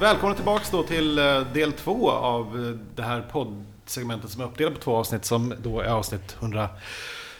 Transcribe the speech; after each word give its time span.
Välkomna 0.00 0.34
tillbaks 0.34 0.70
då 0.70 0.82
till 0.82 1.18
eh, 1.18 1.52
del 1.52 1.72
två 1.72 2.10
av 2.10 2.66
eh, 2.66 2.96
det 2.96 3.02
här 3.02 3.22
poddsegmentet 3.22 4.30
som 4.30 4.40
är 4.40 4.44
uppdelat 4.44 4.74
på 4.74 4.80
två 4.80 4.96
avsnitt 4.96 5.24
som 5.24 5.54
då 5.62 5.80
är 5.80 5.88
avsnitt 5.88 6.36
100, 6.40 6.68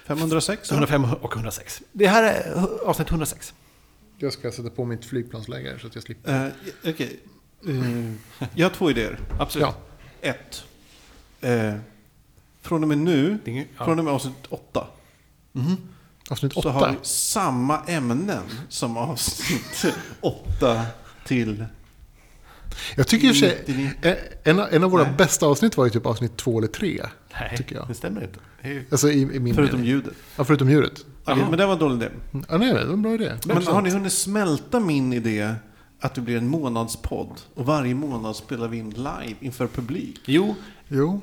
506? 0.06 0.70
105 0.70 1.04
och 1.20 1.36
106. 1.36 1.82
Det 1.92 2.06
här 2.06 2.22
är 2.22 2.56
eh, 2.56 2.64
avsnitt 2.64 3.10
106. 3.10 3.54
Jag 4.18 4.32
ska 4.32 4.52
sätta 4.52 4.70
på 4.70 4.84
mitt 4.84 5.04
flygplansläge 5.04 5.78
så 5.80 5.86
att 5.86 5.94
jag 5.94 6.04
slipper. 6.04 6.46
Uh, 6.46 6.52
Okej. 6.84 7.20
Eh, 7.68 8.12
jag 8.54 8.66
har 8.66 8.74
två 8.74 8.90
idéer. 8.90 9.18
Absolut. 9.38 9.68
Ja. 10.20 10.30
Ett. 10.30 10.64
Eh, 11.40 11.74
från 12.62 12.82
och 12.82 12.88
med 12.88 12.98
nu, 12.98 13.38
ja. 13.44 13.84
från 13.84 13.98
och 13.98 14.04
med 14.04 14.14
avsnitt 14.14 14.46
åtta, 14.48 14.86
Avsnitt 16.30 16.52
så 16.52 16.68
har 16.68 16.80
åtta. 16.80 16.90
vi 16.90 17.06
samma 17.06 17.80
ämnen 17.86 18.44
som 18.68 18.96
avsnitt 18.96 19.94
åtta 20.20 20.82
till... 21.24 21.64
Jag 22.96 23.06
tycker 23.06 23.28
i 23.28 23.30
och 23.30 23.34
för 23.36 23.40
sig, 23.40 23.58
99. 23.66 23.90
eh, 24.02 24.14
en, 24.44 24.60
av- 24.60 24.68
en 24.70 24.84
av 24.84 24.90
våra 24.90 25.02
Nej. 25.02 25.12
bästa 25.18 25.46
avsnitt 25.46 25.76
var 25.76 25.84
ju 25.84 25.90
typ 25.90 26.06
avsnitt 26.06 26.36
två 26.36 26.58
eller 26.58 26.68
tre. 26.68 27.02
Nej, 27.40 27.54
Tycker 27.56 27.76
jag. 27.76 27.88
det 27.88 27.94
stämmer 27.94 28.22
inte. 28.22 28.38
Ju- 28.68 28.84
Alltså 28.90 29.10
i, 29.10 29.20
i 29.22 29.40
min 29.40 29.54
Förutom 29.54 29.80
mening. 29.80 29.90
ljudet. 29.92 30.12
Ja, 30.36 30.44
förutom 30.44 30.70
djuret. 30.70 30.92
Okej, 30.92 31.06
Jaha. 31.38 31.50
men 31.50 31.58
det 31.58 31.66
var 31.66 31.72
en 31.72 31.78
dålig 31.78 31.96
idé. 31.96 32.08
Ja, 32.48 32.58
nej, 32.58 32.74
det 32.74 32.84
var 32.84 32.92
en 32.92 33.02
bra 33.02 33.14
idé. 33.14 33.32
Men 33.44 33.66
har 33.66 33.82
ni 33.82 33.90
hunnit 33.90 34.12
smälta 34.12 34.80
min 34.80 35.12
idé 35.12 35.54
att 36.00 36.14
det 36.14 36.20
blir 36.20 36.36
en 36.36 36.48
månadspodd? 36.48 37.40
Och 37.54 37.66
varje 37.66 37.94
månad 37.94 38.36
spelar 38.36 38.68
vi 38.68 38.78
in 38.78 38.90
live 38.90 39.34
inför 39.40 39.66
publik. 39.66 40.20
Jo, 40.26 40.54
Jo. 40.88 41.20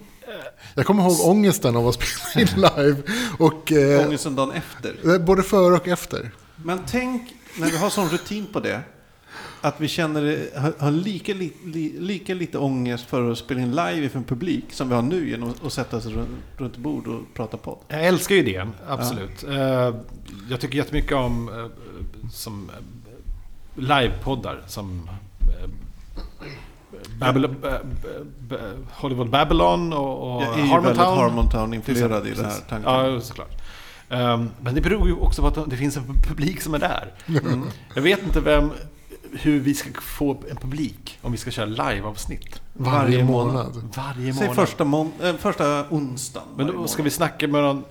Jag 0.76 0.86
kommer 0.86 1.04
ihåg 1.04 1.18
ångesten 1.26 1.76
av 1.76 1.88
att 1.88 1.94
spela 2.04 2.42
in 2.42 2.48
live. 2.78 3.02
Och, 3.40 3.72
eh, 3.72 4.08
Ångesten 4.08 4.36
dagen 4.36 4.52
efter. 4.52 5.14
eh, 5.14 5.20
både 5.26 5.44
före 5.44 5.76
och 5.76 5.88
efter. 5.88 6.32
Men 6.56 6.80
tänk 6.88 7.34
när 7.60 7.68
vi 7.72 7.78
har 7.78 7.90
sån 7.90 8.10
rutin 8.10 8.46
på 8.54 8.60
det. 8.60 8.82
Att 9.62 9.82
vi 9.82 9.88
känner, 9.88 10.50
har, 10.80 10.92
lika, 10.92 11.34
li, 11.34 11.54
li, 11.66 11.96
lika 12.00 12.34
lite 12.34 12.58
ångest 12.58 13.06
för 13.06 13.32
att 13.32 13.38
spela 13.38 13.62
in 13.62 13.70
live 13.70 14.04
inför 14.04 14.18
en 14.18 14.24
publik 14.24 14.66
som 14.70 14.90
vi 14.90 14.96
har 14.96 15.02
nu 15.02 15.30
genom 15.30 15.54
att 15.66 15.74
sätta 15.74 15.98
oss 15.98 16.06
runt, 16.58 16.78
bord 16.78 17.08
och 17.08 17.22
prata 17.34 17.58
podd. 17.58 17.78
jag 17.88 18.06
älskar 18.06 18.36
ju 18.36 18.42
idén. 18.42 18.74
Absolut. 18.88 19.44
Eh, 19.44 19.96
Jag 20.50 20.60
tycker 20.60 20.78
jättemycket 20.78 21.12
om 21.14 21.50
eh, 21.50 22.30
som 22.32 22.70
eh, 22.70 23.82
livepoddar 23.84 24.62
som 24.68 25.10
Babylon, 27.20 27.56
Hollywood 28.92 29.30
Babylon 29.30 29.94
och, 29.94 30.36
och 30.36 30.44
Jag 30.44 30.60
är 30.60 30.64
Harmontown. 30.64 31.18
Harmontown 31.18 31.74
influerad 31.74 32.28
i 32.28 32.32
den 32.34 32.46
här 32.46 32.54
tanken. 32.70 32.92
Ja, 32.94 33.22
såklart. 33.22 33.62
Ehm, 34.10 34.50
men 34.62 34.76
det 34.76 34.82
beror 34.82 35.08
ju 35.08 35.14
också 35.14 35.42
på 35.42 35.62
att 35.62 35.70
det 35.70 35.78
finns 35.78 35.98
en 35.98 36.04
publik 36.28 36.62
som 36.62 36.74
är 36.74 36.80
där. 36.80 37.14
Mm. 37.28 37.64
Jag 37.96 38.02
vet 38.02 38.24
inte 38.24 38.40
vem, 38.40 38.72
hur 39.34 39.60
vi 39.60 39.74
ska 39.74 39.90
få 40.02 40.38
en 40.50 40.56
publik 40.58 41.20
om 41.22 41.32
vi 41.32 41.38
ska 41.38 41.52
köra 41.52 41.66
liveavsnitt. 41.66 42.62
Varje, 42.74 43.00
Varje 43.00 43.24
månad. 43.24 43.54
månad. 43.54 43.96
Varje 43.96 44.34
Säg 44.34 44.48
månad. 44.48 44.56
första, 44.68 44.84
mån, 44.84 45.12
äh, 45.24 45.36
första 45.36 45.86
onsdagen. 45.90 46.48
Men 46.58 46.68
då 46.68 46.72
ska 46.88 46.98
månad. 46.98 47.04
vi 47.04 47.10
snacka 47.12 47.48
med 47.48 47.62
någon... 47.64 47.84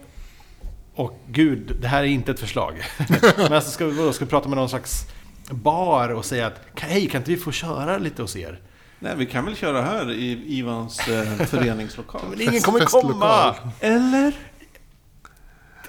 Och 0.94 1.20
gud, 1.28 1.76
det 1.80 1.88
här 1.88 2.02
är 2.02 2.06
inte 2.06 2.30
ett 2.30 2.40
förslag. 2.40 2.74
men 3.36 3.52
alltså 3.52 3.70
ska 3.70 3.86
vi, 3.86 4.12
ska 4.12 4.24
vi 4.24 4.30
prata 4.30 4.48
med 4.48 4.56
någon 4.58 4.68
slags 4.68 5.02
bar 5.50 6.08
och 6.08 6.24
säga 6.24 6.46
att 6.46 6.60
hej, 6.74 7.08
kan 7.08 7.20
inte 7.20 7.30
vi 7.30 7.36
få 7.36 7.52
köra 7.52 7.98
lite 7.98 8.22
hos 8.22 8.36
er? 8.36 8.60
Nej, 8.98 9.12
vi 9.16 9.26
kan 9.26 9.44
väl 9.44 9.56
köra 9.56 9.82
här 9.82 10.10
i 10.12 10.44
Ivans 10.58 11.08
eh, 11.08 11.46
föreningslokal. 11.46 12.20
Men 12.30 12.40
ingen 12.40 12.60
kommer 12.60 12.80
komma! 12.80 13.54
Eller? 13.80 14.32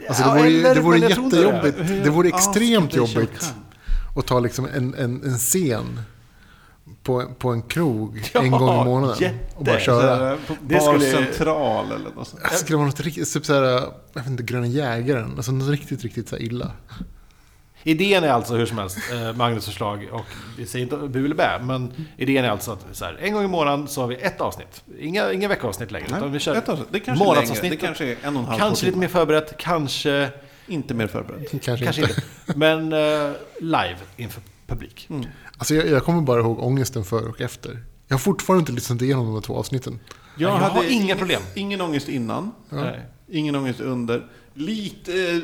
Alltså, 0.10 0.24
det 0.24 0.30
Ja, 0.30 0.36
vore, 0.36 0.50
ju- 0.50 0.60
eller, 0.60 0.76
det 0.76 0.82
vore 0.82 0.98
jättejobbigt. 1.00 1.78
Hur- 1.80 2.04
Det 2.04 2.10
vore 2.10 2.30
Ja, 2.30 2.36
extremt 2.38 2.96
jobbigt 2.96 3.54
Att 4.18 4.26
ta 4.28 4.40
liksom 4.40 4.66
en, 4.66 4.94
en, 4.94 5.24
en 5.24 5.38
scen 5.38 6.02
på, 7.04 7.26
på 7.40 7.50
en 7.50 7.62
krog 7.62 8.30
Ja, 8.34 8.42
en 8.44 8.52
gång 8.52 8.82
i 8.82 8.86
månaden. 8.86 9.18
jätte. 9.20 9.56
Och 9.56 9.66
bara 9.66 9.76
Så 9.80 9.82
köra. 9.86 10.16
här, 10.26 10.38
På 10.48 10.56
Det 10.62 10.80
skulle- 10.82 11.12
Central 11.12 11.86
eller 11.92 12.10
något 12.16 12.28
sånt. 12.28 12.44
Det 12.52 12.56
skulle 12.56 12.78
vara 12.78 12.88
något 12.88 13.00
riktigt, 13.00 13.34
typ 13.34 13.46
såhär, 13.46 13.62
jag 13.64 13.92
vet 14.14 14.28
inte, 14.28 14.44
Gröna 14.44 14.68
Jägaren. 14.68 15.34
Alltså 15.38 15.52
något 15.52 15.70
riktigt, 15.70 16.04
riktigt 16.04 16.30
så 16.30 16.38
illa. 16.38 16.72
Idén 17.84 18.24
är 18.24 18.30
alltså 18.30 18.56
hur 18.56 18.66
som 18.66 18.78
helst 18.78 18.98
eh, 19.14 19.34
Magnus 19.36 19.66
förslag 19.66 20.08
och 20.12 20.26
vi 20.58 20.66
säger 20.66 20.84
inte 20.84 20.98
bu 21.08 21.26
eller 21.26 21.36
bä, 21.36 21.60
men 21.64 21.94
idén 22.18 22.46
är 22.46 22.50
alltså 22.50 22.72
att 22.72 22.86
så 22.92 23.06
här, 23.06 23.18
en 23.22 23.34
gång 23.34 23.44
i 23.44 23.48
månaden 23.48 23.88
så 23.88 24.02
har 24.02 24.08
vi 24.08 24.16
ett 24.16 24.42
avsnitt. 24.42 24.84
Inga, 25.00 25.32
inga 25.32 25.48
veckoavsnitt 25.48 25.92
längre, 25.92 26.08
utan 26.08 26.32
vi 26.32 26.40
kör 26.40 26.56
ett 26.56 26.70
avsnitt. 26.70 26.88
Det 26.92 27.00
kanske 27.00 27.26
månadsavsnitt. 27.26 27.72
Det 27.72 27.78
kanske 27.78 28.06
är 28.06 28.18
en 28.24 28.36
och 28.36 28.42
en 28.42 28.48
halv 28.48 28.60
Kanske 28.60 28.86
lite 28.86 28.98
mer 28.98 29.08
förberett, 29.08 29.58
kanske, 29.58 30.30
Inte 30.68 30.94
mer 30.94 31.08
förberedd. 31.08 31.48
Kanske, 31.62 31.84
kanske 31.86 32.02
inte. 32.02 32.14
inte. 32.48 32.60
Men 32.60 32.94
eh, 32.94 33.32
live 33.60 33.98
inför 34.18 34.42
publik. 34.68 35.08
Mm. 35.10 35.26
Alltså 35.58 35.76
jag, 35.76 35.88
jag 35.88 36.04
kommer 36.04 36.22
bara 36.22 36.40
ihåg 36.42 36.60
ångesten 36.60 37.04
före 37.06 37.26
och 37.30 37.42
efter. 37.42 37.84
Jag 38.08 38.14
har 38.16 38.20
fortfarande 38.20 38.60
inte 38.60 38.72
lyssnat 38.72 39.02
igenom 39.02 39.26
de 39.26 39.34
här 39.34 39.42
två 39.42 39.56
avsnitten. 39.56 40.00
Jag 40.38 40.50
har 40.50 40.84
inga 40.84 40.90
ingen, 41.04 41.18
problem. 41.18 41.42
Ingen 41.56 41.82
ångest 41.82 42.10
innan. 42.10 42.52
Nej. 42.70 43.02
Ingen 43.30 43.56
ångest 43.56 43.80
under. 43.80 44.28
Lite 44.54 45.42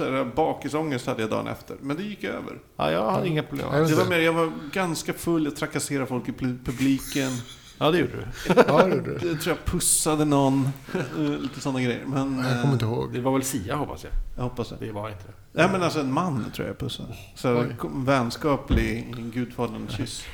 eh, 0.00 0.24
bakisångest 0.34 1.06
hade 1.06 1.20
jag 1.22 1.30
dagen 1.30 1.46
efter. 1.46 1.76
Men 1.80 1.96
det 1.96 2.02
gick 2.02 2.24
över. 2.24 2.58
Ja, 2.76 2.90
jag 2.92 3.10
har 3.10 3.24
inga 3.24 3.42
problem. 3.42 3.66
Jag 3.72 3.88
Det 3.88 3.94
var 3.94 4.06
mer, 4.06 4.18
jag 4.18 4.32
var 4.32 4.52
ganska 4.72 5.12
full, 5.12 5.44
jag 5.44 5.56
trakasserade 5.56 6.06
folk 6.06 6.28
i 6.28 6.32
pu- 6.32 6.64
publiken. 6.64 7.30
Ja, 7.78 7.90
det 7.90 7.98
gjorde 7.98 8.12
du. 8.12 8.24
Ja, 8.66 8.86
det 8.86 8.94
gjorde 8.96 9.18
du. 9.18 9.28
Jag 9.28 9.40
tror 9.40 9.56
jag 9.56 9.64
pussade 9.72 10.24
någon. 10.24 10.68
Eh, 10.94 11.22
Lite 11.40 11.60
sådana 11.60 11.80
grejer. 11.82 12.04
Men 12.06 12.38
Jag 12.38 12.60
kommer 12.60 12.72
inte 12.72 12.84
eh, 12.84 12.90
ihåg. 12.92 13.12
Det 13.12 13.20
var 13.20 13.32
väl 13.32 13.42
Sia 13.42 13.76
hoppas 13.76 14.04
jag. 14.04 14.12
jag 14.36 14.42
hoppas 14.42 14.68
det. 14.68 14.76
Det 14.86 14.92
var 14.92 15.08
inte 15.10 15.24
det. 15.26 15.32
Nej 15.52 15.68
men 15.72 15.82
alltså 15.82 16.00
en 16.00 16.12
man 16.12 16.44
tror 16.54 16.66
jag 16.66 16.72
jag 16.72 16.78
pussade. 16.78 17.08
Så 17.34 17.58
Oj. 17.60 17.76
vänskaplig 17.94 19.14
gudfadern-kyss. 19.34 20.24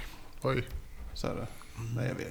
Oj, 0.42 0.64
Så 1.14 1.26
här, 1.26 1.46
nej 1.96 2.08
jag 2.08 2.14
vet 2.14 2.26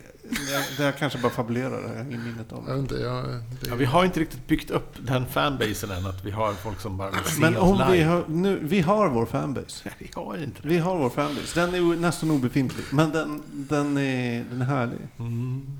jag, 0.51 0.63
det 0.77 0.83
jag 0.83 0.97
kanske 0.97 1.19
bara 1.19 1.31
fabulerar, 1.31 1.81
jag 1.81 1.89
har 1.89 2.03
ingen 2.05 2.23
minnet 2.23 2.51
av 2.53 2.65
det. 2.65 2.79
inte. 2.79 2.95
Jag, 2.95 3.25
det, 3.25 3.67
Ja, 3.69 3.75
vi 3.75 3.85
har 3.85 4.05
inte 4.05 4.19
riktigt 4.19 4.47
byggt 4.47 4.71
upp 4.71 4.95
den 4.99 5.25
fanbasen 5.25 5.91
än, 5.91 6.05
att 6.05 6.25
vi 6.25 6.31
har 6.31 6.53
folk 6.53 6.79
som 6.81 6.97
bara 6.97 7.11
vill 7.11 7.19
se 7.23 7.41
Men 7.41 7.57
oss 7.57 7.71
om 7.71 7.91
vi 7.91 7.97
live. 7.97 8.09
har, 8.09 8.23
nu, 8.27 8.59
vi 8.61 8.81
har 8.81 9.09
vår 9.09 9.25
fanbase. 9.25 9.81
Nej, 9.85 9.93
vi 9.99 10.09
har 10.15 10.43
inte 10.43 10.61
det. 10.61 10.67
Vi 10.67 10.77
har 10.77 10.97
vår 10.97 11.09
fanbase. 11.09 11.59
Den 11.65 11.73
är 11.75 11.95
nästan 11.95 12.31
obefintlig. 12.31 12.85
Men 12.91 13.11
den, 13.11 13.41
den, 13.51 13.97
är, 13.97 14.43
den 14.51 14.61
är 14.61 14.65
härlig. 14.65 14.99
Mm. 15.19 15.79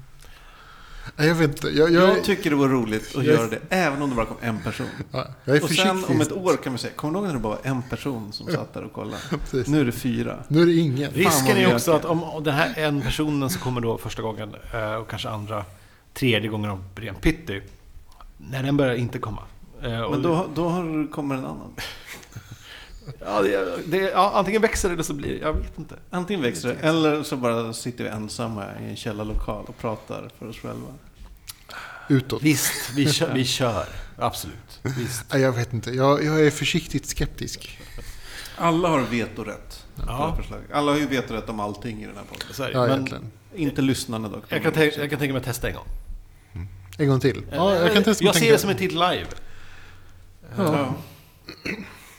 Jag 1.16 1.35
vet 1.35 1.50
inte. 1.50 1.68
Jag, 1.68 1.91
jag, 1.91 2.09
Jag 2.18 2.24
tycker 2.24 2.50
det 2.50 2.56
var 2.56 2.68
roligt 2.68 3.07
att 3.07 3.24
jag- 3.25 3.35
göra 3.35 3.47
det, 3.47 3.59
även 3.69 4.01
om 4.01 4.09
det 4.09 4.16
bara 4.16 4.25
kom 4.25 4.38
en 4.41 4.59
person. 4.62 4.88
ja, 5.12 5.28
jag 5.46 5.56
är 5.57 5.63
Och 5.63 5.69
sen 5.69 6.03
om 6.07 6.22
ett 6.22 6.31
år 6.31 6.57
kan 6.57 6.74
vi 6.74 6.79
säga, 6.79 6.94
kommer 6.94 7.13
du 7.13 7.19
ihåg 7.19 7.28
när 7.28 7.34
det 7.34 7.40
bara 7.40 7.56
var 7.56 7.62
en 7.63 7.81
person 7.81 8.31
som 8.31 8.47
satt 8.47 8.74
där 8.74 8.84
och 8.84 8.94
kollade? 8.94 9.18
Precis. 9.29 9.68
Nu 9.68 9.81
är 9.81 9.85
det 9.85 9.91
fyra. 9.91 10.44
Nu 10.47 10.62
är 10.62 10.66
det 10.66 10.74
ingen. 10.74 11.12
Risken 11.12 11.57
är 11.57 11.75
också 11.75 11.91
att 11.91 12.06
om 12.06 12.44
den 12.44 12.53
här 12.53 12.74
en 12.78 13.01
personen 13.01 13.50
som 13.50 13.62
kommer 13.62 13.81
då 13.81 13.97
första 13.97 14.22
gången 14.22 14.56
eh, 14.74 14.94
och 14.94 15.09
kanske 15.09 15.29
andra, 15.29 15.66
tredje 16.13 16.50
gången 16.50 16.69
av 16.72 16.84
ren 16.96 17.16
pitty. 17.16 17.62
När 18.38 18.63
den 18.63 18.78
börjar 18.78 18.95
inte 18.95 19.19
komma. 19.19 19.41
Eh, 19.84 20.09
Men 20.12 20.22
då, 20.22 20.47
då 20.56 20.72
kommer 21.12 21.35
en 21.35 21.45
annan. 21.45 21.74
Ja, 23.19 23.41
det, 23.41 23.78
det, 23.86 23.97
ja, 23.97 24.31
antingen 24.36 24.62
växer 24.62 24.90
det 24.90 24.94
eller 24.94 25.03
så 25.03 25.14
blir 25.14 25.30
det, 25.30 25.40
jag 25.40 25.53
vet 25.53 25.78
inte. 25.78 25.96
Antingen 26.09 26.41
växer 26.44 26.68
det, 26.69 26.75
eller 26.75 27.24
så 27.24 27.38
bara 27.38 27.74
sitter 27.74 28.03
vi 28.03 28.09
ensamma 28.09 28.66
i 28.81 28.89
en 28.89 28.95
källarlokal 28.95 29.66
och 29.68 29.78
pratar 29.78 30.30
för 30.39 30.48
oss 30.48 30.57
själva. 30.57 30.88
Utåt. 32.10 32.44
Visst, 32.44 32.92
vi 32.95 33.12
kör. 33.12 33.33
Vi 33.33 33.45
kör. 33.45 33.86
Absolut. 34.18 34.80
Visst. 34.81 35.25
Jag 35.33 35.51
vet 35.51 35.74
inte. 35.74 35.92
Jag, 35.92 36.24
jag 36.24 36.45
är 36.45 36.51
försiktigt 36.51 37.06
skeptisk. 37.06 37.80
Alla 38.57 38.89
har 38.89 39.01
vetorätt. 39.01 39.86
Ja. 40.07 40.38
Alla 40.74 40.92
har 40.92 41.00
ju 41.00 41.07
vetorätt 41.07 41.50
om 41.50 41.60
allting 41.60 42.04
i 42.04 42.06
den 42.06 42.16
här 42.16 42.24
podden. 42.24 42.74
Ja, 42.74 42.81
Men 42.81 42.92
egentligen. 42.92 43.31
Inte 43.56 43.81
lyssnarna 43.81 44.30
dock. 44.30 44.44
jag 44.48 44.63
kan, 44.63 44.72
tänka, 44.72 45.01
jag 45.01 45.10
kan 45.10 45.19
tänka 45.19 45.33
mig 45.33 45.39
att 45.39 45.45
testa 45.45 45.68
en 45.68 45.75
gång. 45.75 45.88
En 46.98 47.07
gång 47.07 47.19
till. 47.19 47.44
Ja, 47.51 47.75
jag 47.75 47.94
kan 47.94 48.04
testa 48.04 48.25
jag 48.25 48.36
ser 48.36 48.51
det 48.51 48.57
som 48.57 48.69
en 48.69 48.78
titel 48.78 48.95
live. 48.95 49.28
Ja. 50.57 50.95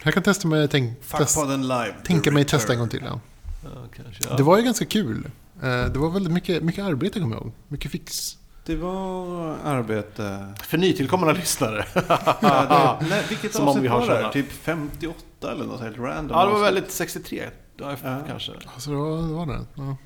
Jag 0.04 0.14
kan 0.14 0.22
testa 0.22 0.48
med 0.48 0.70
tänk, 0.70 1.00
test, 1.10 1.38
live. 1.46 1.94
tänka 2.04 2.30
mig 2.30 2.44
testa 2.44 2.72
en 2.72 2.78
gång 2.78 2.88
till. 2.88 3.02
Ja. 3.06 3.20
Ja, 3.64 3.70
kanske, 3.96 4.24
ja. 4.30 4.36
Det 4.36 4.42
var 4.42 4.56
ju 4.58 4.62
ganska 4.64 4.84
kul. 4.84 5.30
Eh, 5.62 5.68
Det 5.84 5.96
var 5.98 6.10
väldigt 6.10 6.32
mycket, 6.32 6.62
mycket 6.62 6.84
arbete 6.84 7.20
kommer 7.20 7.36
jag 7.36 7.42
ihåg. 7.44 7.52
Mycket 7.68 7.90
fix. 7.90 8.38
Det 8.66 8.76
var 8.76 9.56
arbete. 9.64 10.52
För 10.62 10.78
nytillkommande 10.78 11.34
lyssnare. 11.34 11.84
Ja, 12.40 12.98
det, 13.00 13.06
nej, 13.08 13.24
vilket 13.28 13.52
Som 13.54 13.62
om 13.62 13.68
avsnitt 13.68 13.84
vi 13.84 13.88
har 13.88 14.00
var 14.06 14.22
det? 14.22 14.32
Typ 14.32 14.52
58 14.52 15.18
eller 15.52 15.64
något 15.64 15.80
helt 15.80 15.98
random 15.98 16.38
ja, 16.38 16.46
det 16.46 16.52
var 16.52 16.60
väldigt 16.60 16.90
63. 16.90 17.48
Ja, 17.76 17.96
Ja. 18.02 18.20
kanske. 18.28 18.52
Alltså 18.74 18.90
det 18.90 18.96
var, 18.96 19.16
det 19.16 19.34
var 19.34 19.46
det. 19.46 19.64
Ja. 19.74 19.96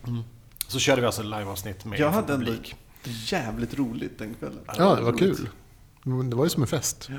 Så 0.69 0.79
körde 0.79 1.01
vi 1.01 1.07
alltså 1.07 1.23
liveavsnitt 1.23 1.85
med 1.85 1.99
Jag 1.99 2.11
hade 2.11 2.35
ändå 2.35 2.53
jävligt 3.05 3.79
roligt 3.79 4.19
den 4.19 4.35
kvällen. 4.35 4.59
ja, 4.67 4.95
det 4.95 5.03
var 5.03 5.13
roligt. 5.13 5.19
kul. 5.39 5.49
Men 6.03 6.31
Det 6.31 6.37
var 6.37 6.45
ju 6.45 6.51
som 6.51 6.63
en 6.63 6.67
fest. 6.69 7.07
Ja. 7.11 7.17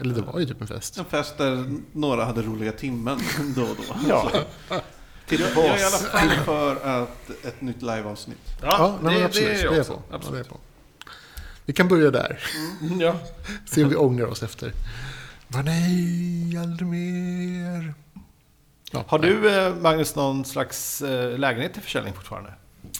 Eller 0.00 0.14
det 0.14 0.20
var 0.20 0.40
ju 0.40 0.46
typ 0.46 0.60
en 0.60 0.66
fest. 0.66 0.98
En 0.98 1.04
fest 1.04 1.38
där 1.38 1.64
några 1.92 2.24
hade 2.24 2.42
roliga 2.42 2.72
timmen 2.72 3.18
då 3.56 3.62
och 3.62 3.76
då. 3.76 3.94
Ja. 4.08 4.30
Så. 4.68 4.74
Titta 5.26 5.42
Jag, 5.42 5.56
jag 5.56 5.64
är 5.66 5.80
i 5.80 5.84
alla 5.84 5.98
fall 5.98 6.30
för 6.44 7.02
att 7.02 7.30
ett 7.44 7.60
nytt 7.60 7.82
liveavsnitt. 7.82 8.38
Ja, 8.62 8.98
nej, 9.02 9.12
men 9.12 9.20
det, 9.20 9.24
absolut. 9.24 9.48
det 9.48 9.60
är 9.60 9.64
jag 9.64 9.80
också. 9.80 9.92
Ja, 9.92 10.02
det 10.08 10.14
är 10.14 10.16
Absolut. 10.16 10.48
på. 10.48 10.56
Vi 11.64 11.72
kan 11.72 11.88
börja 11.88 12.10
där. 12.10 12.38
Ja. 13.00 13.16
Se 13.66 13.84
om 13.84 13.88
vi 13.90 13.96
ångrar 13.96 14.26
oss 14.26 14.42
efter. 14.42 14.72
Va, 15.48 15.62
nej, 15.62 16.56
aldrig 16.56 16.88
mer. 16.88 17.94
Ja. 18.90 19.04
Har 19.08 19.18
du, 19.18 19.56
eh, 19.56 19.74
Magnus, 19.74 20.14
någon 20.14 20.44
slags 20.44 21.02
eh, 21.02 21.38
lägenhet 21.38 21.72
till 21.72 21.82
försäljning 21.82 22.14
fortfarande? 22.14 22.54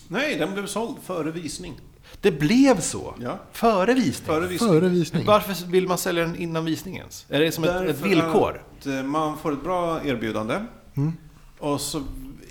Nej, 0.08 0.36
den 0.36 0.52
blev 0.52 0.66
såld 0.66 0.96
före 1.02 1.30
visning. 1.30 1.80
Det 2.20 2.32
blev 2.32 2.80
så? 2.80 3.14
Ja. 3.20 3.38
Före 3.52 3.94
visning? 3.94 4.26
Före 4.26 4.46
visning. 4.46 4.70
Före 4.70 4.88
visning. 4.88 5.26
Varför 5.26 5.66
vill 5.66 5.88
man 5.88 5.98
sälja 5.98 6.24
den 6.24 6.36
innan 6.36 6.64
visningen? 6.64 7.06
Är 7.28 7.40
det 7.40 7.52
som 7.52 7.64
ett, 7.64 7.88
ett 7.88 8.00
villkor? 8.00 8.62
Att 8.78 8.86
eh, 8.86 9.02
man 9.02 9.38
får 9.38 9.52
ett 9.52 9.62
bra 9.64 10.04
erbjudande. 10.04 10.58
Mm. 10.94 11.12
Och 11.58 11.80
så 11.80 11.98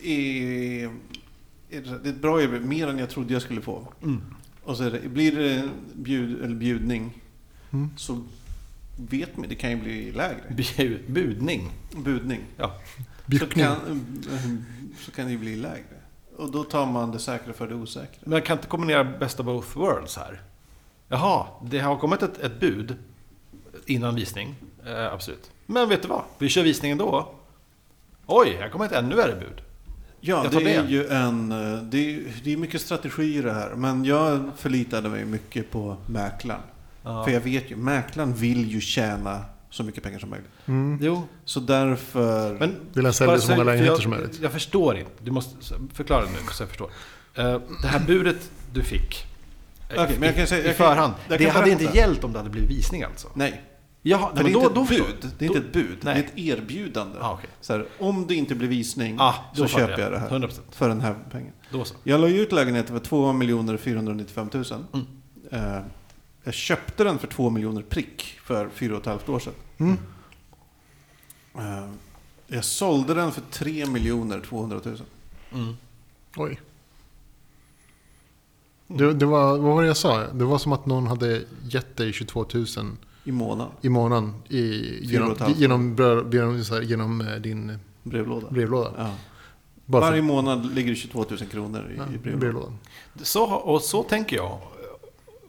är, 0.04 0.84
är 1.70 2.00
det 2.04 2.10
ett 2.10 2.22
bra 2.22 2.42
erbjudande, 2.42 2.68
mer 2.68 2.88
än 2.88 2.98
jag 2.98 3.10
trodde 3.10 3.34
jag 3.34 3.42
skulle 3.42 3.62
få. 3.62 3.94
Mm. 4.04 4.22
Och 4.64 4.78
så 4.78 4.84
det, 4.90 5.10
blir 5.10 5.32
det 5.36 5.70
bjud, 5.94 6.44
eller 6.44 6.56
bjudning 6.56 7.22
Mm. 7.72 7.90
så 7.98 8.24
vet 9.10 9.38
man, 9.38 9.50
det 9.50 9.56
kan 9.56 9.70
ju 9.70 9.76
bli 9.76 10.12
lägre. 10.12 10.42
Bjud, 10.50 11.02
budning? 11.08 11.72
Budning. 11.96 12.42
Ja. 12.58 12.82
Så 13.40 13.46
kan, 13.46 13.76
så 15.00 15.12
kan 15.12 15.26
det 15.26 15.32
ju 15.32 15.38
bli 15.38 15.56
lägre. 15.56 15.99
Och 16.40 16.52
då 16.52 16.64
tar 16.64 16.86
man 16.86 17.12
det 17.12 17.20
säkra 17.20 17.54
för 17.54 17.68
det 17.68 17.76
osäkra. 17.76 18.20
Men 18.24 18.32
jag 18.32 18.46
kan 18.46 18.58
inte 18.58 18.68
kombinera 18.68 19.04
best 19.04 19.40
of 19.40 19.46
both 19.46 19.78
worlds 19.78 20.18
här. 20.18 20.42
Jaha, 21.08 21.46
det 21.66 21.80
har 21.80 21.98
kommit 21.98 22.22
ett, 22.24 22.38
ett 22.40 22.60
bud 22.60 22.96
innan 23.86 24.16
visning. 24.16 24.56
Eh, 24.86 25.14
absolut. 25.14 25.52
Men 25.66 25.90
vet 25.90 26.02
du 26.02 26.08
vad? 26.08 26.22
Vi 26.38 26.50
kör 26.50 26.64
visningen 26.64 26.98
då. 26.98 27.32
Oj, 28.26 28.58
här 28.60 28.70
kommer 28.70 28.86
ett 28.86 28.92
ännu 28.92 29.16
värre 29.16 29.36
bud. 29.36 29.62
Ja, 30.20 30.46
det 30.52 30.76
är 30.76 30.88
ju 30.88 31.08
en... 31.08 31.52
eh, 31.52 31.84
Det 31.84 32.16
är, 32.16 32.24
det 32.44 32.54
är 32.54 32.58
mycket 32.58 32.82
strategi 32.82 33.36
i 33.38 33.42
det 33.42 33.54
här. 33.54 33.70
Men 33.76 34.06
jag 34.06 34.50
förlitade 34.58 35.10
mig 35.10 35.26
mycket 35.26 35.72
på 35.72 35.98
mäklaren. 36.08 36.62
Ja. 37.04 37.24
För 37.24 37.32
jag 37.32 37.42
vet 37.42 37.72
ju, 37.72 37.76
mäklaren 37.76 38.34
vill 38.34 38.72
ju 38.72 38.82
tjäna 38.82 39.46
så 39.70 39.84
mycket 39.84 40.04
pengar 40.04 40.20
som 40.20 40.30
möjligt. 40.30 40.50
Mm. 40.66 41.00
Jo, 41.02 41.28
Så 41.46 41.60
därför... 41.60 42.58
men... 42.60 42.76
Vill 42.94 43.06
han 43.06 43.14
sälja 43.14 43.38
så 43.40 43.52
många 43.52 43.64
lägenheter 43.64 43.94
jag, 43.94 44.02
som 44.02 44.12
möjligt? 44.12 44.40
Jag 44.42 44.52
förstår 44.52 44.98
inte. 44.98 45.12
Du 45.24 45.32
måste 45.32 45.56
förklara 45.94 46.22
det 46.22 46.32
nu 46.32 46.38
så 46.52 46.64
jag 46.64 46.70
förstår. 46.70 46.92
Eh, 47.36 47.60
det 47.82 47.88
här 47.88 48.00
budet 48.08 48.52
du 48.74 48.84
fick 48.84 49.26
eh, 49.90 50.04
Okej, 50.04 50.16
men 50.20 50.28
jag 50.28 50.36
kan 50.36 50.48
säga- 50.48 50.62
i, 50.62 50.64
i 50.64 50.68
jag 50.68 50.78
kan- 50.78 50.88
förhand. 50.88 51.14
jag 51.30 51.40
det 51.40 51.46
kan 51.46 51.56
hade 51.56 51.70
inte 51.72 51.84
hjälpt 51.84 52.24
om 52.24 52.32
det 52.34 52.40
hade 52.40 52.50
blivit 52.50 52.70
visning 52.70 53.04
alltså? 53.04 53.28
Nej, 53.34 53.62
Jaha, 54.02 54.28
för 54.36 54.36
men 54.36 54.44
det 54.46 54.52
är 54.52 54.54
då, 54.54 54.62
inte 54.62 54.74
då 54.76 54.86
förstår 54.86 55.06
bud. 55.06 55.16
jag. 55.22 55.32
Det 55.40 55.46
är 55.46 55.48
inte 55.48 55.60
ett 55.60 55.74
bud. 55.74 55.98
Nej. 56.02 56.14
Det 56.36 56.42
är 56.50 56.54
ett 56.54 56.60
erbjudande. 56.60 57.18
Ah, 57.22 57.34
okej. 57.34 57.50
så 57.62 57.74
här, 57.74 57.86
om 58.00 58.28
det 58.28 58.36
inte 58.36 58.56
blir 58.56 58.68
visning 58.68 59.16
Ah, 59.20 59.34
så 59.54 59.68
köper 59.68 60.02
jag 60.02 60.12
det 60.12 60.20
här. 60.20 60.30
100%. 60.30 60.60
För 60.72 60.90
den 60.90 61.02
här 61.02 61.16
pengen. 61.32 61.54
Då 61.72 61.86
så. 61.86 61.96
Jag 62.04 62.22
la 62.22 62.28
ju 62.28 62.42
ut 62.42 62.52
lägenheten 62.52 63.00
för 63.00 63.06
2 63.06 63.78
495 63.78 64.50
000. 64.54 64.64
Mm. 64.94 65.06
Eh, 65.52 65.82
jag 66.44 66.54
köpte 66.54 67.04
den 67.04 67.20
för 67.20 67.28
2 67.28 67.50
miljoner 67.50 67.82
prick 67.82 68.40
för 68.44 68.70
fyra 68.70 68.94
och 68.96 69.00
ett 69.02 69.06
halvt 69.06 69.30
år 69.30 69.40
sedan. 69.40 69.54
Mm. 69.78 69.98
Eh, 71.58 71.90
jag 72.48 72.66
sålde 72.66 73.14
den 73.14 73.32
för 73.32 73.42
3 73.52 73.86
200 74.50 74.80
000. 74.86 74.98
Mm. 75.54 75.76
Oj. 76.36 76.60
Det, 78.88 79.14
det 79.14 79.26
var, 79.26 79.58
vad 79.58 79.76
var 79.76 79.82
det 79.82 79.88
jag 79.88 79.98
sa? 79.98 80.28
Det 80.34 80.46
var 80.46 80.58
som 80.58 80.74
att 80.74 80.86
någon 80.86 81.08
hade 81.08 81.42
gett 81.70 81.98
dig 81.98 82.14
22 82.14 82.46
000 82.54 82.66
I 83.24 83.32
månaden. 83.32 83.74
i 83.82 83.90
månaden 83.90 84.34
i, 84.50 84.60
genom, 85.06 85.36
genom, 85.58 86.32
genom, 86.32 86.56
här, 86.70 86.82
genom 86.82 87.22
eh, 87.22 87.36
din 87.36 87.80
Brevlåda. 88.04 88.50
brevlåda. 88.50 88.94
Ja. 88.98 89.16
Varje 89.86 90.22
månad 90.22 90.76
ligger 90.76 90.90
det 90.90 90.96
22 90.96 91.26
000 91.30 91.38
kronor 91.40 91.92
i, 91.92 91.98
ja, 91.98 92.04
i 92.12 92.16
i 92.16 92.18
brevlådan. 92.18 92.40
brevlådan. 92.40 92.78
Så, 93.24 93.46
och 93.46 93.82
så 93.82 94.04
tänker 94.04 94.36
jag. 94.36 94.60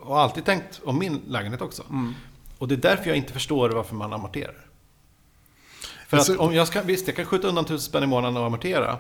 Och 0.00 0.14
har 0.14 0.22
alltid 0.22 0.44
tänkt 0.44 0.80
om 0.84 0.98
min 0.98 1.20
lägenhet 1.26 1.60
också. 1.62 1.82
Mm. 1.90 2.14
Och 2.58 2.68
det 2.68 2.74
är 2.74 2.76
därför 2.76 3.06
jag 3.08 3.16
inte 3.16 3.32
förstår 3.32 3.70
varför 3.70 3.94
man 3.94 4.12
amorterar. 4.12 4.66
För 6.08 6.16
Alltså- 6.16 6.32
att 6.32 6.38
om 6.38 6.54
jag 6.54 6.66
ska, 6.68 6.82
visst, 6.82 7.06
jag 7.06 7.16
kan 7.16 7.24
skjuta 7.26 7.48
undan 7.48 7.64
tusen 7.64 7.80
spänn 7.80 8.02
i 8.02 8.06
månaden 8.06 8.36
och 8.36 8.46
amortera. 8.46 8.98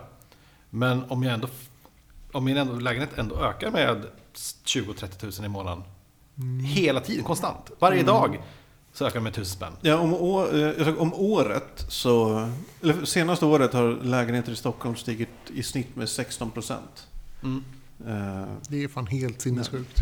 Men 0.70 1.04
om 1.10 1.22
jag 1.22 1.34
ändå, 1.34 1.48
om 2.32 2.44
min 2.44 2.56
ändå, 2.56 2.74
lägenhet 2.74 3.18
ändå 3.18 3.36
ökar 3.36 3.70
med 3.70 4.04
20-30 4.64 5.38
000 5.40 5.46
i 5.46 5.48
månaden. 5.48 5.82
Hela 6.64 7.00
tiden, 7.00 7.24
konstant. 7.24 7.70
Varje 7.78 8.02
dag 8.02 8.40
så 8.92 9.04
ökar 9.04 9.14
den 9.14 9.22
med 9.22 9.34
tusen 9.34 9.56
spänn. 9.56 9.72
Ja, 9.80 9.96
om, 9.98 10.14
å, 10.14 10.46
eh, 10.46 10.98
om 10.98 11.14
året 11.14 11.84
så... 11.88 12.48
Eller 12.82 13.04
senaste 13.04 13.46
året 13.46 13.72
har 13.72 14.04
lägenheter 14.04 14.52
i 14.52 14.56
Stockholm 14.56 14.96
stigit 14.96 15.28
i 15.54 15.62
snitt 15.62 15.96
med 15.96 16.08
16 16.08 16.50
procent. 16.50 17.06
Mm. 17.42 17.64
Eh, 18.06 18.48
Det 18.68 18.84
är 18.84 18.88
fan 18.88 19.06
helt 19.06 19.40
sinnessjukt. 19.40 19.98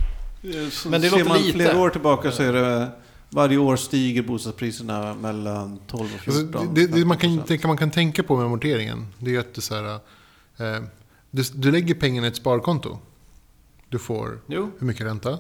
Så 0.71 0.89
Men 0.89 1.01
det 1.01 1.11
ser 1.11 1.19
låter 1.19 1.29
man 1.29 1.39
lite. 1.39 1.53
flera 1.53 1.79
år 1.79 1.91
tillbaka 1.91 2.33
så 2.33 2.43
är 2.43 2.53
det... 2.53 2.91
Varje 3.31 3.59
år 3.59 3.77
stiger 3.77 4.23
bostadspriserna 4.23 5.15
mellan 5.15 5.79
12 5.87 6.03
och 6.15 6.21
14 6.21 6.55
Alltså, 6.55 6.75
det, 6.75 6.87
det 6.87 7.05
man, 7.05 7.17
kan, 7.19 7.31
15%. 7.31 7.43
tänka, 7.45 7.69
man 7.69 7.77
kan 7.77 7.91
tänka 7.91 8.23
på 8.23 8.37
med 8.37 8.45
amorteringen, 8.47 9.07
det 9.19 9.35
är 9.35 9.41
att 9.41 9.55
det 9.55 9.59
är 9.59 9.63
så 9.63 9.75
här, 9.75 9.95
eh, 10.57 10.83
du, 11.31 11.43
du 11.55 11.73
lägger 11.73 11.95
pengarna 11.95 12.27
i 12.27 12.31
ett 12.31 12.37
sparkonto. 12.37 12.99
Du 13.89 13.99
får 13.99 14.41
Jo, 14.47 14.71
hur 14.79 14.87
mycket 14.87 15.07
ränta? 15.07 15.39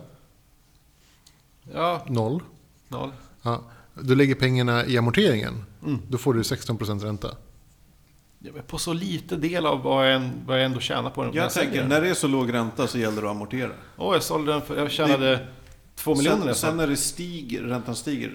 ja, 1.74 2.04
Noll. 2.08 2.42
noll. 2.88 3.10
Ja. 3.42 3.62
Du 4.02 4.14
lägger 4.14 4.34
pengarna 4.34 4.86
i 4.86 4.98
amorteringen. 4.98 5.64
Mm. 5.86 5.98
Då 6.08 6.18
får 6.18 6.34
du 6.34 6.42
16% 6.42 7.00
ränta. 7.04 7.36
Ja, 8.40 8.52
På 8.66 8.78
så 8.78 8.92
lite 8.92 9.36
del 9.36 9.66
av 9.66 9.82
vad 9.82 10.06
jag, 10.08 10.14
än- 10.14 10.32
vad 10.46 10.58
jag 10.58 10.64
ändå 10.64 10.80
tjänar 10.80 11.10
på 11.10 11.24
den. 11.24 11.32
Jag 11.34 11.52
säljer 11.52 11.70
tänker, 11.70 11.88
när 11.88 12.00
det 12.00 12.08
är 12.08 12.14
så 12.14 12.28
låg 12.28 12.52
ränta 12.52 12.86
så 12.86 12.98
gäller 12.98 13.22
det 13.22 13.28
att 13.28 13.34
amortera. 13.36 13.70
Åh, 13.96 14.14
jag 14.14 14.22
sålde 14.22 14.52
den 14.52 14.62
för, 14.62 14.76
jag 14.76 14.90
tjänade 14.90 15.46
två 15.96 16.14
miljoner 16.14 16.44
Sen, 16.46 16.54
sen 16.54 16.76
när 16.76 16.86
det 16.86 16.96
stiger, 16.96 17.62
räntan 17.62 17.96
stiger. 17.96 18.32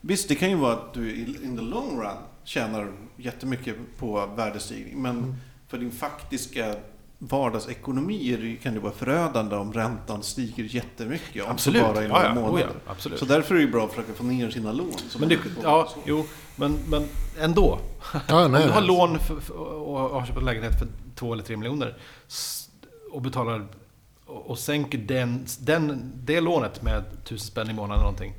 Visst, 0.00 0.28
det 0.28 0.34
kan 0.34 0.50
ju 0.50 0.56
vara 0.56 0.72
att 0.72 0.94
du 0.94 1.14
in 1.16 1.56
the 1.56 1.62
long 1.62 2.00
run 2.00 2.10
tjänar 2.44 2.92
jättemycket 3.16 3.76
på 3.98 4.26
värdestigning. 4.36 5.02
Men 5.02 5.16
Mm. 5.18 5.34
för 5.68 5.78
din 5.78 5.90
faktiska 5.90 6.74
vardagsekonomi 7.18 8.36
det- 8.40 8.56
kan 8.56 8.74
det 8.74 8.80
vara 8.80 8.92
förödande 8.92 9.56
om 9.56 9.72
räntan 9.72 10.22
stiger 10.22 10.64
jättemycket. 10.64 11.44
Om 11.44 11.50
Absolut. 11.50 11.82
bara 11.82 12.02
i 12.04 12.06
Ja, 12.06 12.08
några 12.08 12.24
ja. 12.24 12.30
Oh, 12.30 12.34
månader. 12.34 12.66
ja, 12.86 12.92
absolut. 12.92 13.18
Så 13.18 13.24
därför 13.24 13.54
är 13.54 13.58
det 13.58 13.66
bra 13.66 13.84
att 13.84 13.90
försöka 13.90 14.12
få 14.12 14.24
ner 14.24 14.50
sina 14.50 14.72
lån. 14.72 14.92
Men 15.18 15.28
det, 15.28 15.38
ja, 15.62 15.88
jo, 16.04 16.26
men, 16.56 16.78
men 16.88 17.08
ändå. 17.40 17.78
Ja, 18.28 18.44
Om 18.44 18.52
nej, 18.52 18.64
du 18.66 18.70
har 18.70 18.80
lån 18.80 19.18
för, 19.18 19.40
för, 19.40 19.54
och 19.58 19.98
har 19.98 20.26
köpt 20.26 20.38
en 20.38 20.44
lägenhet 20.44 20.78
för 20.78 20.88
två 21.14 21.32
eller 21.32 21.42
tre 21.42 21.56
miljoner 21.56 21.96
och 23.12 23.22
betalar 23.22 23.66
och, 24.26 24.50
och 24.50 24.58
sänker 24.58 24.98
den, 24.98 25.46
den, 25.60 26.12
det 26.14 26.40
lånet 26.40 26.82
med 26.82 27.04
tusen 27.24 27.46
spänn 27.46 27.70
i 27.70 27.72
månaden 27.72 27.94
eller 27.94 28.02
någonting. 28.12 28.34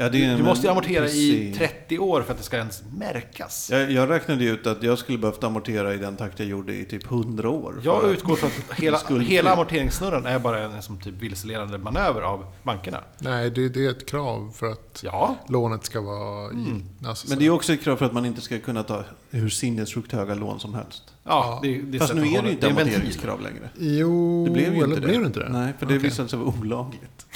Ja, 0.00 0.08
det 0.08 0.18
Du, 0.18 0.36
du 0.36 0.42
måste 0.42 0.66
ju 0.66 0.70
amortera 0.70 1.04
i 1.04 1.50
precis. 1.52 1.58
30 1.58 1.98
år 1.98 2.22
för 2.22 2.32
att 2.32 2.38
det 2.38 2.44
ska 2.44 2.56
ens 2.56 2.82
märkas. 2.98 3.70
Jag, 3.72 3.90
jag 3.90 4.10
räknade 4.10 4.44
ju 4.44 4.50
ut 4.50 4.66
att 4.66 4.82
jag 4.82 4.98
skulle 4.98 5.18
behövt 5.18 5.44
amortera 5.44 5.94
i 5.94 5.96
den 5.96 6.16
takt 6.16 6.38
jag 6.38 6.48
gjorde 6.48 6.74
i 6.74 6.84
typ 6.84 7.10
100 7.10 7.50
år. 7.50 7.80
Jag 7.84 8.10
utgår 8.10 8.36
från 8.36 8.50
att 8.70 8.78
hela, 8.78 8.98
hela 9.20 9.52
amorteringssnurran 9.52 10.26
är 10.26 10.38
bara 10.38 10.62
en 10.62 10.82
som 10.82 11.00
typ 11.00 11.14
vilseledande 11.14 11.78
manöver 11.78 12.20
av 12.20 12.44
bankerna. 12.62 13.00
Nej, 13.18 13.50
det, 13.50 13.68
det 13.68 13.86
är 13.86 13.90
ett 13.90 14.08
krav 14.08 14.52
för 14.56 14.72
att 14.72 15.00
Ja, 15.04 15.36
lånet 15.48 15.84
ska 15.84 16.00
vara... 16.00 16.50
Mm. 16.50 16.76
I, 16.76 17.06
alltså, 17.06 17.28
Men 17.28 17.38
det 17.38 17.46
är 17.46 17.50
också 17.50 17.72
ett 17.72 17.82
krav 17.82 17.96
för 17.96 18.06
att 18.06 18.12
man 18.12 18.26
inte 18.26 18.40
ska 18.40 18.58
kunna 18.58 18.82
ta 18.82 19.04
hur 19.30 19.48
sinnessjukt 19.48 20.12
höga 20.12 20.34
lån 20.34 20.60
som 20.60 20.74
helst. 20.74 21.02
ja 21.24 21.60
det, 21.62 21.82
det 21.82 21.98
Fast 21.98 22.14
nu 22.14 22.20
är 22.20 22.42
det 22.42 22.48
ju 22.48 22.54
inte 22.54 22.66
amorteringskrav 22.66 23.40
längre. 23.40 23.70
Jo, 23.78 24.44
Det 24.44 24.50
blev 24.50 24.74
ju 24.74 24.82
eller 24.82 24.96
inte 24.96 25.00
blev 25.00 25.12
det. 25.18 25.20
det 25.22 25.26
inte 25.26 25.40
det? 25.40 25.48
Nej, 25.48 25.72
för 25.78 25.86
det 25.86 25.98
visade 25.98 26.28
sig 26.28 26.38
vara 26.38 26.48
olagligt. 26.60 27.26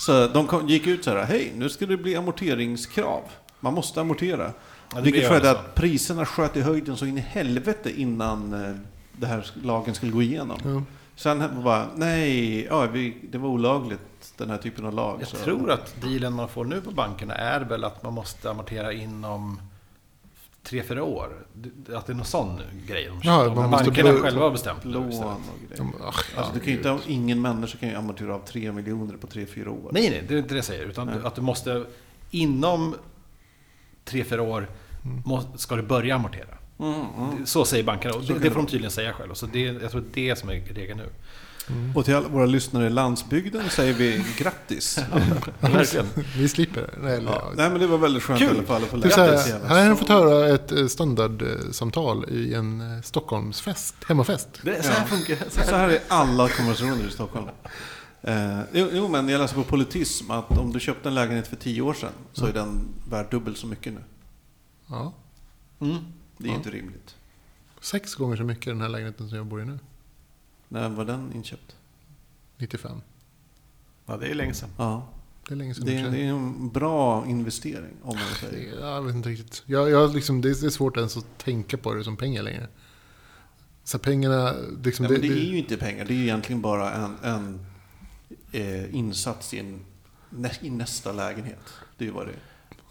Så 0.00 0.26
de 0.26 0.46
kom, 0.46 0.68
gick 0.68 0.86
ut 0.86 1.04
så 1.04 1.10
här, 1.10 1.24
hej, 1.24 1.52
nu 1.56 1.68
ska 1.68 1.86
det 1.86 1.96
bli 1.96 2.16
amorteringskrav. 2.16 3.22
Man 3.60 3.74
måste 3.74 4.00
amortera. 4.00 4.52
Ja, 4.94 5.00
Vilket 5.00 5.28
skedde 5.28 5.50
alltså. 5.50 5.64
att 5.64 5.74
priserna 5.74 6.26
sköt 6.26 6.56
i 6.56 6.60
höjden 6.60 6.96
så 6.96 7.06
in 7.06 7.18
i 7.18 7.20
helvete 7.20 8.00
innan 8.00 8.64
eh, 8.64 8.74
det 9.12 9.26
här 9.26 9.46
lagen 9.62 9.94
skulle 9.94 10.12
gå 10.12 10.22
igenom. 10.22 10.58
Ja. 10.64 10.82
Sen 11.16 11.62
bara, 11.64 11.86
nej, 11.96 12.64
ja, 12.64 12.86
vi, 12.86 13.16
det 13.32 13.38
var 13.38 13.48
olagligt, 13.48 14.32
den 14.36 14.50
här 14.50 14.58
typen 14.58 14.86
av 14.86 14.94
lag. 14.94 15.18
Jag 15.20 15.28
så. 15.28 15.36
tror 15.36 15.70
att 15.70 15.94
dealen 16.02 16.32
man 16.32 16.48
får 16.48 16.64
nu 16.64 16.80
på 16.80 16.90
bankerna 16.90 17.34
är 17.34 17.60
väl 17.60 17.84
att 17.84 18.02
man 18.02 18.14
måste 18.14 18.50
amortera 18.50 18.92
inom 18.92 19.60
tre, 20.62 20.82
fyra 20.82 21.02
år. 21.02 21.46
Att 21.94 22.06
det 22.06 22.12
är 22.12 22.14
någon 22.14 22.24
sån 22.24 22.60
grej 22.86 23.04
de 23.04 23.20
Ja, 23.22 23.54
man 23.54 23.70
måste 23.70 23.84
bankerna 23.84 24.12
själva 24.12 24.42
har 24.42 24.50
bestämt. 24.50 24.84
Lån 24.84 25.04
och 25.04 25.40
grejer. 25.68 25.92
Ach, 26.04 26.24
Alltså, 26.36 26.52
du 26.54 26.60
kan 26.60 26.68
ju 26.68 26.76
inte, 26.76 26.98
ingen 27.06 27.42
människa 27.42 27.78
kan 27.78 27.88
ju 27.88 27.94
amortera 27.94 28.34
av 28.34 28.40
tre 28.46 28.72
miljoner 28.72 29.16
på 29.16 29.26
tre, 29.26 29.46
fyra 29.46 29.70
år. 29.70 29.90
Nej, 29.92 30.10
nej, 30.10 30.24
det 30.28 30.34
är 30.34 30.38
inte 30.38 30.54
det 30.54 30.58
jag 30.58 30.64
säger. 30.64 30.84
Utan 30.84 31.06
Nej. 31.06 31.16
att 31.24 31.34
du 31.34 31.40
måste 31.42 31.84
inom 32.30 32.94
tre, 34.04 34.24
fyra 34.24 34.42
år 34.42 34.68
må, 35.24 35.42
ska 35.56 35.76
du 35.76 35.82
börja 35.82 36.14
amortera. 36.14 36.58
Mm, 36.78 36.94
mm. 37.18 37.46
Så 37.46 37.64
säger 37.64 37.84
bankerna 37.84 38.14
och 38.14 38.22
det 38.22 38.38
det 38.38 38.50
får 38.50 38.56
de 38.56 38.66
tydligen 38.66 38.90
säga 38.90 39.12
själva. 39.12 39.34
Så 39.34 39.46
det, 39.46 39.60
jag 39.60 39.90
tror 39.90 40.04
det 40.12 40.20
är 40.20 40.30
det 40.30 40.36
som 40.36 40.48
är 40.48 40.54
regeln 40.54 40.98
nu. 40.98 41.08
Och 41.94 42.04
till 42.04 42.14
alla 42.14 42.28
våra 42.28 42.46
lyssnare 42.46 42.86
i 42.86 42.90
landsbygden 42.90 43.70
säger 43.70 43.94
vi 43.94 44.24
grattis. 44.38 44.98
Verkligen. 45.60 46.06
vi 46.36 46.48
slipper 46.48 46.80
det. 46.80 46.90
Nej, 47.02 47.16
eller, 47.16 47.30
Ja, 47.30 47.52
nej 47.56 47.70
men 47.70 47.80
det 47.80 47.86
var 47.86 47.98
väldigt 47.98 48.22
skönt 48.22 48.38
Kul. 48.40 48.48
i 48.48 48.58
alla 48.58 48.66
fall 48.66 48.82
att 48.82 48.88
få 48.88 48.96
lära 48.96 49.38
sig. 49.38 49.52
här, 49.52 49.60
här 49.68 49.82
har 49.82 49.90
ni 49.90 49.96
fått 49.96 50.08
höra 50.08 50.54
ett 50.54 50.72
eh, 50.72 50.86
standardsamtal 50.86 52.26
i 52.30 52.54
en 52.54 52.80
eh, 52.96 53.02
Stockholmsfest, 53.02 53.94
hemmafest. 54.08 54.48
Det, 54.62 54.82
så 54.84 54.92
här 54.92 55.06
funkar 55.06 55.36
så 55.36 55.50
Så 55.50 55.60
här. 55.70 55.78
här 55.78 55.88
är 55.88 56.00
alla 56.08 56.48
konversationer 56.48 57.08
i 57.08 57.10
Stockholm. 57.10 57.46
Eh, 58.22 58.60
jo, 58.72 58.88
jo, 58.92 59.08
men 59.08 59.28
jag 59.28 59.38
läste 59.38 59.54
på 59.56 59.64
politism 59.64 60.30
att 60.30 60.58
om 60.58 60.72
du 60.72 60.80
köpte 60.80 61.08
en 61.08 61.14
lägenhet 61.14 61.46
för 61.48 61.56
tio 61.56 61.82
år 61.82 61.94
sedan 61.94 62.12
så 62.32 62.46
är 62.46 62.52
den 62.52 62.88
värd 63.10 63.26
dubbelt 63.30 63.58
så 63.58 63.66
mycket 63.66 63.92
nu. 63.92 64.00
Ja. 64.86 65.12
Mm. 65.80 65.96
Det 66.38 66.48
är 66.48 66.52
Ja. 66.52 66.56
inte 66.56 66.70
rimligt. 66.70 67.14
Sex 67.80 68.14
gånger 68.14 68.36
så 68.36 68.42
mycket 68.44 68.66
i 68.66 68.70
den 68.70 68.80
här 68.80 68.88
lägenheten 68.88 69.28
som 69.28 69.36
jag 69.38 69.46
bor 69.46 69.62
i 69.62 69.64
nu. 69.64 69.78
När 70.72 70.88
var 70.88 71.04
den 71.04 71.32
inköpt? 71.34 71.76
95. 72.56 73.00
Ja, 74.06 74.16
det 74.16 74.26
är 74.26 74.34
länge 74.34 74.54
sedan. 74.54 74.68
Ja. 74.76 75.08
Det 75.48 75.54
är 75.54 75.56
länge 75.56 75.74
sedan. 75.74 75.86
Det, 75.86 76.02
för 76.02 76.10
det 76.10 76.18
är 76.18 76.28
en 76.28 76.68
bra 76.68 77.26
investering 77.26 77.96
om 78.02 78.16
man 78.16 78.50
säger. 78.50 78.76
Det- 78.76 78.80
Jag 78.86 79.02
vet 79.02 79.14
inte 79.14 79.28
riktigt. 79.28 79.62
Jag, 79.66 79.90
jag 79.90 80.14
liksom, 80.14 80.40
det, 80.40 80.48
är, 80.50 80.60
det 80.60 80.66
är 80.66 80.70
svårt 80.70 80.96
ens 80.96 81.16
att 81.16 81.38
tänka 81.38 81.76
på 81.76 81.94
det 81.94 82.04
som 82.04 82.16
pengar 82.16 82.42
längre. 82.42 82.68
Så 83.84 83.98
pengarna... 83.98 84.52
Liksom, 84.84 85.04
Ja, 85.06 85.10
men 85.12 85.20
det 85.20 85.26
är 85.26 85.50
ju 85.50 85.58
inte 85.58 85.76
pengar. 85.76 86.04
Det 86.04 86.12
är 86.12 86.16
ju 86.16 86.22
egentligen 86.22 86.60
bara 86.62 86.92
en, 86.92 87.16
en 87.22 87.66
eh, 88.52 88.94
insats 88.94 89.54
i, 89.54 89.58
en, 89.58 89.80
nä, 90.30 90.50
i 90.60 90.70
nästa 90.70 91.12
lägenhet. 91.12 91.58
Det 91.98 92.04
är 92.04 92.06
ju 92.06 92.12
vad 92.14 92.26
det 92.26 92.32
är. 92.32 92.38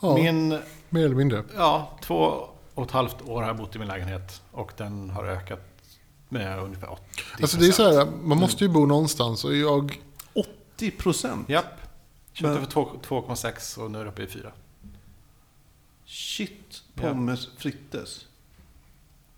ja, 0.01 0.15
Min, 0.15 0.49
mer 0.89 1.05
eller 1.05 1.15
mindre. 1.15 1.43
ja, 1.55 1.99
två 2.03 2.47
och 2.73 2.85
ett 2.85 2.91
halvt 2.91 3.21
år 3.21 3.41
har 3.41 3.47
jag 3.47 3.57
bott 3.57 3.75
i 3.75 3.79
min 3.79 3.87
lägenhet 3.87 4.41
och 4.51 4.71
den 4.77 5.09
har 5.09 5.25
ökat 5.25 5.68
med 6.29 6.59
ungefär 6.59 6.91
80 6.91 7.03
Alltså 7.41 7.57
det 7.57 7.67
är 7.67 7.71
så 7.71 7.83
här, 7.99 8.05
man 8.05 8.37
måste 8.37 8.63
ju 8.63 8.69
bo 8.69 8.85
någonstans 8.85 9.43
och 9.45 9.55
jag... 9.55 10.01
80 10.75 10.91
procent? 10.91 11.49
Japp. 11.49 11.65
Köpte 12.33 12.53
Men- 12.53 12.65
för 12.65 12.71
två- 12.71 12.99
2,6 13.07 13.77
och 13.79 13.91
nu 13.91 13.99
är 13.99 14.03
det 14.03 14.09
uppe 14.09 14.23
i 14.23 14.27
4. 14.27 14.51
Shit, 16.05 16.83
pommes 16.95 17.47
frites. 17.57 18.25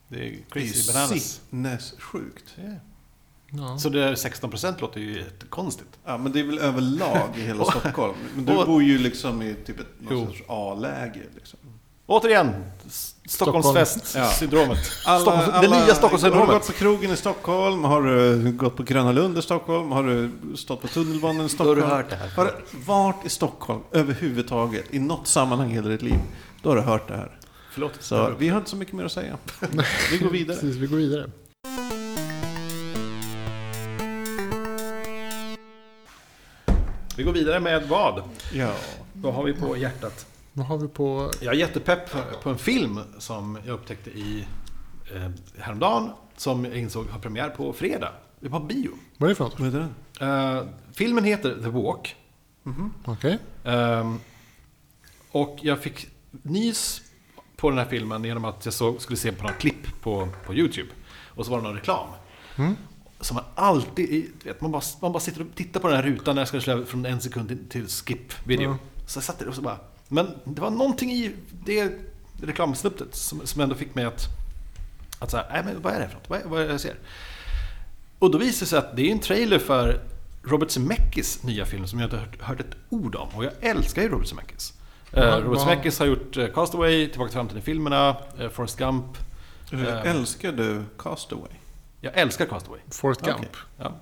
Det 0.08 0.28
är 0.30 0.38
crazy 0.50 0.94
bananas. 0.94 1.42
sinnessjukt. 1.50 2.56
Ja. 3.54 3.78
Så 3.80 3.90
det 3.90 4.04
är 4.04 4.16
16% 4.16 4.82
låter 4.82 5.00
ju 5.00 5.18
jättekonstigt. 5.18 6.00
Ja, 6.06 6.18
men 6.18 6.32
det 6.32 6.40
är 6.40 6.44
väl 6.44 6.60
överlag 6.60 7.30
i 7.38 7.42
hela 7.42 7.66
Stockholm. 7.72 8.16
Men 8.36 8.46
du 8.46 8.66
bor 8.66 8.84
ju 8.84 8.98
liksom 8.98 9.42
i 9.42 9.56
typ 9.66 9.80
ett 9.80 9.88
A-läge. 10.48 11.22
Liksom. 11.36 11.60
Återigen, 12.06 12.54
Stockholmsfest-syndromet. 13.32 14.78
Stockholms, 14.86 15.46
det 15.62 15.68
nya 15.68 15.70
Har 15.70 15.82
du 15.82 15.86
gått 15.88 15.96
Stockholmssyndromet. 15.98 16.68
på 16.68 16.74
krogen 16.74 17.12
i 17.12 17.16
Stockholm? 17.16 17.84
Har 17.84 18.02
du 18.02 18.52
gått 18.52 18.76
på 18.76 18.84
Gröna 18.84 19.12
Lund 19.12 19.38
i 19.38 19.42
Stockholm? 19.42 19.92
Har 19.92 20.04
du 20.04 20.32
stått 20.58 20.82
på 20.82 20.88
tunnelbanan 20.88 21.46
i 21.46 21.50
Stockholm? 21.50 21.80
Då 21.80 21.86
har 21.86 21.90
du 21.90 21.96
hört 21.96 22.10
det 22.10 22.16
här 22.16 22.30
Har 22.36 22.46
du 22.46 22.52
varit 22.86 23.26
i 23.26 23.30
Stockholm 23.30 23.82
överhuvudtaget 23.92 24.86
i 24.90 25.00
något 25.00 25.28
sammanhang 25.28 25.72
i 25.72 25.74
hela 25.74 25.90
ditt 25.90 26.02
liv? 26.02 26.20
Då 26.62 26.70
har 26.70 26.76
du 26.76 26.82
hört 26.82 27.08
det 27.08 27.16
här. 27.16 27.32
Förlåt. 27.74 27.92
Så 28.00 28.34
vi 28.40 28.50
har 28.50 28.58
inte 28.58 28.70
så 28.70 28.76
mycket 28.76 28.94
mer 28.94 29.06
att 29.06 29.12
säga. 29.12 29.38
Vi 30.12 30.18
går 30.18 30.30
vidare. 30.30 30.58
Precis, 30.58 30.76
vi 30.76 30.88
går 30.88 30.98
vidare. 30.98 31.30
Vi 37.18 37.24
går 37.24 37.34
vidare 37.34 37.60
med 37.60 37.88
vad? 37.88 38.24
Ja. 38.54 38.72
Vad 39.14 39.34
har 39.34 39.44
vi 39.44 39.54
på 39.54 39.78
hjärtat? 39.78 40.26
Vad 40.54 40.66
har 40.66 40.78
vi 40.78 40.88
på... 40.88 41.32
Jag 41.42 41.54
är 41.54 41.58
jättepepp 41.60 42.10
på 42.44 42.50
en 42.50 42.58
film 42.58 43.00
som 43.18 43.58
jag 43.66 43.74
upptäckte 43.74 44.10
i 44.10 44.48
eh, 45.16 45.30
häromdagen. 45.60 46.10
Som 46.38 46.66
jag 46.66 46.78
insåg 46.78 47.08
har 47.08 47.20
premiär 47.20 47.50
på 47.50 47.74
fredag. 47.74 48.12
Det 48.40 48.50
var 48.50 48.60
bio. 48.60 48.92
Vad 49.18 49.28
är 49.28 49.32
det 49.32 49.36
för 49.36 49.44
något? 49.44 49.60
Vad 49.60 49.74
heter 49.74 49.90
den? 50.20 50.58
Eh, 50.58 50.64
filmen 50.94 51.24
heter 51.24 51.62
The 51.64 51.70
Walk. 51.70 52.16
Okej. 53.06 53.40
Ehm, 53.64 54.20
och 55.32 55.58
jag 55.62 55.80
fick 55.80 56.08
nys 56.32 57.02
på 57.56 57.70
den 57.70 57.80
här 57.80 57.86
filmen 57.86 58.24
genom 58.24 58.46
att 58.46 58.66
jag 58.66 58.74
såg, 58.74 59.02
skulle 59.02 59.18
se 59.18 59.32
på 59.32 59.44
några 59.44 59.56
klipp 59.56 60.02
på, 60.02 60.28
på 60.46 60.54
YouTube. 60.54 60.90
Och 61.28 61.46
så 61.46 61.52
var 61.52 61.58
det 61.58 61.64
någon 61.64 61.76
reklam. 61.76 62.08
Mm. 62.56 62.76
Som 63.20 63.36
man 63.36 63.44
alltid, 63.56 64.32
vet, 64.44 64.62
man 64.62 64.72
bara, 64.72 64.82
man 65.02 65.12
bara 65.12 65.20
sitter 65.20 65.42
och 65.42 65.48
tittar 65.56 65.80
på 65.80 65.88
den 65.88 65.98
här 65.98 66.04
rutan 66.04 66.36
när 66.36 66.42
jag 66.42 66.48
ska 66.48 66.62
slå 66.62 66.86
från 66.86 67.06
en 67.06 67.22
sekund 67.22 67.48
till, 67.48 67.70
till 67.70 67.88
skip 67.88 68.48
video. 68.48 68.70
Ja. 68.70 68.78
Så 69.08 69.18
jag 69.18 69.24
satt 69.24 69.40
där 69.40 69.48
och 69.48 69.56
så 69.56 69.62
bara, 69.62 69.78
men 70.12 70.28
det 70.44 70.62
var 70.62 70.70
någonting 70.70 71.12
i 71.12 71.32
det 71.66 71.92
reklamsnuttet 72.42 73.16
som, 73.16 73.48
som 73.48 73.62
ändå 73.62 73.76
fick 73.76 73.96
mig 73.96 74.06
att, 74.06 74.28
att 75.20 75.32
säga, 75.32 75.46
nej 75.52 75.62
men 75.66 75.82
vad 75.82 75.94
är 75.94 76.00
det 76.00 76.08
för 76.08 76.16
något? 76.16 76.30
Vad 76.30 76.40
är, 76.40 76.46
vad 76.46 76.62
är 76.62 76.66
det 76.66 76.72
jag 76.72 76.82
ser? 76.82 76.96
Och 78.20 78.32
då 78.32 78.38
visade 78.38 78.60
det 78.66 78.66
sig 78.70 78.80
att 78.80 78.96
det 78.96 79.08
är 79.08 79.12
en 79.12 79.20
trailer 79.20 79.60
för 79.60 80.02
Robert 80.44 80.72
Zemeckis 80.72 81.44
nya 81.44 81.66
film 81.66 81.88
som 81.88 82.00
jag 82.00 82.06
inte 82.08 82.18
har 82.18 82.26
hört, 82.26 82.42
hört 82.42 82.60
ett 82.60 82.76
ord 82.90 83.16
om. 83.16 83.30
Och 83.36 83.46
jag 83.46 83.54
älskar 83.62 84.02
ju 84.02 84.10
Robert 84.10 84.28
Zemeckis. 84.28 84.74
Eh, 85.14 85.24
Ja, 85.24 85.36
Robert 85.40 85.46
vad- 85.48 85.60
Zemeckis 85.60 86.00
har 86.00 86.06
gjort 86.06 86.38
eh, 86.38 86.48
Castaway, 86.48 87.10
Tillbaka 87.10 87.30
till 87.30 87.36
framtiden-filmerna, 87.38 88.16
uh, 88.42 88.50
Forrest 88.50 88.78
Gump. 88.78 89.06
Eh. 89.74 90.06
Älskar 90.12 90.52
du 90.52 90.84
Castaway? 90.98 91.52
Jag 92.02 92.18
älskar 92.18 92.46
Castaway. 92.46 92.80
Forrest 92.92 93.22
Gump. 93.22 93.38
Okej. 93.38 93.50
Ja. 93.78 93.96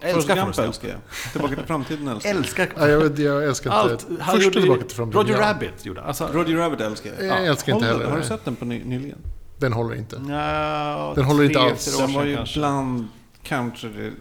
Forrest 0.00 0.16
Älskar 0.16 0.36
Forrest 0.36 0.56
Gump. 0.58 0.68
älskar 0.68 0.88
jag. 0.88 0.98
Tillbaka 1.32 1.54
till 1.54 1.64
framtiden 1.64 2.08
älskar 2.08 2.28
jag. 2.30 2.38
Älskar 2.38 2.68
Ja, 2.76 2.88
jag, 2.88 3.00
vet, 3.00 3.18
jag 3.18 3.44
älskar 3.44 3.70
inte... 3.70 3.92
allt. 3.92 4.02
Första 4.20 4.38
gjorde 4.44 4.60
tillbaka 4.60 4.84
till 4.84 4.96
framtiden. 4.96 5.22
Roger 5.22 5.40
ja. 5.40 5.50
Rabbit 5.50 5.86
gjorde 5.86 6.02
alltså, 6.02 6.28
Roger 6.32 6.56
Rabbit 6.56 6.80
älskar 6.80 7.10
jag. 7.18 7.26
Jag 7.26 7.46
älskar 7.46 7.72
inte 7.74 7.86
heller 7.86 8.04
Har 8.04 8.16
du 8.16 8.22
sett 8.22 8.44
den 8.44 8.56
på 8.56 8.64
ny, 8.64 8.84
nyligen? 8.84 9.18
Den 9.58 9.72
håller 9.72 9.94
inte. 9.94 10.18
Nja, 10.18 11.12
Den 11.14 11.24
håller 11.24 11.44
inte 11.44 11.60
alls. 11.60 11.98
Den 11.98 12.12
var 12.12 12.24
ju 12.24 12.36
kanske. 12.36 12.58
bland 12.58 13.08
kanske 13.42 13.88
det, 13.88 14.12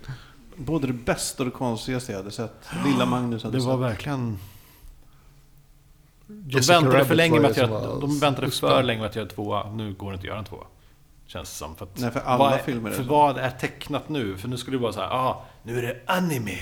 både 0.55 0.87
det 0.87 0.93
bästa 0.93 1.43
och 1.43 1.49
det 1.49 1.55
konstigaste 1.55 2.11
jag 2.11 2.19
hade 2.19 2.31
sett. 2.31 2.69
Lilla 2.85 3.05
Magnus 3.05 3.43
hade 3.43 3.57
Det 3.57 3.63
var 3.63 3.73
sett. 3.73 3.91
verkligen... 3.91 4.37
De 6.27 6.49
Jessica 6.49 6.79
väntade 6.81 7.05
för 7.05 7.15
länge 7.15 7.39
med 7.39 7.51
att 7.51 7.57
göra, 7.57 7.99
de 7.99 8.19
väntade 8.19 8.51
för 8.51 8.83
länge 8.83 8.99
med 9.01 9.09
att 9.09 9.15
göra 9.15 9.27
tvåa. 9.27 9.71
Nu 9.73 9.93
går 9.93 10.11
det 10.11 10.13
inte 10.15 10.23
att 10.23 10.27
göra 10.27 10.39
en 10.39 10.45
tvåa. 10.45 10.63
Känns 11.27 11.49
det 11.49 11.55
som. 11.55 11.75
För, 11.75 11.85
att 11.85 11.99
Nej, 11.99 12.11
för 12.11 12.19
alla 12.19 12.37
vad 12.37 12.53
är, 12.53 12.57
filmer 12.57 12.89
är 12.89 12.93
För 12.93 13.03
så. 13.03 13.09
vad 13.09 13.37
är 13.37 13.49
tecknat 13.49 14.09
nu? 14.09 14.37
För 14.37 14.47
nu 14.47 14.57
skulle 14.57 14.77
det 14.77 14.81
vara 14.81 14.93
så 14.93 14.99
här, 14.99 15.07
ah, 15.07 15.45
nu 15.63 15.77
är 15.77 15.81
det 15.81 15.97
anime. 16.05 16.57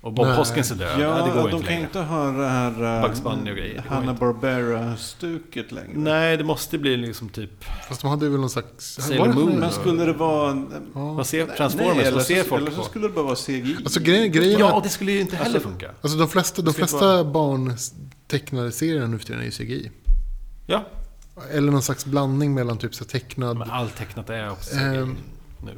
Och 0.00 0.12
Bob 0.12 0.26
Nej. 0.26 0.36
Hoskins 0.36 0.70
är 0.70 0.74
död. 0.74 1.00
Ja, 1.00 1.18
Ja, 1.18 1.24
det 1.26 1.30
går 1.32 1.48
de 1.48 1.56
inte 1.56 1.56
kan 1.56 1.60
längre. 1.74 1.80
inte 1.82 1.98
ha 2.00 2.24
det 2.24 2.48
här 2.48 3.02
Bugs 3.02 3.22
Bunny 3.22 3.50
och 3.52 3.56
grejer, 3.56 3.74
det 3.74 3.88
går 3.88 3.94
Hanna 3.94 4.10
inte. 4.10 4.20
Barbera-stuket 4.24 5.72
längre. 5.72 5.92
Nej, 5.94 6.36
det 6.36 6.44
måste 6.44 6.78
bli 6.78 6.96
liksom 6.96 7.28
typ... 7.28 7.64
Fast 7.88 8.00
de 8.00 8.10
hade 8.10 8.28
väl 8.28 8.40
någon 8.40 8.50
slags... 8.50 8.94
Sailor 8.94 9.32
Moon. 9.32 9.52
Men 9.58 9.70
skulle 9.72 10.04
det 10.04 10.12
vara... 10.12 10.50
en- 10.50 10.90
Ja. 10.94 11.12
Vad 11.12 11.26
ser 11.26 11.46
Nej, 11.46 11.56
Transformers? 11.56 11.96
eller, 12.02 12.12
vad 12.12 12.22
ser 12.26 12.42
så, 12.42 12.48
folk 12.48 12.62
eller 12.62 12.70
så 12.70 12.82
skulle 12.82 13.06
det 13.08 13.12
bara 13.14 13.24
vara 13.24 13.36
CGI. 13.36 13.76
Alltså 13.84 14.00
grejen, 14.00 14.32
grejen 14.32 14.60
Ja, 14.60 14.80
det 14.82 14.88
skulle 14.88 15.12
ju 15.12 15.20
inte 15.20 15.36
heller 15.36 15.54
Alltså- 15.54 15.68
funka. 15.68 15.90
alltså, 16.02 16.18
de 16.18 16.28
flesta, 16.28 16.62
de 16.62 16.74
flesta 16.74 17.24
barn 17.24 17.76
tecknade 18.28 18.72
serierna 18.72 19.06
nu 19.06 19.18
för 19.18 19.26
tiden 19.26 19.40
är 19.40 19.44
ju 19.44 19.50
CGI. 19.50 19.90
Ja, 20.66 20.84
Eller 21.50 21.72
någon 21.72 21.82
slags 21.82 22.06
blandning 22.06 22.54
mellan 22.54 22.78
typ 22.78 22.94
så 22.94 23.04
tecknad... 23.04 23.56
men 23.56 23.70
allt 23.70 23.96
tecknat 23.96 24.30
är 24.30 24.50
också 24.50 24.76
Ehm. 24.76 25.16
nu. 25.64 25.72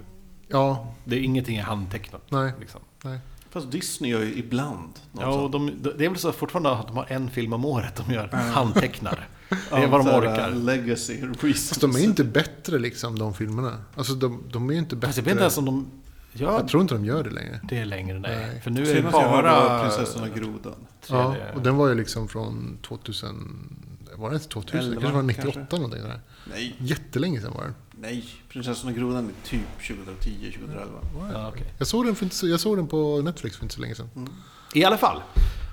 Ja, 0.48 0.94
Det 1.04 1.16
är 1.16 1.20
ingenting 1.20 1.56
är 1.56 1.62
handtecknat. 1.62 2.22
nej, 2.28 2.52
Liksom. 2.60 2.80
nej. 3.02 3.18
Fast 3.50 3.70
Disney 3.70 4.10
gör 4.10 4.20
ju 4.22 4.34
ibland 4.34 4.92
Ja, 5.20 5.26
och 5.26 5.50
de, 5.50 5.70
det 5.98 6.04
är 6.04 6.08
väl 6.08 6.18
så 6.18 6.32
fortfarande 6.32 6.70
att 6.70 6.86
de 6.86 6.96
har 6.96 7.06
en 7.08 7.30
film 7.30 7.52
om 7.52 7.64
året 7.64 8.02
de 8.06 8.14
gör 8.14 8.28
handtecknar. 8.28 9.28
Det 9.48 9.76
är 9.76 9.86
vad 9.86 10.06
de 10.06 10.10
orkar. 10.14 10.50
Legacy, 10.50 11.20
Fast 11.40 11.80
de 11.80 11.96
är 11.96 11.98
inte 12.04 12.25
bättre 12.25 12.78
liksom, 12.78 13.18
de 13.18 13.34
filmerna. 13.34 13.78
Alltså 13.96 14.14
de, 14.14 14.42
de 14.52 14.68
är 14.68 14.72
ju 14.72 14.78
inte 14.78 14.96
Fast 14.96 15.00
bättre. 15.00 15.18
jag 15.20 15.25
vet 15.25 15.30
inte 15.32 15.42
ens 15.42 15.58
om 15.58 15.64
de 15.64 15.86
gör 16.32 16.52
Jag 16.52 16.68
tror 16.68 16.82
inte 16.82 16.94
de 16.94 17.04
gör 17.04 17.25
det 17.25 17.30
längre. 17.30 17.60
det 17.62 17.84
längre. 17.84 18.18
Nej. 18.18 18.36
Nej. 18.36 18.60
För 18.60 18.70
nu 18.70 18.90
är 18.90 18.94
det 18.94 19.02
bara... 19.02 19.80
Prinsessan 19.82 20.22
och 20.30 20.36
grodan. 20.36 20.75
Ja, 21.08 21.34
och 21.54 21.62
den 21.62 21.76
var 21.76 21.88
ju 21.88 21.94
liksom 21.94 22.28
från 22.28 22.78
2000... 22.82 23.76
Var 24.16 24.30
det 24.30 24.37
inte 24.37 24.49
2000? 24.49 24.80
Elva, 24.80 25.00
kanske 25.00 25.16
var 25.16 25.23
98 25.23 25.52
kanske. 25.52 25.76
någonting 25.76 26.00
sådär. 26.02 26.20
Nej, 26.50 26.76
Jättelänge 26.78 27.40
sedan 27.40 27.52
var 27.54 27.62
den. 27.62 27.75
nej. 28.00 28.25
Prinsessan 28.49 28.90
och 28.90 28.96
grodan 28.96 29.25
är 29.44 29.49
typ 29.49 29.61
2010, 29.88 30.52
2011. 30.58 30.92
Ja, 31.32 31.49
okej. 31.49 31.66
Jag 31.78 31.87
såg, 31.88 32.06
den 32.06 32.14
för 32.16 32.28
så- 32.28 32.49
jag 32.49 32.61
såg 32.61 32.76
den 32.78 32.87
på 32.87 33.20
Netflix 33.25 33.56
för 33.56 33.62
inte 33.64 33.75
så 33.75 33.80
länge 33.80 33.94
sedan. 33.94 34.28
I 34.75 34.85
alla 34.85 34.99
fall. 34.99 35.23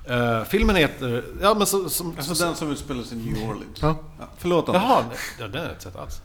Eh, 0.08 0.44
filmen 0.44 0.76
heter... 0.76 1.24
Ja, 1.42 1.54
men 1.54 1.66
så, 1.66 1.88
som, 1.88 2.14
Alltså 2.18 2.44
den 2.44 2.54
som 2.56 2.72
utspelas 2.72 3.12
i 3.12 3.16
New 3.16 3.48
Orleans. 3.50 3.78
Ja. 3.80 3.96
Ja, 4.18 4.28
förlåt 4.38 4.68
Anders. 4.68 4.82
Jaha, 4.82 5.04
ja, 5.40 5.46
den 5.48 5.54
har 5.60 5.64
jag 5.66 5.72
inte 5.72 5.82
sett 5.84 5.96
alls. 5.96 6.20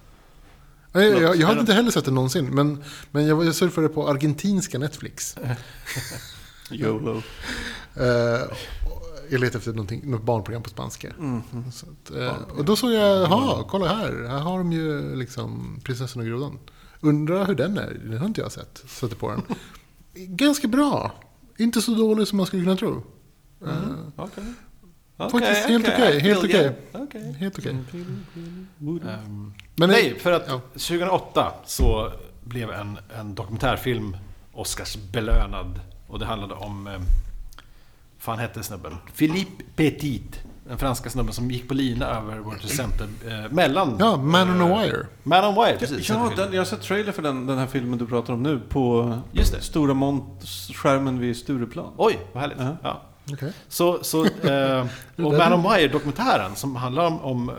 Nej, 0.91 1.07
jag, 1.09 1.21
jag, 1.21 1.31
Förlåt. 1.31 1.47
hade 1.47 1.59
inte 1.59 1.73
heller 1.73 1.91
sett 1.91 2.05
den 2.05 2.13
någonsin, 2.15 2.45
men, 2.55 2.83
men 3.11 3.27
jag, 3.27 3.45
jag 3.45 3.55
surfade 3.55 3.89
på 3.89 4.07
argentinska 4.09 4.77
Netflix. 4.79 5.35
YOLO. 6.71 7.21
Eh, 7.95 8.41
och 8.91 8.99
jag 9.29 9.41
letade 9.41 9.57
efter 9.57 10.05
något 10.07 10.24
barnprogram 10.24 10.63
på 10.63 10.69
spanska. 10.69 11.13
Mm. 11.19 11.41
Så 11.71 11.86
att, 11.86 12.15
eh, 12.15 12.57
och 12.57 12.65
då 12.65 12.75
såg 12.75 12.91
jag, 12.91 13.21
jaha, 13.21 13.63
kolla 13.69 13.88
här, 13.88 14.27
här 14.29 14.39
har 14.39 14.57
de 14.57 14.71
ju 14.71 15.15
liksom 15.15 15.79
Prinsessan 15.83 16.21
och 16.21 16.27
grodan. 16.27 16.59
Undrar 17.00 17.45
hur 17.45 17.55
den 17.55 17.77
är, 17.77 17.93
den 18.03 18.17
har 18.17 18.25
inte 18.25 18.41
jag 18.41 18.51
sett. 18.51 18.83
Satte 18.88 19.15
på 19.15 19.29
den. 19.29 19.41
Ganska 20.36 20.67
bra. 20.67 21.12
Inte 21.57 21.81
så 21.81 21.91
dålig 21.91 22.27
som 22.27 22.38
man 22.38 22.45
skulle 22.45 22.63
kunna 22.63 22.75
tro. 22.75 23.03
Eh, 23.65 23.74
Okej. 24.15 24.43
Faktiskt 25.17 25.67
helt 25.67 25.88
okej, 25.88 26.19
helt 26.19 26.43
okej. 26.43 26.71
Okej. 26.93 27.36
Helt 27.39 27.59
okej. 27.59 27.77
Ehm, 28.81 29.53
Men 29.75 29.89
Nej, 29.89 30.19
för 30.19 30.31
att 30.31 30.45
ja. 30.48 30.62
2008 30.74 31.53
så 31.65 32.12
blev 32.43 32.71
en, 32.71 32.98
en 33.19 33.36
dokumentärfilm 33.36 34.17
Oscarsbelönad. 34.53 35.79
Och 36.07 36.19
det 36.19 36.25
handlade 36.25 36.53
om... 36.53 36.89
Fan 38.29 38.39
hette 38.39 38.63
snubben? 38.63 38.98
Philippe 39.17 39.63
Petit. 39.75 40.39
Den 40.67 40.77
franska 40.77 41.09
snubben 41.09 41.33
som 41.33 41.51
gick 41.51 41.67
på 41.67 41.74
lina 41.74 42.05
över 42.05 42.39
World 42.39 42.59
Trade 42.62 42.74
Center. 42.74 43.07
Eh, 43.27 43.51
mellan... 43.51 43.95
Ja, 44.00 44.17
Man 44.17 44.50
on 44.50 44.62
a 44.62 44.65
eh, 44.65 44.81
Wire. 44.81 45.05
Man 45.24 45.45
on 45.45 45.65
Wire, 45.65 45.77
precis. 45.77 46.09
Ja, 46.09 46.31
den, 46.36 46.53
jag 46.53 46.59
har 46.59 46.65
sett 46.65 46.81
trailer 46.81 47.12
för 47.12 47.21
den, 47.21 47.45
den 47.45 47.57
här 47.57 47.67
filmen 47.67 48.00
du 48.00 48.05
pratar 48.07 48.33
om 48.33 48.43
nu 48.43 48.59
på 48.69 49.13
Just 49.31 49.53
det. 49.53 49.62
stora 49.62 49.93
mont 49.93 50.43
skärmen 50.74 51.19
vid 51.19 51.38
Stureplan. 51.38 51.93
Oj, 51.98 52.19
vad 52.33 52.41
härligt. 52.41 52.57
Ja. 52.59 52.77
Ja. 52.83 53.01
Okej. 53.33 53.53
Så, 53.67 54.03
så, 54.03 54.25
eh, 54.48 54.86
och 55.15 55.33
Man 55.33 55.53
on 55.53 55.63
Wire-dokumentären 55.63 56.55
som 56.55 56.75
handlar 56.75 57.05
om, 57.05 57.21
om 57.21 57.50
eh, 57.50 57.55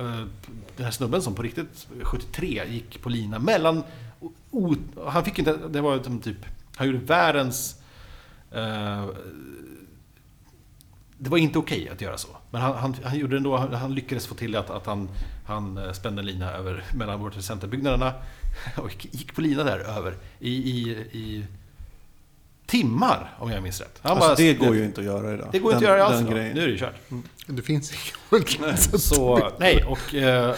den 0.77 0.85
här 0.85 0.93
snubben 0.93 1.23
som 1.23 1.35
på 1.35 1.43
riktigt 1.43 1.87
73 2.03 2.62
gick 2.69 3.03
på 3.03 3.09
lina 3.09 3.39
mellan... 3.39 3.83
O, 4.50 4.75
han 5.07 5.25
fick 5.25 5.39
inte... 5.39 5.57
Det 5.71 5.81
var 5.81 6.21
typ... 6.23 6.47
Han 6.77 6.87
gjorde 6.87 6.99
världens... 6.99 7.77
Eh, 8.53 9.05
det 11.23 11.31
var 11.31 11.39
inte 11.39 11.59
okej 11.59 11.89
att 11.89 12.00
göra 12.00 12.19
så. 12.19 12.29
Men 12.50 12.61
han, 12.61 12.77
han, 12.77 12.97
han 13.05 13.19
gjorde 13.19 13.33
det 13.33 13.37
ändå. 13.37 13.57
Han, 13.57 13.75
han 13.75 13.95
lyckades 13.95 14.27
få 14.27 14.35
till 14.35 14.57
att, 14.57 14.71
att 14.71 14.87
han, 14.87 15.09
han 15.47 15.77
eh, 15.79 15.93
spände 15.93 16.21
en 16.23 16.27
lina 16.27 16.53
över 16.53 16.85
mellan 16.95 17.21
World 17.21 17.33
Trade 17.33 17.43
Center-byggnaderna. 17.47 18.12
Och 18.77 19.07
gick 19.11 19.35
på 19.35 19.41
lina 19.41 19.65
där 19.65 19.79
över 19.79 20.15
i, 20.39 20.50
i, 20.50 20.91
i 21.12 21.45
timmar, 22.67 23.35
om 23.39 23.50
jag 23.50 23.62
minns 23.62 23.81
rätt. 23.81 23.99
Han 24.03 24.12
Alltså, 24.12 24.29
bara- 24.29 24.35
det 24.37 24.55
går 24.55 24.77
ju 24.77 24.85
inte 24.85 25.00
att 25.00 25.07
göra 25.07 25.35
idag. 25.35 25.49
Det 25.53 25.59
går 25.59 25.73
inte 25.73 25.85
Den- 25.85 25.93
att 25.93 25.99
göra 25.99 26.09
alls 26.09 26.21
idag. 26.21 26.35
Nu 26.35 26.62
är 26.62 26.67
det 26.67 26.73
ju 26.73 26.79
kört. 26.79 26.95
Det 27.47 27.62
finns 27.62 27.93
ingen 28.33 28.77
Så, 28.99 29.50
nej, 29.59 29.85
och 29.85 30.15
eh, 30.15 30.55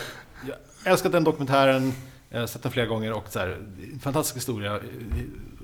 jag 0.46 0.56
älskat 0.92 1.12
den 1.12 1.24
dokumentären. 1.24 1.92
Jag 2.30 2.40
har 2.40 2.46
sett 2.46 2.62
den 2.62 2.72
flera 2.72 2.86
gånger 2.86 3.12
och 3.12 3.24
så 3.28 3.38
här, 3.38 3.58
en 3.92 4.00
fantastisk 4.00 4.36
historia. 4.36 4.80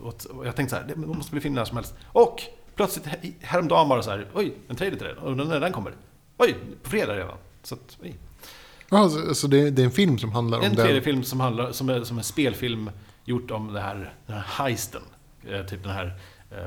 och 0.00 0.46
jag 0.46 0.56
tänkte 0.56 0.76
så 0.76 0.80
här, 0.82 0.88
det 0.88 0.96
måste 0.96 1.32
bli 1.32 1.40
film 1.40 1.54
när 1.54 1.64
som 1.64 1.76
helst. 1.76 1.94
Och 2.06 2.42
plötsligt 2.78 3.06
häromdagen 3.40 3.88
bara 3.88 4.02
så 4.02 4.10
här, 4.10 4.26
oj, 4.34 4.54
en 4.68 4.76
trailer 4.76 4.96
till 4.96 5.06
den. 5.06 5.18
Och 5.18 5.36
när 5.36 5.60
den 5.60 5.72
kommer. 5.72 5.92
Oj, 6.38 6.56
på 6.82 6.90
fredag 6.90 7.16
redan. 7.16 7.36
Så 7.62 7.74
att, 7.74 7.96
oj. 8.02 8.16
Ja, 8.90 9.08
så, 9.08 9.34
så 9.34 9.46
det, 9.46 9.70
det 9.70 9.82
är 9.82 9.86
en 9.86 9.90
film 9.92 10.18
som 10.18 10.32
handlar 10.32 10.58
om 10.58 10.64
En 10.64 10.74
den. 10.74 10.84
tredje 10.84 11.02
film 11.02 11.22
som, 11.22 11.40
handlar, 11.40 11.72
som, 11.72 11.88
är, 11.88 12.04
som 12.04 12.18
en 12.18 12.24
spelfilm 12.24 12.90
gjort 13.24 13.50
om 13.50 13.72
det 13.72 13.80
här, 13.80 14.14
den 14.26 14.36
här 14.36 14.44
heisten. 14.64 15.02
Eh, 15.48 15.62
typ 15.66 15.82
den 15.82 15.92
här 15.92 16.18
eh, 16.50 16.58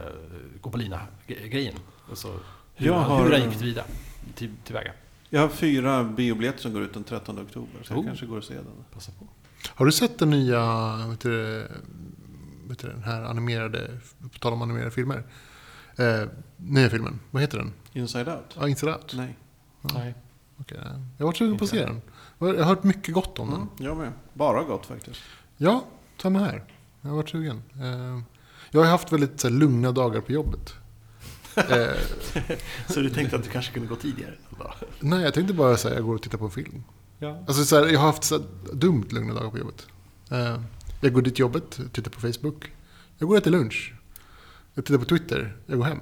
Gopolina-grejen. 0.62 1.76
Alltså, 2.10 2.40
hur, 2.76 2.88
Jag 2.88 2.94
har- 2.94 3.24
hur 3.24 3.32
han 3.32 3.42
gick 3.50 3.58
tillvida, 3.58 3.84
till, 4.36 4.52
tillväga. 4.66 4.92
Jag 5.30 5.42
har 5.42 5.48
fyra 5.50 6.04
biobiljetter 6.04 6.60
som 6.60 6.74
går 6.74 6.82
ut 6.84 6.94
den 6.94 7.04
13 7.04 7.40
oktober. 7.40 7.80
Så 7.84 7.94
jag 7.94 8.00
Oh. 8.00 8.06
kanske 8.06 8.26
går 8.26 8.38
och 8.38 8.44
ser 8.44 8.56
den. 8.56 8.66
Passa 8.94 9.12
på. 9.20 9.28
Har 9.76 9.86
du 9.86 9.92
sett 9.92 10.20
den 10.20 10.30
nya, 10.30 10.96
vet 11.10 11.20
du, 11.20 11.68
vet 12.68 12.80
du, 12.80 12.88
den 12.88 13.04
här 13.04 13.22
animerade, 13.24 13.88
på 14.34 14.40
tal 14.40 14.54
om 14.54 14.62
animerade 14.62 14.92
filmer. 14.92 15.24
Eh, 16.02 16.28
nya 16.58 16.90
filmen, 16.90 17.20
vad 17.32 17.42
heter 17.42 17.58
den? 17.58 17.74
Inside 17.94 18.28
Out? 18.30 18.56
Ja, 18.60 18.68
Inside 18.68 18.90
Out. 18.94 19.14
Nej. 19.16 19.38
Nej. 19.82 20.16
Okej, 20.58 20.80
jag 21.18 21.26
var 21.26 21.34
sugen 21.34 21.58
på 21.58 21.64
att 21.64 21.70
se 21.70 21.86
den. 21.86 22.02
Jag 22.40 22.48
har 22.48 22.64
hört 22.64 22.84
mycket 22.84 23.14
gott 23.14 23.40
om 23.40 23.48
den. 23.50 23.58
Mm, 23.58 23.70
jag 23.78 23.98
med. 23.98 24.12
Bara 24.34 24.64
gott 24.64 24.86
faktiskt. 24.86 25.22
Ja, 25.58 25.86
samma 26.22 26.40
här. 26.40 26.64
Jag 27.02 27.10
har 27.10 27.16
varit 27.18 27.30
sugen. 27.30 27.62
Eh, 27.82 28.22
jag 28.72 28.82
har 28.82 28.88
haft 28.88 29.12
väldigt 29.12 29.40
så 29.40 29.48
här, 29.48 29.56
lugna 29.56 29.92
dagar 29.92 30.22
på 30.22 30.32
jobbet. 30.32 30.74
Eh, 31.56 31.88
Så 32.88 33.00
du 33.00 33.10
tänkte 33.10 33.36
att 33.36 33.44
du 33.44 33.50
kanske 33.50 33.74
kunde 33.74 33.88
gå 33.90 33.96
tidigare? 33.96 34.34
Nej, 35.00 35.22
jag 35.24 35.34
tänkte 35.34 35.54
bara 35.54 35.78
säga 35.78 35.96
jag 35.96 36.04
går 36.04 36.16
och 36.16 36.22
tittar 36.22 36.38
på 36.38 36.50
film. 36.50 36.84
Ja. 37.20 37.44
Alltså, 37.48 37.66
så 37.66 37.76
här, 37.76 37.88
jag 37.88 38.00
har 38.00 38.06
haft 38.08 38.24
så 38.24 38.36
här, 38.38 38.46
dumt 38.74 39.06
lugna 39.10 39.34
dagar 39.34 39.50
på 39.50 39.58
jobbet. 39.58 39.88
Eh, 40.32 40.62
jag 41.02 41.14
går 41.14 41.22
dit 41.22 41.36
till 41.36 41.42
jobbet, 41.42 41.80
tittar 41.94 42.12
på 42.12 42.20
Facebook. 42.22 42.72
Jag 43.18 43.28
går 43.30 43.36
och 43.36 43.42
äter 43.42 43.52
lunch. 43.52 43.94
Jag 44.82 44.86
tittar 44.86 45.00
på 45.00 45.06
Twitter, 45.06 45.56
jag 45.66 45.78
går 45.78 45.86
hem. 45.86 46.00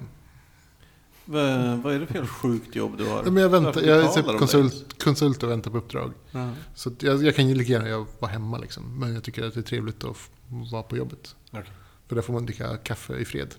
Va, 1.24 1.40
vad 1.84 1.94
är 1.94 2.00
det 2.00 2.06
för 2.06 2.26
sjukt 2.26 2.74
jobb 2.76 2.98
du 2.98 3.08
har? 3.08 3.22
Ja, 3.24 3.30
men 3.30 3.42
jag, 3.42 3.50
väntar, 3.50 3.82
jag 3.82 3.98
är 4.04 4.08
typ 4.08 4.38
konsult, 4.38 5.02
konsult 5.02 5.42
och 5.42 5.50
väntar 5.50 5.70
på 5.70 5.78
uppdrag. 5.78 6.12
Ja. 6.30 6.50
Så 6.74 6.90
jag, 7.00 7.22
jag 7.24 7.36
kan 7.36 7.48
ju 7.48 7.54
lika 7.54 7.72
gärna 7.72 8.06
vara 8.18 8.30
hemma 8.32 8.58
liksom. 8.58 8.98
Men 9.00 9.14
jag 9.14 9.24
tycker 9.24 9.44
att 9.46 9.54
det 9.54 9.60
är 9.60 9.62
trevligt 9.62 10.04
att 10.04 10.10
f- 10.16 10.30
vara 10.72 10.82
på 10.82 10.96
jobbet. 10.96 11.36
Okej. 11.50 11.64
För 12.08 12.14
där 12.14 12.22
får 12.22 12.32
man 12.32 12.46
dricka 12.46 12.76
kaffe 12.76 13.16
i 13.16 13.24
fred. 13.24 13.54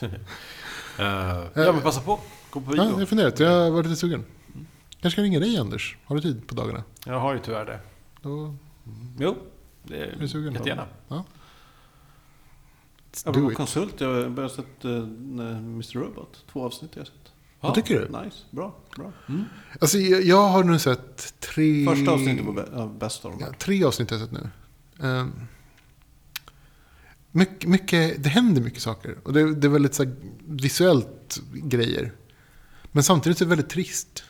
Eh, 0.98 1.44
ja, 1.54 1.72
men 1.72 1.80
passa 1.80 2.00
på. 2.00 2.20
Gå 2.50 2.60
på 2.60 2.76
Ja, 2.76 2.84
bio. 2.84 2.98
jag 2.98 3.08
funderat, 3.08 3.40
jag 3.40 3.70
var 3.70 3.82
lite 3.82 3.96
sugen. 3.96 4.24
Kanske 4.90 5.10
ska 5.10 5.22
ringa 5.22 5.40
dig 5.40 5.56
Anders. 5.58 5.96
Har 6.04 6.16
du 6.16 6.22
tid 6.22 6.46
på 6.46 6.54
dagarna? 6.54 6.82
Jag 7.06 7.20
har 7.20 7.32
ju 7.34 7.40
tyvärr 7.40 7.64
det. 7.64 7.80
Då 8.22 8.54
Jo, 9.18 9.36
det 9.82 9.96
är 9.96 10.16
då? 10.34 10.50
jättegärna. 10.50 10.86
Ja. 11.08 11.24
Let's 13.14 13.28
Apropå 13.28 13.50
it. 13.50 13.56
konsult, 13.56 14.00
jag 14.00 14.22
har 14.22 14.28
börjat 14.28 14.52
sett 14.52 14.84
uh, 14.84 14.98
Mr. 14.98 15.98
Robot. 15.98 16.44
Två 16.52 16.64
avsnitt 16.64 16.94
har 16.94 17.00
jag 17.00 17.06
sett. 17.06 17.32
Vad 17.60 17.74
tycker 17.74 17.94
du? 18.00 18.24
Nice, 18.24 18.36
bra, 18.50 18.74
bra. 18.96 19.12
Alltså, 19.80 19.98
jag, 19.98 20.22
jag 20.22 20.48
har 20.48 20.64
nu 20.64 20.78
sett 20.78 21.40
tre... 21.40 21.86
Första 21.86 22.10
avsnittet 22.10 22.46
var 22.46 22.52
bä- 22.52 22.68
ja, 22.74 22.86
bäst 22.86 23.24
av 23.24 23.30
dem. 23.30 23.40
Ja, 23.40 23.46
tre 23.58 23.84
avsnitt 23.84 24.10
har 24.10 24.18
jag 24.18 24.28
sett 24.28 24.38
nu. 24.42 24.50
Um, 25.08 25.32
mycket, 27.30 27.70
mycket, 27.70 28.22
det 28.22 28.28
händer 28.28 28.62
mycket 28.62 28.82
saker. 28.82 29.18
Och 29.24 29.32
det, 29.32 29.54
det 29.54 29.66
är 29.66 29.70
väldigt 29.70 29.94
så 29.94 30.04
här, 30.04 30.14
visuellt 30.46 31.40
grejer. 31.52 32.12
Men 32.92 33.02
samtidigt 33.02 33.40
är 33.40 33.44
det 33.44 33.48
väldigt 33.50 33.70
trist. 33.70 34.24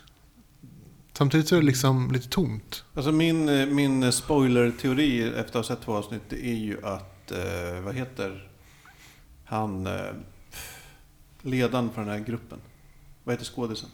Samtidigt 1.12 1.48
så 1.48 1.56
är 1.56 1.60
det 1.60 1.66
liksom 1.66 2.12
lite 2.12 2.28
tomt. 2.28 2.84
Alltså 2.94 3.12
min, 3.12 3.48
eh, 3.48 3.66
min 3.66 4.12
spoiler-teori 4.12 5.22
efter 5.22 5.40
att 5.40 5.54
ha 5.54 5.62
sett 5.76 5.84
två 5.84 5.92
avsnitt 5.92 6.22
det 6.28 6.46
är 6.46 6.56
ju 6.56 6.86
att, 6.86 7.30
eh, 7.32 7.80
vad 7.84 7.94
heter 7.94 8.50
han, 9.44 9.86
eh, 9.86 9.92
ledaren 11.42 11.90
för 11.94 12.00
den 12.00 12.10
här 12.10 12.18
gruppen? 12.18 12.58
Vad 13.24 13.32
heter 13.32 13.44
skådisen? 13.44 13.88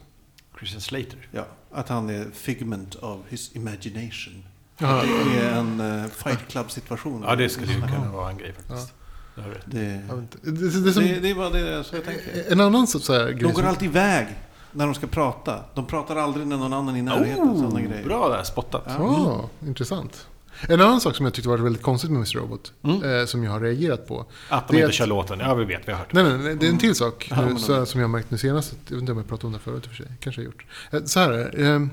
Christian 0.58 0.80
Slater. 0.80 1.28
Ja, 1.30 1.46
att 1.72 1.88
han 1.88 2.10
är 2.10 2.30
figment 2.32 2.94
of 2.94 3.18
his 3.28 3.56
imagination. 3.56 4.44
Ja, 4.78 5.02
Det 5.32 5.38
är 5.38 5.54
en 5.54 5.80
uh, 5.80 6.06
fight 6.06 6.48
club-situation. 6.48 7.24
Ja, 7.26 7.36
det 7.36 7.48
skulle 7.48 7.72
ju 7.72 7.80
kunna 7.80 8.12
vara 8.12 8.30
en 8.30 8.38
grej 8.38 8.52
faktiskt. 8.52 8.94
Rätt. 9.34 9.62
Det, 9.64 10.02
det, 10.42 10.84
det, 10.84 10.92
som, 10.92 11.02
det, 11.02 11.20
det 11.20 11.30
är 11.30 11.34
bara 11.34 11.50
det 11.50 11.84
som 11.84 11.96
jag 11.96 12.04
tänker. 12.04 12.52
en 12.52 12.60
annan 12.60 12.86
så, 12.86 13.00
så 13.00 13.12
här, 13.12 13.24
grej 13.26 13.34
De 13.34 13.52
går 13.52 13.60
som, 13.60 13.68
alltid 13.68 13.88
iväg 13.88 14.26
när 14.72 14.84
de 14.84 14.94
ska 14.94 15.06
prata. 15.06 15.64
De 15.74 15.86
pratar 15.86 16.16
aldrig 16.16 16.46
när 16.46 16.56
någon 16.56 16.72
annan 16.72 16.94
är 16.94 16.98
i 16.98 17.02
närheten. 17.02 17.56
sådana 17.56 17.80
grejer. 17.80 18.02
Oh, 18.02 18.06
bra 18.06 18.28
där, 18.28 18.42
spottat. 18.42 18.84
Ja. 18.86 18.94
Ah, 18.94 19.66
intressant. 19.66 20.26
En 20.68 20.80
annan 20.80 21.00
sak 21.00 21.16
som 21.16 21.26
jag 21.26 21.34
tyckte 21.34 21.48
var 21.48 21.58
väldigt 21.58 21.82
konstigt 21.82 22.10
med 22.10 22.16
Mr. 22.16 22.38
Robot, 22.38 22.72
Mm. 22.82 23.20
eh, 23.20 23.26
som 23.26 23.44
jag 23.44 23.50
har 23.50 23.60
reagerat 23.60 24.06
på. 24.08 24.26
Att 24.48 24.68
de 24.68 24.76
inte 24.76 24.86
att- 24.88 24.94
kör 24.94 25.06
låten, 25.06 25.40
ja 25.40 25.54
vi 25.54 25.64
vet, 25.64 25.88
vi 25.88 25.92
har 25.92 25.98
hört. 25.98 26.12
Nej, 26.12 26.24
nej, 26.24 26.38
nej, 26.38 26.56
det 26.56 26.66
är 26.66 26.70
en 26.70 26.78
till 26.78 26.94
sak 26.94 27.28
Ja, 27.30 27.46
nu, 27.46 27.56
så, 27.58 27.86
som 27.86 28.00
jag 28.00 28.08
har 28.08 28.12
märkt 28.12 28.30
nu 28.30 28.38
senast. 28.38 28.74
Jag 28.88 28.94
vet 28.94 29.00
inte 29.00 29.12
om 29.12 29.18
jag 29.18 29.28
pratade 29.28 29.46
om 29.46 29.52
det 29.52 29.58
förut 29.58 29.84
i 29.84 29.86
och 29.86 29.90
för 29.90 29.96
sig. 30.04 30.12
Kanske 30.20 30.40
jag 30.42 30.46
gjort. 30.46 30.66
Eh, 30.90 31.04
Så 31.04 31.20
här 31.20 31.30
är 31.32 31.74
eh, 31.76 31.86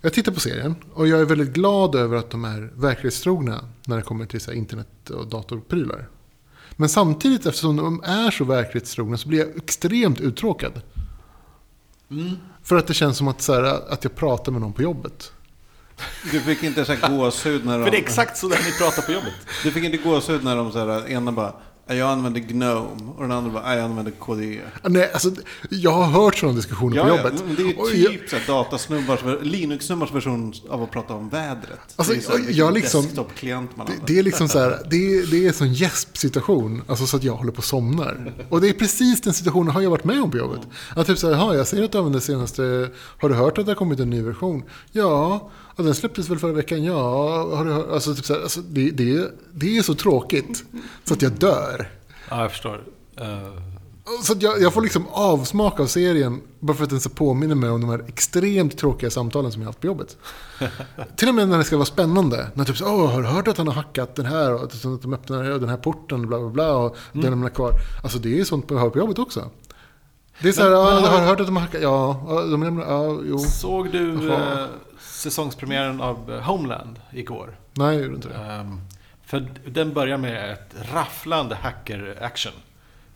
Jag 0.00 0.12
tittar 0.12 0.32
på 0.32 0.40
serien 0.40 0.74
och 0.94 1.08
jag 1.08 1.20
är 1.20 1.24
väldigt 1.24 1.52
glad 1.52 1.94
över 1.94 2.16
att 2.16 2.30
de 2.30 2.44
är 2.44 2.70
verklighetstrogna 2.74 3.64
när 3.86 3.96
det 3.96 4.02
kommer 4.02 4.26
till 4.26 4.40
så 4.40 4.50
här, 4.50 4.58
internet 4.58 5.10
och 5.10 5.26
datorprylar. 5.26 6.08
Men 6.76 6.88
samtidigt, 6.88 7.46
eftersom 7.46 7.76
de 7.76 8.02
är 8.04 8.30
så 8.30 8.44
verklighetstrogna, 8.44 9.16
så 9.16 9.28
blir 9.28 9.38
jag 9.38 9.56
extremt 9.56 10.20
uttråkad. 10.20 10.72
Mm. 12.10 12.36
För 12.62 12.76
att 12.76 12.86
det 12.86 12.94
känns 12.94 13.16
som 13.16 13.28
att, 13.28 13.42
så 13.42 13.54
här, 13.54 13.62
att 13.92 14.04
jag 14.04 14.14
pratar 14.14 14.52
med 14.52 14.60
någon 14.60 14.72
på 14.72 14.82
jobbet. 14.82 15.32
Du 16.32 16.40
fick 16.40 16.62
inte 16.62 16.84
så 16.84 16.92
här 16.92 17.16
gåshud 17.16 17.64
när 17.66 17.78
de... 17.78 17.84
För 17.84 17.90
det 17.90 17.96
är 17.96 18.02
exakt 18.02 18.36
så 18.38 18.48
där 18.48 18.58
ni 18.64 18.72
pratar 18.78 19.02
på 19.02 19.12
jobbet. 19.12 19.32
Du 19.64 19.70
fick 19.70 19.84
inte 19.84 19.96
gåshud 19.96 20.44
när 20.44 20.56
de 20.56 20.72
så 20.72 20.78
här, 20.78 21.08
ena 21.10 21.32
bara 21.32 21.52
jag 21.90 22.00
använder 22.10 22.40
Gnome 22.40 23.12
och 23.16 23.22
den 23.22 23.32
andra 23.32 23.50
bara 23.52 23.74
jag 23.76 23.84
använder 23.84 24.12
KDE. 24.12 24.60
Ah, 24.82 24.88
Nej, 24.88 25.10
alltså, 25.12 25.30
jag 25.70 25.90
har 25.90 26.04
hört 26.04 26.36
sådana 26.38 26.56
diskussioner 26.56 27.02
på 27.02 27.08
jobbet. 27.08 27.32
men 27.46 27.54
det 27.54 27.62
är 27.62 27.66
ju 27.66 27.74
Och 27.74 27.90
jag- 27.94 28.10
typ 28.12 28.30
så 28.30 28.36
här 28.36 28.46
datasnubbars, 28.46 29.20
Linux-snubbars 29.42 30.12
version 30.14 30.52
av 30.70 30.82
att 30.82 30.90
prata 30.90 31.14
om 31.14 31.28
vädret. 31.28 31.78
Alltså, 31.96 32.12
det 32.12 32.18
är 32.18 32.22
så 32.22 32.32
här, 32.32 32.44
jag 32.50 32.74
liksom- 32.74 33.02
desktop-klient 33.04 33.76
man 33.76 33.86
Det, 33.86 33.92
använder. 33.92 34.14
det 34.14 34.18
är 34.18 34.22
liksom 34.22 34.48
så 34.48 34.58
här, 34.58 34.78
det 34.90 34.96
är, 34.96 35.26
det 35.30 35.44
är 35.44 35.48
en 35.48 35.54
sån 35.54 35.72
gäsp-situation, 35.72 36.82
alltså 36.88 37.06
så 37.06 37.16
att 37.16 37.22
jag 37.24 37.32
håller 37.36 37.52
på 37.52 37.58
och 37.58 37.64
somnar. 37.64 38.32
Och 38.48 38.60
det 38.60 38.68
är 38.68 38.72
precis 38.72 39.20
den 39.20 39.34
situationen 39.34 39.68
har 39.74 39.80
jag 39.80 39.90
varit 39.90 40.04
med 40.04 40.22
om 40.22 40.30
på 40.30 40.36
jobbet. 40.38 40.60
Att 40.96 41.06
typ 41.06 41.18
så 41.18 41.26
här, 41.26 41.34
"Jaha, 41.34 41.56
jag 41.56 41.66
ser 41.66 41.84
att 41.84 41.92
du 41.92 41.98
använder 41.98 42.20
senaste, 42.20 42.90
har 43.18 43.28
du 43.28 43.34
hört 43.34 43.58
att 43.58 43.66
det 43.66 43.70
har 43.72 43.76
kommit 43.76 44.00
en 44.00 44.10
ny 44.10 44.22
version? 44.22 44.62
Ja, 44.92 45.50
och 45.78 45.84
den 45.84 45.94
släpptes 45.94 46.30
väl 46.30 46.38
förra 46.38 46.52
veckan? 46.52 46.84
Ja, 46.84 47.02
har 47.56 47.64
du 47.64 47.72
hört? 47.72 47.90
Alltså, 47.90 48.14
typ 48.14 48.24
så 48.24 48.34
här, 48.34 48.40
alltså 48.42 48.60
det, 48.60 48.90
det, 48.90 49.30
det 49.54 49.78
är 49.78 49.82
så 49.82 49.94
tråkigt 49.94 50.64
så 51.04 51.14
att 51.14 51.22
jag 51.22 51.32
dör. 51.32 51.90
Ja, 52.30 52.40
jag 52.42 52.50
förstår. 52.50 52.82
Eh, 53.16 53.62
Så 54.22 54.32
att 54.32 54.42
jag, 54.42 54.60
jag 54.62 54.72
får 54.74 54.82
liksom 54.82 55.06
avsmak 55.10 55.80
av 55.80 55.86
serien 55.86 56.40
bara 56.60 56.76
för 56.76 56.84
att 56.84 56.90
den 56.90 57.00
så 57.00 57.10
påminner 57.10 57.54
mig 57.54 57.70
om 57.70 57.80
de 57.80 57.90
här 57.90 58.04
extremt 58.08 58.78
tråkiga 58.78 59.10
samtalen 59.10 59.52
som 59.52 59.62
jag 59.62 59.66
haft 59.68 59.80
på 59.80 59.86
jobbet. 59.86 60.16
Till 61.16 61.28
och 61.28 61.34
med 61.34 61.48
när 61.48 61.58
det 61.58 61.64
ska 61.64 61.76
vara 61.76 61.86
spännande. 61.86 62.46
När 62.54 62.64
typ 62.64 62.76
så, 62.76 62.84
Åh, 62.84 63.10
har 63.12 63.22
du 63.22 63.28
hört 63.28 63.48
att 63.48 63.58
han 63.58 63.66
har 63.66 63.74
hackat 63.74 64.14
den 64.16 64.26
här? 64.26 64.54
Och 64.54 64.62
att 64.62 64.82
de 65.02 65.14
öppnar 65.14 65.42
den 65.58 65.68
här 65.68 65.76
porten, 65.76 66.26
bla 66.26 66.38
bla 66.38 66.48
bla. 66.48 66.76
Och 66.76 66.96
den 67.12 67.22
lämnar 67.22 67.48
kvar. 67.48 67.72
Alltså 68.02 68.18
det 68.18 68.40
är 68.40 68.44
sånt 68.44 68.70
man 68.70 68.78
hör 68.78 68.90
på 68.90 68.98
jobbet 68.98 69.18
också. 69.18 69.50
Det 70.42 70.48
är 70.48 70.52
så 70.52 70.62
här, 70.62 70.70
Men- 70.70 70.78
ja, 70.78 71.00
men 71.00 71.10
har 71.10 71.20
du 71.20 71.26
hört 71.26 71.40
att 71.40 71.46
de 71.46 71.56
har 71.56 71.62
hackat? 71.62 71.82
Ja, 71.82 72.24
ja, 72.28 72.40
de 72.44 72.62
lämnar, 72.62 72.84
ja, 72.84 73.18
jo. 73.24 73.38
Såg 73.38 73.90
du 73.92 74.26
Jaha. 74.28 74.66
Säsongspremiären 75.18 76.00
av 76.00 76.32
eh, 76.32 76.40
Homeland 76.40 77.00
igår? 77.12 77.58
Nej, 77.74 77.94
jag 77.94 78.02
gjorde 78.02 78.16
inte 78.16 78.28
det. 78.28 78.34
Ehm, 78.34 78.80
för 79.26 79.48
den 79.66 79.92
börjar 79.94 80.18
med 80.18 80.52
ett 80.52 80.74
rafflande 80.92 81.54
hacker-action. 81.54 82.52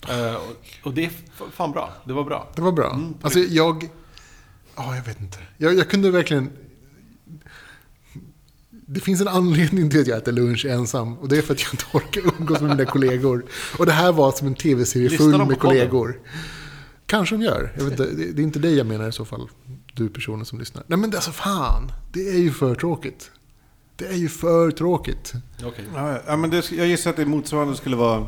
Eh, 0.09 0.35
och, 0.35 0.57
och 0.83 0.95
det 0.95 1.05
är 1.05 1.11
fan 1.53 1.73
bra. 1.73 1.93
Det 2.05 2.13
var 2.13 2.25
bra. 2.25 2.49
Det 2.55 2.63
var 2.63 2.73
bra. 2.73 2.91
Mm, 2.91 3.15
alltså 3.23 3.39
jag... 3.39 3.89
Ja, 4.77 4.97
jag 4.97 5.05
vet 5.05 5.21
inte. 5.21 5.39
Jag, 5.57 5.75
jag 5.75 5.91
kunde 5.91 6.11
verkligen... 6.11 6.51
Det 8.71 9.01
finns 9.01 9.21
en 9.21 9.29
anledning 9.29 9.91
till 9.91 10.01
att 10.01 10.07
jag 10.07 10.19
äter 10.19 10.33
lunch 10.33 10.65
ensam. 10.65 11.19
Och 11.19 11.29
det 11.29 11.39
är 11.39 11.43
för 11.43 11.55
att 11.55 11.61
jag 11.61 11.75
inte 11.75 11.85
orkar 11.93 12.23
umgås 12.39 12.61
med 12.61 12.71
mina 12.71 12.85
kollegor. 12.91 13.45
Och 13.79 13.87
det 13.87 13.93
här 13.93 14.13
var 14.13 14.33
som 14.33 14.47
en 14.47 14.55
tv-serie 14.55 15.11
full 15.11 15.47
med 15.47 15.59
kollegor. 15.59 16.21
Kanske 17.07 17.35
de 17.35 17.43
gör. 17.43 17.73
Jag 17.77 17.85
vet 17.85 17.93
inte, 17.93 18.07
det, 18.07 18.33
det 18.33 18.43
är 18.43 18.45
inte 18.45 18.59
dig 18.59 18.77
jag 18.77 18.87
menar 18.87 19.09
i 19.09 19.13
så 19.13 19.25
fall. 19.25 19.49
Du 19.95 20.09
personen 20.09 20.47
som 20.47 20.59
lyssnar. 20.59 20.85
Nej 20.87 20.99
men 20.99 21.11
det, 21.11 21.17
alltså 21.17 21.33
fan, 21.33 21.93
det 22.13 22.29
är 22.29 22.39
ju 22.39 22.53
för 22.53 22.75
tråkigt. 22.75 23.31
Det 23.97 24.07
är 24.07 24.17
ju 24.17 24.29
för 24.29 24.71
tråkigt. 24.71 25.33
Okej. 25.65 25.85
Ja, 25.95 26.21
ja, 26.27 26.37
men 26.37 26.51
det, 26.51 26.71
jag 26.71 26.87
gissar 26.87 27.11
att 27.11 27.17
det 27.17 27.27
motsvarande 27.27 27.77
skulle 27.77 27.97
vara 27.97 28.27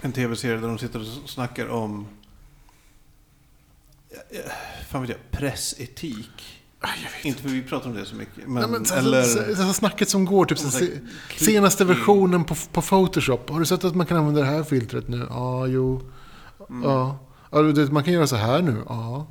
en 0.00 0.12
tv-serie 0.12 0.56
där 0.56 0.68
de 0.68 0.78
sitter 0.78 1.00
och 1.00 1.30
snackar 1.30 1.68
om 1.68 2.06
fan 4.88 5.02
vet 5.02 5.10
jag, 5.10 5.40
pressetik. 5.40 6.56
Inte 7.22 7.42
för 7.42 7.48
vi 7.48 7.62
pratar 7.62 7.90
om 7.90 7.96
det 7.96 8.04
så 8.04 8.14
mycket. 8.14 8.36
Men, 8.48 8.54
Nej, 8.54 8.70
men, 8.70 8.84
så, 8.84 8.94
eller, 8.94 9.22
så, 9.22 9.56
så, 9.56 9.62
så 9.62 9.72
snacket 9.72 10.08
som 10.08 10.24
går, 10.24 10.44
typ 10.44 10.58
så, 10.58 10.86
senaste 11.36 11.84
versionen 11.84 12.44
på, 12.44 12.54
på 12.72 12.82
Photoshop. 12.82 13.50
Har 13.50 13.60
du 13.60 13.66
sett 13.66 13.84
att 13.84 13.94
man 13.94 14.06
kan 14.06 14.16
använda 14.16 14.40
det 14.40 14.46
här 14.46 14.62
filtret 14.62 15.08
nu? 15.08 15.26
Ja, 15.30 15.66
jo. 15.66 16.10
Mm. 16.70 16.90
Ja. 16.90 17.18
vet, 17.50 17.92
man 17.92 18.04
kan 18.04 18.12
göra 18.12 18.26
så 18.26 18.36
här 18.36 18.62
nu? 18.62 18.82
Ja. 18.88 19.26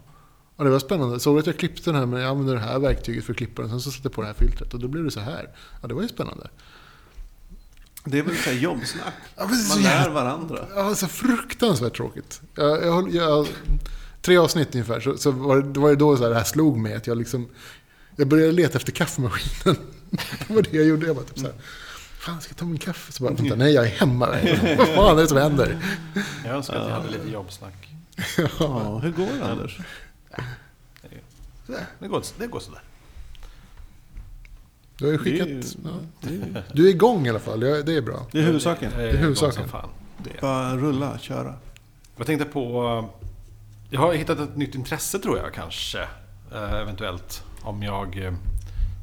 Ja, 0.59 0.65
det 0.65 0.69
var 0.71 0.79
spännande. 0.79 1.19
Såg 1.19 1.35
du 1.35 1.39
att 1.39 1.47
jag 1.47 1.57
klippte 1.57 1.89
den 1.91 1.95
här 1.99 2.05
men 2.05 2.21
jag 2.21 2.29
använde 2.29 2.53
det 2.53 2.59
här 2.59 2.79
verktyget 2.79 3.25
för 3.25 3.33
att 3.33 3.37
klippa 3.37 3.61
den. 3.61 3.71
Sen 3.71 3.81
så 3.81 3.91
satte 3.91 4.05
jag 4.05 4.13
på 4.13 4.21
det 4.21 4.27
här 4.27 4.33
filtret 4.33 4.73
och 4.73 4.79
då 4.79 4.87
blev 4.87 5.03
det 5.03 5.11
så 5.11 5.19
här. 5.19 5.49
Ja, 5.81 5.87
det 5.87 5.93
var 5.93 6.01
ju 6.01 6.07
spännande. 6.07 6.49
det 8.05 8.19
är 8.19 8.23
väl 8.23 8.35
så 8.35 8.49
här 8.49 8.57
jobbsnack. 8.57 9.13
Ja, 9.35 9.49
Man 9.69 9.81
lär 9.83 10.09
varandra. 10.09 10.65
Ja, 10.75 10.95
så 10.95 11.07
fruktansvärt 11.07 11.95
tråkigt. 11.97 12.41
Jag, 12.55 12.85
jag, 12.85 13.15
jag, 13.15 13.47
tre 14.21 14.37
avsnitt 14.37 14.75
ungefär, 14.75 14.99
så, 14.99 15.17
så 15.17 15.31
var, 15.31 15.55
det, 15.61 15.73
det 15.73 15.79
var 15.79 15.89
det 15.89 15.95
då 15.95 16.17
så 16.17 16.23
här, 16.23 16.29
det 16.29 16.35
här 16.35 16.43
slog 16.43 16.77
mig. 16.77 16.93
Att 16.93 17.07
jag, 17.07 17.17
liksom, 17.17 17.47
jag 18.15 18.27
började 18.27 18.51
leta 18.51 18.77
efter 18.77 18.91
kaffemaskinen. 18.91 19.77
det 20.47 20.53
var 20.53 20.61
det 20.61 20.73
jag 20.77 20.85
gjorde. 20.85 21.07
Jag 21.07 21.15
bara 21.15 21.25
typ 21.25 21.39
så 21.39 21.45
här, 21.45 21.55
fan 22.19 22.41
ska 22.41 22.51
jag 22.51 22.57
ta 22.57 22.65
min 22.65 22.77
kaffe? 22.77 23.11
Så 23.11 23.23
bara, 23.23 23.33
vänta, 23.33 23.55
nej 23.55 23.73
jag 23.73 23.85
är 23.85 23.89
hemma. 23.91 24.27
Vad 24.77 24.87
fan 24.87 25.17
är 25.17 25.21
det 25.21 25.27
som 25.27 25.37
händer? 25.37 25.77
Jag 26.45 26.55
önskar 26.55 26.75
att 26.75 26.87
jag 26.89 26.95
hade 26.95 27.09
lite 27.09 27.29
jobbsnack. 27.29 27.73
Ja, 28.59 28.99
hur 29.03 29.11
går 29.11 29.27
det 29.39 29.45
Anders? 29.45 29.77
Det 31.99 32.07
går, 32.07 32.23
det 32.39 32.47
går 32.47 32.59
sådär. 32.59 32.81
Du 34.97 35.05
har 35.05 35.11
ju 35.11 35.17
Det 35.17 35.29
är 35.29 35.33
skickat... 35.33 35.47
ju- 35.47 35.63
Ja. 35.83 35.89
det 36.21 36.29
är- 36.59 36.63
Du 36.73 36.85
är 36.85 36.89
igång 36.89 37.25
i 37.27 37.29
alla 37.29 37.39
fall, 37.39 37.59
det 37.59 37.93
är 37.93 38.01
bra. 38.01 38.25
Det 38.31 38.39
är 38.39 38.43
huvudsaken. 38.43 38.91
Det 38.97 39.09
är 39.09 39.17
huvudsaken. 39.17 39.69
Bara 40.41 40.75
rulla, 40.77 41.17
köra. 41.19 41.53
Jag 42.17 42.25
tänkte 42.27 42.45
på... 42.45 43.09
Jag 43.89 43.99
har 44.01 44.13
hittat 44.13 44.39
ett 44.39 44.55
nytt 44.57 44.75
intresse 44.75 45.19
tror 45.19 45.37
jag 45.37 45.53
kanske. 45.53 45.99
Eh, 46.53 46.73
eventuellt. 46.73 47.43
Om 47.61 47.83
jag 47.83 48.17
eh, 48.25 48.33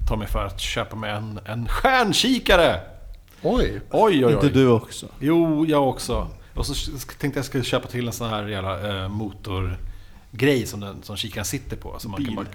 tar 0.09 0.17
mig 0.17 0.29
för 0.29 0.45
att 0.47 0.61
köpa 0.61 0.97
mig 0.97 1.11
en, 1.11 1.41
en 1.45 1.69
stjärnkikare. 1.69 2.81
Oj! 3.43 3.81
Oj, 3.81 3.81
oj, 3.91 4.27
oj. 4.27 4.33
Inte 4.33 4.49
du 4.49 4.69
också. 4.69 5.07
Jo, 5.21 5.67
jag 5.67 5.89
också. 5.89 6.29
Och 6.55 6.67
så 6.67 6.99
tänkte 7.19 7.39
jag 7.39 7.45
skulle 7.47 7.65
köpa 7.65 7.89
till 7.89 8.07
en 8.07 8.12
sån 8.12 8.31
här 8.31 8.47
jävla 8.47 9.03
eh, 9.03 9.09
motorgrej 10.37 10.66
som, 10.66 10.81
den, 10.81 11.03
som 11.03 11.16
kikaren 11.16 11.44
sitter 11.44 11.77
på. 11.77 11.99
Som 11.99 12.11
man 12.11 12.18
Bil. 12.18 12.27
kan 12.27 12.37
bara, 12.37 12.46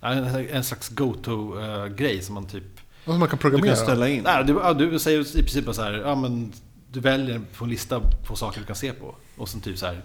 Ja, 0.00 0.08
en, 0.12 0.48
en 0.48 0.64
slags 0.64 0.88
go-to-grej 0.88 2.22
som 2.22 2.34
man 2.34 2.46
typ... 2.46 2.64
Vad 3.04 3.18
man 3.18 3.28
kan 3.28 3.36
Du 3.38 3.40
programmera. 3.42 3.74
kan 3.74 3.84
ställa 3.84 4.08
in. 4.08 4.22
Nej, 4.24 4.44
du, 4.44 4.52
ja, 4.52 4.74
du 4.74 4.98
säger 4.98 5.20
i 5.20 5.42
princip 5.42 5.74
så 5.74 5.82
här, 5.82 5.92
ja 5.92 6.14
men 6.14 6.52
du 6.92 7.00
väljer 7.00 7.40
på 7.58 7.64
en 7.64 7.70
lista 7.70 8.00
på 8.26 8.36
saker 8.36 8.60
du 8.60 8.66
kan 8.66 8.76
se 8.76 8.92
på. 8.92 9.14
Och 9.36 9.48
sen 9.48 9.60
typ 9.60 9.78
så 9.78 9.86
här, 9.86 10.02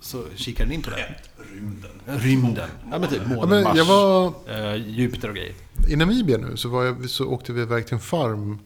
så 0.00 0.24
kikar 0.36 0.64
den 0.64 0.72
in 0.74 0.82
på 0.82 0.90
det. 0.90 1.14
Rymden. 1.54 1.90
Rymden. 2.06 2.68
Ja 2.90 2.98
men 2.98 3.08
typ 3.08 3.22
Ja, 3.28 3.34
månen, 3.34 3.48
men 3.50 3.62
Mars, 3.64 3.88
var, 3.88 4.32
eh, 4.48 4.74
Jupiter 4.88 5.28
och 5.28 5.34
grejer. 5.34 5.54
I 5.88 5.96
Namibia 5.96 6.38
nu 6.38 6.56
så, 6.56 6.68
var 6.68 6.84
jag, 6.84 7.10
så 7.10 7.26
åkte 7.26 7.52
vi 7.52 7.62
iväg 7.62 7.86
till 7.86 7.94
en 7.94 8.00
farm 8.00 8.58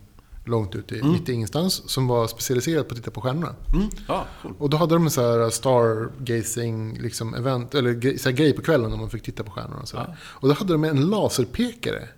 långt 0.45 0.75
ute 0.75 0.97
i, 0.97 1.03
mitt 1.03 1.29
i 1.29 1.33
ingenstans 1.33 1.91
som 1.91 2.09
var 2.09 2.27
specialiserad 2.27 2.89
på 2.89 2.93
att 2.93 2.99
titta 2.99 3.11
på 3.11 3.21
stjärnorna. 3.21 3.55
Mm. 3.75 3.89
Ja, 4.09 4.25
cool. 4.43 4.55
Och 4.59 4.71
då 4.71 4.77
hade 4.77 4.95
de 4.95 5.05
en 5.05 5.11
så 5.11 5.21
här 5.21 5.51
stargazing 5.51 6.99
liksom 6.99 7.35
event, 7.35 7.75
eller 7.75 8.19
så 8.19 8.29
här 8.29 8.37
grej 8.37 8.53
på 8.53 8.63
kvällen 8.63 8.91
när 8.91 8.97
man 8.99 9.11
fick 9.11 9.23
titta 9.23 9.45
på 9.45 9.51
stjärnorna. 9.51 9.83
Och, 9.83 9.89
så. 9.89 9.97
Ja. 9.97 10.07
och 10.21 10.49
då 10.49 10.55
hade 10.55 10.73
de 10.73 10.85
en 10.85 11.07
laserpekare. 11.11 12.09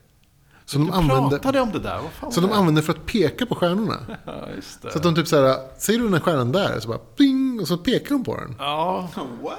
Som 0.66 0.84
Du 0.84 0.90
de, 0.90 0.96
använde, 0.98 1.38
pratade 1.38 1.60
om 1.60 1.72
det 1.72 1.78
där, 1.78 1.98
vad 2.02 2.10
fan 2.12 2.32
som 2.32 2.42
de 2.42 2.52
använde 2.52 2.82
för 2.82 2.92
att 2.92 3.06
peka 3.06 3.46
på 3.46 3.54
stjärnorna. 3.54 3.98
Ja. 4.26 4.90
Så 4.92 4.98
att 4.98 5.02
de 5.02 5.14
typ 5.14 5.28
så 5.28 5.36
här, 5.46 5.58
ser 5.78 5.92
du 5.92 6.04
den 6.04 6.12
här 6.12 6.20
stjärnan 6.20 6.52
där? 6.52 6.80
Så 6.80 6.88
bara 6.88 6.98
ping, 6.98 7.60
och 7.60 7.68
så 7.68 7.76
pekar 7.76 8.10
de 8.10 8.24
på 8.24 8.36
den. 8.36 8.54
Ja, 8.58 9.08
What? 9.42 9.58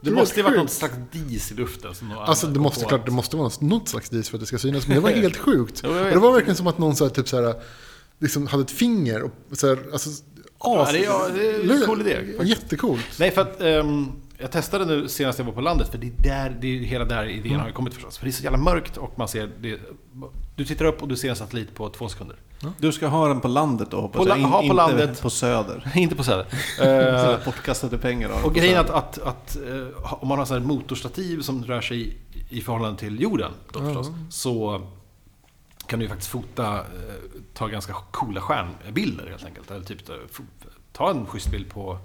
Det 0.00 0.10
måste 0.10 0.40
ju 0.40 0.42
varit 0.44 0.56
något 0.56 0.70
slags 0.70 0.94
dis 1.12 1.52
i 1.52 1.54
luften. 1.54 1.94
Som 1.94 2.12
Alltså 2.18 2.46
det 2.46 2.60
måste, 2.60 2.84
klart, 2.84 3.06
det 3.06 3.12
måste 3.12 3.36
vara 3.36 3.50
något 3.60 3.88
slags 3.88 4.10
dis 4.10 4.28
för 4.28 4.36
att 4.36 4.40
det 4.40 4.46
ska 4.46 4.58
synas. 4.58 4.86
Men 4.86 4.94
det 4.96 5.02
var 5.02 5.10
helt 5.10 5.36
sjukt. 5.46 5.80
Jo, 5.84 5.90
det 5.92 6.18
var 6.18 6.32
verkligen 6.32 6.56
som 6.56 6.66
att 6.66 6.78
någon 6.78 6.96
så 6.96 7.04
här, 7.04 7.10
typ 7.10 7.28
så 7.28 7.42
här, 7.42 7.54
liksom 8.18 8.46
hade 8.46 8.62
ett 8.62 8.70
finger 8.70 9.22
och 9.22 9.32
så 9.52 9.66
här, 9.66 9.78
alltså, 9.92 10.10
Ja, 10.62 10.88
det 10.92 10.98
är, 10.98 11.04
ja, 11.04 11.28
det 11.34 11.50
är 11.50 11.72
en 11.80 11.86
cool 11.86 12.00
idé. 12.00 12.18
Jättecoolt. 12.42 13.04
Nej, 13.18 13.30
för 13.30 13.42
att 13.42 13.60
ehm, 13.60 14.06
jag 14.38 14.50
testade 14.52 14.84
nu 14.84 15.08
senast 15.08 15.38
jag 15.38 15.46
var 15.46 15.52
på 15.52 15.60
landet, 15.60 15.88
för 15.90 15.98
det 15.98 16.06
är, 16.06 16.12
där, 16.22 16.58
det 16.60 16.66
är 16.66 16.80
hela 16.80 17.04
där 17.04 17.24
idén 17.28 17.52
Mm. 17.52 17.60
har 17.60 17.70
kommit 17.70 17.94
förstås. 17.94 18.18
För 18.18 18.24
det 18.24 18.30
är 18.30 18.32
så 18.32 18.42
jävla 18.42 18.58
mörkt 18.58 18.96
och 18.96 19.18
man 19.18 19.28
ser... 19.28 19.50
Det, 19.60 19.78
du 20.56 20.64
tittar 20.64 20.84
upp 20.84 21.02
och 21.02 21.08
du 21.08 21.16
ser 21.16 21.30
en 21.30 21.36
satellit 21.36 21.74
på 21.74 21.88
två 21.90 22.08
sekunder. 22.08 22.36
Du 22.78 22.92
ska 22.92 23.06
ha 23.06 23.28
den 23.28 23.40
på 23.40 23.48
landet 23.48 23.90
då 23.90 24.00
hoppas 24.00 24.22
På 24.22 24.28
jag. 24.28 24.36
ha 24.36 24.58
på 24.58 24.64
inte 24.64 24.76
landet. 24.76 25.22
på 25.22 25.30
söder. 25.30 25.92
Inte 25.96 26.16
på 26.16 26.24
Söder. 26.24 26.46
Så 26.76 26.82
Eh, 26.84 27.44
bortkastade 27.44 27.98
pengar 27.98 28.30
och 28.44 28.54
grejen 28.54 28.78
att, 28.80 28.90
att, 28.90 29.18
att 29.18 29.56
eh, 29.56 30.14
om 30.14 30.28
man 30.28 30.38
har 30.38 30.46
så 30.46 30.54
här 30.54 30.60
motorstativ 30.60 31.40
som 31.40 31.64
rör 31.64 31.80
sig 31.80 32.08
i, 32.08 32.16
i 32.48 32.60
förhållande 32.60 32.98
till 32.98 33.20
jorden, 33.20 33.52
då 33.72 33.80
förstås, 33.80 34.10
så 34.30 34.82
kan 35.86 35.98
du 35.98 36.04
ju 36.04 36.08
faktiskt 36.08 36.30
fota, 36.30 36.74
eh, 36.74 36.82
ta 37.54 37.66
ganska 37.66 37.92
coola 38.10 38.40
stjärnbilder 38.40 39.26
helt 39.30 39.44
enkelt. 39.44 39.70
Eller 39.70 39.84
typ 39.84 40.10
ta 40.92 41.10
en 41.10 41.26
schysst 41.26 41.50
bild 41.50 41.70
på 41.70 41.98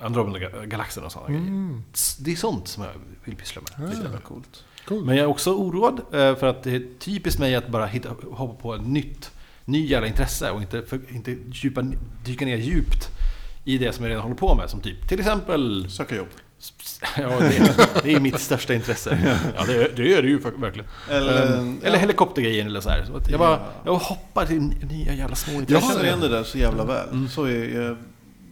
Andromeda-galaxen 0.00 1.04
och 1.04 1.12
sådana 1.12 1.28
grejer. 1.28 1.80
Det 2.18 2.32
är 2.32 2.36
sånt 2.36 2.68
som 2.68 2.82
jag 2.82 2.92
vill 3.24 3.36
pyssla 3.36 3.62
med. 3.78 3.88
lite. 3.90 4.02
Jävla 4.02 4.18
coolt. 4.20 4.64
Coolt. 4.88 5.06
Men 5.06 5.16
jag 5.16 5.24
är 5.24 5.28
också 5.28 5.54
oroad 5.54 6.00
för 6.10 6.44
att 6.44 6.62
det 6.62 6.70
är 6.76 6.98
typiskt 6.98 7.40
mig 7.40 7.54
att 7.56 7.68
bara 7.68 7.86
hitta, 7.86 8.08
hoppa 8.32 8.62
på 8.62 8.74
ett 8.74 8.86
nytt, 8.86 9.30
ny 9.66 9.86
jävla 9.86 10.08
intresse 10.08 10.50
och 10.50 10.60
inte, 10.62 10.82
för, 10.82 11.00
inte 11.08 11.36
djupa, 11.52 11.82
dyka 12.24 12.44
ner 12.44 12.56
djupt 12.56 13.08
i 13.64 13.78
det 13.78 13.92
som 13.92 14.04
jag 14.04 14.10
redan 14.10 14.22
håller 14.22 14.36
på 14.36 14.54
med. 14.54 14.70
Som 14.70 14.80
typ 14.80 15.08
till 15.08 15.20
exempel... 15.20 15.90
Söka 15.90 16.16
jobb. 16.16 16.28
Ja, 17.18 17.28
det, 17.40 17.76
det 18.02 18.12
är 18.14 18.20
mitt 18.20 18.40
största 18.40 18.74
intresse. 18.74 19.38
Ja, 19.56 19.64
det, 19.66 19.96
det 19.96 20.14
är 20.14 20.22
det 20.22 20.28
ju 20.28 20.38
verkligen. 20.38 20.88
Eller, 21.10 21.58
Ehm, 21.58 21.80
eller 21.82 21.98
helikoptergrejen 21.98 22.66
eller 22.66 22.80
så 22.80 22.88
här. 22.90 23.04
Så 23.04 23.20
jag, 23.30 23.40
bara, 23.40 23.60
jag 23.84 23.94
hoppar 23.94 24.46
till 24.46 24.60
nya 24.62 25.14
jävla 25.14 25.36
små 25.36 25.52
Jag 25.52 25.60
intressen. 25.60 25.90
känner 25.90 26.04
igen 26.04 26.20
det 26.20 26.28
där 26.28 26.42
så 26.42 26.58
jävla 26.58 26.84
väl. 26.84 27.08
Mm. 27.08 27.28
Så 27.28 27.44
är, 27.44 27.80
jag, 27.80 27.96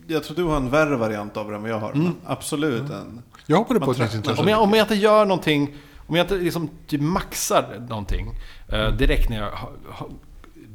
jag 0.06 0.24
tror 0.24 0.36
du 0.36 0.42
har 0.44 0.56
en 0.56 0.70
värre 0.70 0.96
variant 0.96 1.36
av 1.36 1.50
det 1.50 1.56
än 1.56 1.62
vad 1.62 1.70
jag 1.70 1.78
har. 1.78 1.92
Mm. 1.92 2.12
Absolut 2.24 2.90
en. 2.90 3.22
Jag 3.46 3.56
hoppade 3.56 3.80
Man 3.80 3.86
på 3.86 3.92
ett 3.92 3.98
nytt 3.98 4.14
intresse. 4.14 4.42
Om 4.42 4.48
jag, 4.48 4.62
om 4.62 4.70
jag 4.74 4.84
inte 4.84 4.94
gör 4.94 5.24
någonting, 5.24 5.74
om 6.06 6.16
jag 6.16 6.24
inte 6.24 6.36
liksom 6.36 6.70
typ 6.86 7.00
maxar 7.00 7.86
någonting 7.88 8.30
eh, 8.68 8.88
direkt 8.88 9.30
när 9.30 9.38
jag 9.40 9.50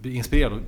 blir 0.01 0.12
inspirerad, 0.13 0.59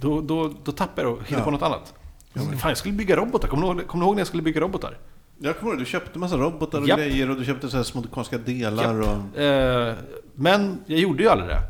då, 0.00 0.20
då, 0.20 0.52
då 0.64 0.72
tappar 0.72 1.02
jag 1.02 1.12
och 1.12 1.22
hittar 1.24 1.38
Ja. 1.38 1.44
på 1.44 1.50
något 1.50 1.62
annat. 1.62 1.94
Fan, 2.34 2.68
jag 2.70 2.76
skulle 2.78 2.94
bygga 2.94 3.16
robotar. 3.16 3.48
Kommer 3.48 3.62
du, 3.62 3.68
ihåg, 3.80 3.86
kommer 3.86 4.04
du 4.04 4.06
ihåg 4.08 4.14
när 4.14 4.20
jag 4.20 4.26
skulle 4.26 4.42
bygga 4.42 4.60
robotar? 4.60 4.98
Jag 5.38 5.58
kommer 5.58 5.72
ihåg, 5.72 5.80
du 5.80 5.86
köpte 5.86 6.18
massa 6.18 6.36
robotar 6.36 6.80
och 6.80 6.88
Japp. 6.88 6.98
grejer 6.98 7.30
och 7.30 7.36
du 7.36 7.44
köpte 7.44 7.68
så 7.68 7.76
här 7.76 7.84
små 7.84 8.02
konstiga 8.02 8.42
delar. 8.42 9.00
Och, 9.00 9.38
Eh, 9.40 9.94
men 10.34 10.78
jag 10.86 10.98
gjorde 11.00 11.22
ju 11.22 11.28
aldrig 11.28 11.48
det. 11.50 11.60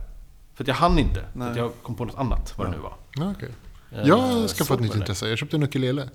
För 0.54 0.64
att 0.64 0.68
jag 0.68 0.74
hann 0.74 0.98
inte. 0.98 1.24
För 1.34 1.50
att 1.50 1.56
jag 1.56 1.72
kom 1.82 1.94
på 1.94 2.04
något 2.04 2.18
annat, 2.18 2.54
vad 2.58 2.66
det 2.66 2.70
nu 2.70 2.78
var. 2.78 2.92
Ja, 3.16 3.32
okej. 3.36 3.48
Eh, 3.92 4.08
Jag 4.08 4.50
ska 4.50 4.64
få 4.64 4.68
så 4.68 4.74
ett 4.74 4.80
nytt 4.80 4.92
det. 4.92 4.98
intresse. 4.98 5.28
Jag 5.28 5.38
köpte 5.38 5.56
en 5.56 5.62
ukulele. 5.62 6.08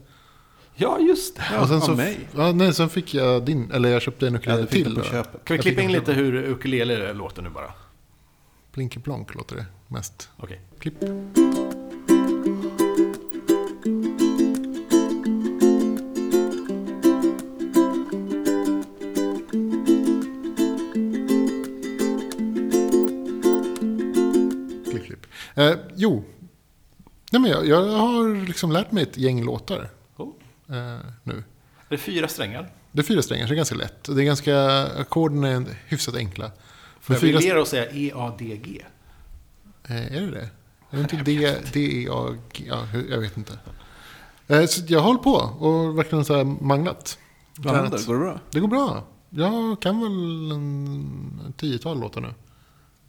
Ja, 0.76 1.00
just 1.00 1.36
det. 1.36 1.44
Ja, 1.54 1.62
och 1.62 1.68
sen 1.68 1.78
av 1.78 1.82
så, 1.82 1.96
mig. 1.96 2.20
Ja, 2.36 2.52
nej, 2.52 2.74
sen 2.74 2.90
fick 2.90 3.14
jag 3.14 3.44
din, 3.46 3.72
eller 3.72 3.90
jag 3.90 4.02
köpte 4.02 4.28
en 4.28 4.34
ja, 4.34 4.40
ukulele 4.40 4.68
fick 4.68 4.84
till. 4.86 5.02
Kan 5.44 5.58
vi 5.58 5.58
klippa 5.58 5.82
in 5.82 5.92
lite 5.92 6.14
hur 6.14 6.34
ukulele 6.44 7.14
låter 7.14 7.42
nu 7.42 7.50
bara? 7.50 7.72
Plinky 8.72 9.00
plonk 9.00 9.36
låter 9.36 9.56
det 9.56 9.66
mest. 9.88 10.30
Okej. 10.38 10.62
Klipp, 10.80 11.00
klipp. 11.00 11.12
Eh, 25.56 25.74
jo. 25.96 26.24
Nej, 27.32 27.42
men 27.42 27.52
jag, 27.52 27.68
jag 27.68 27.98
har 27.98 28.46
liksom 28.48 28.72
lärt 28.72 28.92
mig 28.92 29.04
ett 29.04 29.18
gäng 29.18 29.44
låtar 29.44 29.90
Oh. 30.18 30.30
eh, 30.70 31.00
nu. 31.24 31.44
Det 31.90 31.96
är 31.96 32.00
fyra 32.00 32.28
strängar. 32.28 32.70
Det 32.92 33.02
är 33.02 33.04
fyra 33.04 33.22
strängar, 33.22 33.46
så 33.46 33.50
det 33.50 33.54
är 33.54 33.58
ganska 33.58 33.76
lätt. 33.76 34.04
Det 34.04 34.22
är 34.22 34.26
ganska, 34.26 34.84
ackorden 34.84 35.44
är 35.44 35.66
hyfsat 35.88 36.16
enkla. 36.16 36.52
Men 37.08 37.14
jag 37.16 37.22
fyra, 37.22 37.38
briljera 37.38 37.62
och 37.62 37.68
säga 37.68 37.86
E 37.92 38.12
EADG? 38.16 38.86
eh, 39.88 40.16
är 40.18 40.22
det 40.22 40.32
det? 40.32 40.50
Är 40.90 40.98
det 40.98 41.02
inte 41.02 41.16
D, 41.16 41.56
D, 41.74 41.80
E, 42.04 42.08
A, 42.12 42.36
G? 42.54 42.64
Ja, 42.68 42.88
jag 43.10 43.20
vet 43.20 43.38
inte. 43.38 43.60
Eh, 44.48 44.66
så 44.66 44.82
jag 44.88 45.02
håller 45.02 45.20
på 45.20 45.32
och 45.36 45.98
verkligen 45.98 46.26
så 46.26 46.36
här 46.38 46.44
manglat. 46.44 47.18
Vad 47.58 47.76
händer? 47.76 48.06
Går 48.08 48.14
det 48.14 48.20
bra? 48.20 48.40
Det 48.52 48.60
går 48.60 48.68
bra. 48.68 49.04
Jag 49.30 49.82
kan 49.82 50.02
väl 50.02 50.52
en 50.52 51.54
tiotal 51.58 52.00
låtar 52.00 52.22
nu. 52.22 52.34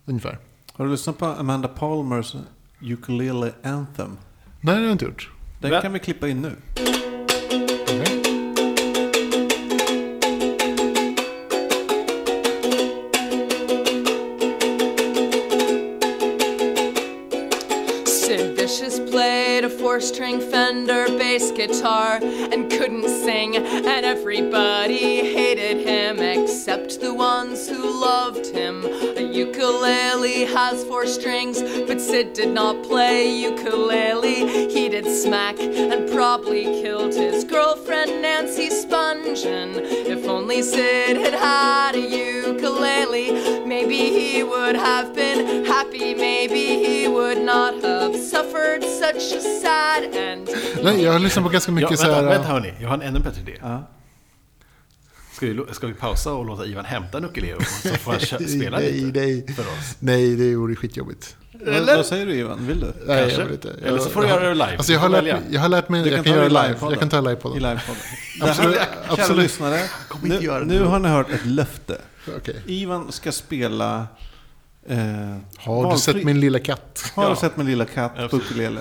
Ungefär. 0.04 0.38
Har 0.72 0.84
du 0.84 0.90
lyssnat 0.90 1.18
på 1.18 1.26
Amanda 1.26 1.68
Palmers 1.68 2.36
Ukulele 2.80 3.52
Anthem? 3.62 4.16
Nej, 4.60 4.74
det 4.74 4.80
har 4.80 4.80
jag 4.80 4.92
inte 4.92 5.04
gjort. 5.04 5.30
Den 5.60 5.82
kan 5.82 5.92
vi 5.92 5.98
klippa 5.98 6.28
in 6.28 6.42
nu. 6.42 6.56
Fender 20.40 21.06
bass 21.06 21.50
guitar 21.52 22.18
and 22.22 22.70
couldn't 22.70 23.08
sing, 23.08 23.56
and 23.56 24.04
everybody 24.04 25.21
ukulele 29.62 30.44
has 30.46 30.84
four 30.84 31.06
strings, 31.06 31.62
but 31.86 32.00
Sid 32.00 32.32
did 32.32 32.52
not 32.52 32.82
play 32.82 33.28
ukulele. 33.28 34.68
He 34.74 34.88
did 34.88 35.06
smack 35.06 35.58
and 35.60 36.10
probably 36.10 36.64
killed 36.82 37.14
his 37.14 37.44
girlfriend 37.44 38.22
Nancy 38.22 38.68
Spungen. 38.70 39.36
If 40.14 40.28
only 40.28 40.62
Sid 40.62 41.16
had 41.16 41.34
had 41.34 41.94
a 41.94 42.00
ukulele, 42.00 43.64
maybe 43.66 43.96
he 43.96 44.42
would 44.42 44.74
have 44.76 45.14
been 45.14 45.64
happy, 45.64 46.14
maybe 46.14 46.64
he 46.84 47.06
would 47.08 47.40
not 47.42 47.74
have 47.84 48.16
suffered 48.16 48.82
such 48.82 49.32
a 49.32 49.40
sad 49.40 50.02
end. 50.14 50.48
Nej, 50.82 51.02
jag 51.02 51.12
har 51.12 51.18
lyssnat 51.18 51.44
på 51.44 51.50
ganska 51.50 51.72
Ja, 51.72 51.74
mycket 51.74 51.98
så 51.98 52.06
vänta, 52.06 52.20
här... 52.20 52.28
vänta 52.28 52.48
äh, 52.48 52.52
hörni, 52.52 52.74
jag 52.80 52.88
har 52.88 52.94
en 52.94 53.02
ännu 53.02 53.20
bättre 53.20 53.40
idé. 53.40 53.58
Ja. 53.60 53.82
Ska 55.42 55.46
vi, 55.64 55.74
ska 55.74 55.86
vi 55.86 55.94
pausa 55.94 56.32
och 56.32 56.44
låta 56.46 56.66
Ivan 56.66 56.84
hämta 56.84 57.18
en 57.18 57.24
ukulele 57.24 57.64
så 57.64 57.88
får 57.88 58.12
han 58.12 58.20
spela 58.48 58.78
nej, 58.78 58.92
lite 58.92 59.20
nej, 59.20 59.46
för 59.56 59.62
oss? 59.62 59.96
nej, 59.98 60.36
det 60.36 60.56
vore 60.56 60.76
skitjobbigt. 60.76 61.36
Vad, 61.66 61.86
vad 61.96 62.06
säger 62.06 62.26
du 62.26 62.34
Ivan? 62.34 62.66
Vill 62.66 62.80
du? 62.80 62.86
Nej, 63.06 63.20
Kanske. 63.20 63.38
jag 63.40 63.44
vill 63.44 63.54
inte. 63.54 63.74
Eller 63.84 63.98
så 63.98 64.10
får 64.10 64.22
du 64.22 64.28
jag, 64.28 64.36
göra 64.36 64.48
det 64.48 64.54
live. 64.54 64.76
Alltså 64.76 64.92
jag 64.92 65.00
har, 65.00 65.08
lärt 65.08 65.40
jag 65.50 65.60
har 65.60 65.68
lärt 65.68 65.88
mig, 65.88 66.02
Du 66.02 66.10
jag 66.10 66.24
kan 66.24 66.32
göra 66.34 66.42
det 66.44 66.48
live. 66.48 66.62
livepodden. 66.68 66.90
Jag 66.90 66.98
kan 67.00 67.08
ta 67.08 67.20
live 67.20 67.36
på 67.36 67.48
I 67.56 67.60
den. 67.60 67.70
livepodden. 67.70 68.02
Absolut, 68.40 68.74
Kära 68.76 68.86
absolut. 69.08 69.42
lyssnare, 69.42 69.80
nu, 70.22 70.64
nu 70.66 70.84
har 70.84 70.98
ni 70.98 71.08
hört 71.08 71.30
ett 71.30 71.46
löfte. 71.46 71.98
Okej. 72.36 72.62
Ivan 72.66 73.12
ska 73.12 73.32
spela... 73.32 74.06
Eh, 74.88 74.96
Har 75.58 75.82
du 75.82 75.88
valfri- 75.88 75.96
sett 75.96 76.24
min 76.24 76.40
lilla 76.40 76.58
katt? 76.58 77.12
Har 77.14 77.30
du 77.30 77.36
sett 77.36 77.56
min 77.56 77.66
lilla 77.66 77.84
katt 77.84 78.16
på 78.16 78.22
Absolut. 78.22 78.44
ukulele? 78.46 78.80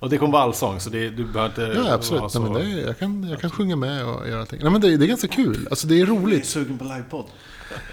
Och 0.00 0.10
det 0.10 0.18
kommer 0.18 0.32
vara 0.32 0.42
allsång, 0.42 0.80
så 0.80 0.90
det, 0.90 1.10
du 1.10 1.24
behöver 1.24 1.48
inte 1.48 1.78
Ja, 1.80 1.92
absolut. 1.94 2.30
så... 2.32 2.38
Nej, 2.40 2.52
men 2.52 2.62
det, 2.76 2.80
är- 2.82 2.86
jag, 2.86 2.98
kan, 2.98 3.28
jag 3.30 3.40
kan 3.40 3.50
sjunga 3.50 3.76
med 3.76 4.04
och 4.06 4.28
göra 4.28 4.40
allting. 4.40 4.58
Nej, 4.62 4.72
men 4.72 4.80
det, 4.80 4.96
det 4.96 5.04
är 5.04 5.08
ganska 5.08 5.28
kul. 5.28 5.66
Alltså 5.70 5.86
det 5.86 5.94
är 5.94 5.98
Jag 5.98 6.08
är 6.08 6.12
roligt. 6.12 6.46
sugen 6.46 6.78
på 6.78 6.84
livepodd. 6.84 7.24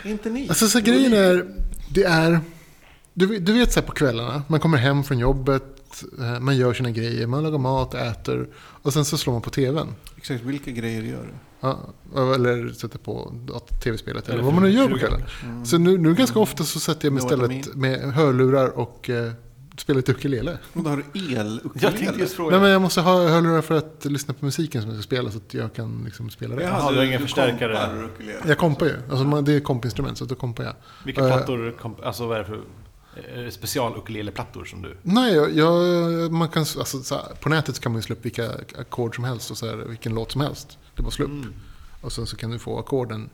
Inte 0.06 0.30
ni? 0.30 0.50
Alltså 0.50 0.68
så 0.68 0.80
grejen 0.80 1.14
är, 1.14 1.46
det 1.94 2.04
är... 2.04 2.40
Du, 3.14 3.40
du 3.40 3.54
vet 3.54 3.74
så 3.74 3.80
här 3.80 3.88
på 3.88 3.94
kvällarna, 3.94 4.44
man 4.48 4.60
kommer 4.60 4.78
hem 4.78 5.04
från 5.04 5.20
jobbet, 5.20 6.04
eh, 6.20 6.40
man 6.40 6.58
gör 6.58 6.74
sina 6.74 6.92
grejer, 6.92 7.28
man 7.28 7.44
lagar 7.44 7.58
mat, 7.58 7.94
äter 7.94 8.48
och 8.58 8.94
sen 8.94 9.06
så 9.06 9.18
slår 9.18 9.34
man 9.34 9.42
på 9.42 9.50
tvn. 9.50 9.88
Exakt 10.18 10.44
vilka 10.44 10.72
grejer 10.72 11.02
gör 11.02 11.24
du? 11.24 11.30
Ja, 11.60 11.80
eller 12.36 12.70
sätter 12.70 13.00
på 13.00 13.34
tv-spelet 13.84 14.26
eller 14.26 14.34
Eller 14.34 14.44
vad 14.46 14.54
man 14.54 14.64
nu 14.64 14.70
gör 14.70 14.88
på 14.90 14.98
kvällen. 14.98 15.22
Så 15.66 15.78
nu, 15.78 15.98
nu 15.98 16.14
ganska 16.16 16.40
ofta 16.40 16.64
så 16.64 16.80
sätter 16.80 17.06
jag 17.06 17.14
mig 17.14 17.24
istället 17.24 17.76
med 17.76 18.00
hörlurar 18.14 18.68
och 18.78 19.10
spelar 19.88 19.98
lite 19.98 20.12
ukulele. 20.12 20.58
Och 20.74 20.84
då 20.84 20.90
har 20.90 20.98
du 20.98 21.04
Jag 21.14 21.40
el-ukulele? 21.40 21.98
tänkte 21.98 22.20
just 22.20 22.36
fråga. 22.36 22.52
Nej 22.52 22.60
men 22.62 22.70
jag 22.72 22.82
måste 22.82 23.02
ha 23.02 23.28
hörlurar 23.28 23.62
för 23.62 23.78
att 23.78 24.06
lyssna 24.06 24.34
på 24.34 24.46
musiken 24.46 24.82
som 24.82 24.92
jag 24.92 25.00
ska 25.00 25.04
spela 25.04 25.32
så 25.32 25.38
att 25.38 25.54
jag 25.54 25.74
kan 25.74 26.02
liksom 26.06 26.30
spela 26.30 26.56
det. 26.56 26.64
Jaha, 26.64 26.92
du 26.92 26.98
har 26.98 27.06
ingen 27.06 27.22
förstärkare. 27.22 28.10
Jag 28.48 28.58
kompar 28.58 28.86
ju. 28.86 28.96
Alltså 29.10 29.24
man, 29.24 29.46
det 29.46 29.54
är 29.54 29.60
kompinstrument 29.60 30.18
så 30.18 30.26
då 30.26 30.36
kompar 30.36 30.64
jag. 30.64 30.74
Vilka 31.06 31.22
Eh, 31.22 31.28
plattor, 31.28 31.76
kom, 31.82 31.96
alltså 32.04 32.28
vad 32.28 32.38
är 32.38 32.40
det 32.40 32.46
för 32.46 32.62
eh, 33.46 33.50
special 33.50 33.98
ukulele-plattor 33.98 34.66
som 34.66 34.82
du... 34.82 34.98
Nej, 35.02 35.34
jag, 35.36 35.56
jag, 35.56 36.32
man 36.32 36.50
kan, 36.50 36.62
alltså, 36.62 37.04
så 37.04 37.16
här, 37.16 37.24
på 37.42 37.50
nätet 37.50 37.80
kan 37.80 37.92
man 37.92 38.00
ju 38.00 38.04
slå 38.04 38.16
upp 38.16 38.26
vilka 38.26 38.52
ackord 38.80 39.16
som 39.16 39.24
helst 39.24 39.52
och 39.52 39.58
så 39.58 39.66
här, 39.66 39.76
vilken 39.76 40.14
låt 40.14 40.32
som 40.32 40.42
helst. 40.42 40.78
Det 40.96 41.02
är 41.02 41.04
bara 41.04 41.12
slå 41.12 41.26
upp. 41.26 41.32
Mm. 41.32 41.54
Och 42.02 42.12
sen 42.12 42.26
så 42.28 42.38
kan 42.38 42.52
du 42.52 42.60
få 42.60 42.80
ackorden 42.80 43.30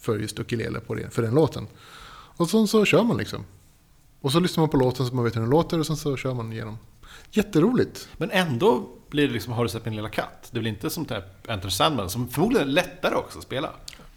för 0.00 0.18
just 0.18 0.38
ukulele 0.38 0.80
på 0.80 0.94
det, 0.94 1.10
för 1.10 1.22
den 1.22 1.34
låten. 1.34 1.66
Och 2.36 2.48
sen 2.50 2.68
så 2.68 2.84
kör 2.84 3.02
man 3.04 3.16
liksom. 3.16 3.44
Och 4.22 4.32
så 4.32 4.40
lyssnar 4.40 4.62
man 4.62 4.68
på 4.68 4.76
låten 4.76 5.06
så 5.06 5.14
man 5.14 5.24
vet 5.24 5.36
hur 5.36 5.40
den 5.40 5.50
låter 5.50 5.78
och 5.78 5.86
sen 5.86 5.96
så 5.96 6.16
kör 6.16 6.34
man 6.34 6.52
igenom. 6.52 6.78
Jätteroligt. 7.30 8.08
Men 8.16 8.30
ändå 8.30 8.88
blir 9.10 9.26
det 9.26 9.32
liksom, 9.32 9.52
har 9.52 9.62
du 9.62 9.68
sett 9.68 9.84
min 9.84 9.96
lilla 9.96 10.08
katt? 10.08 10.48
Det 10.50 10.60
blir 10.60 10.70
inte 10.70 10.90
som 10.90 11.04
typ 11.04 11.24
Enter 11.48 11.68
Sandman, 11.68 12.10
som 12.10 12.28
förmodligen 12.28 12.68
är 12.68 12.72
lättare 12.72 13.14
också 13.14 13.38
att 13.38 13.44
spela. 13.44 13.70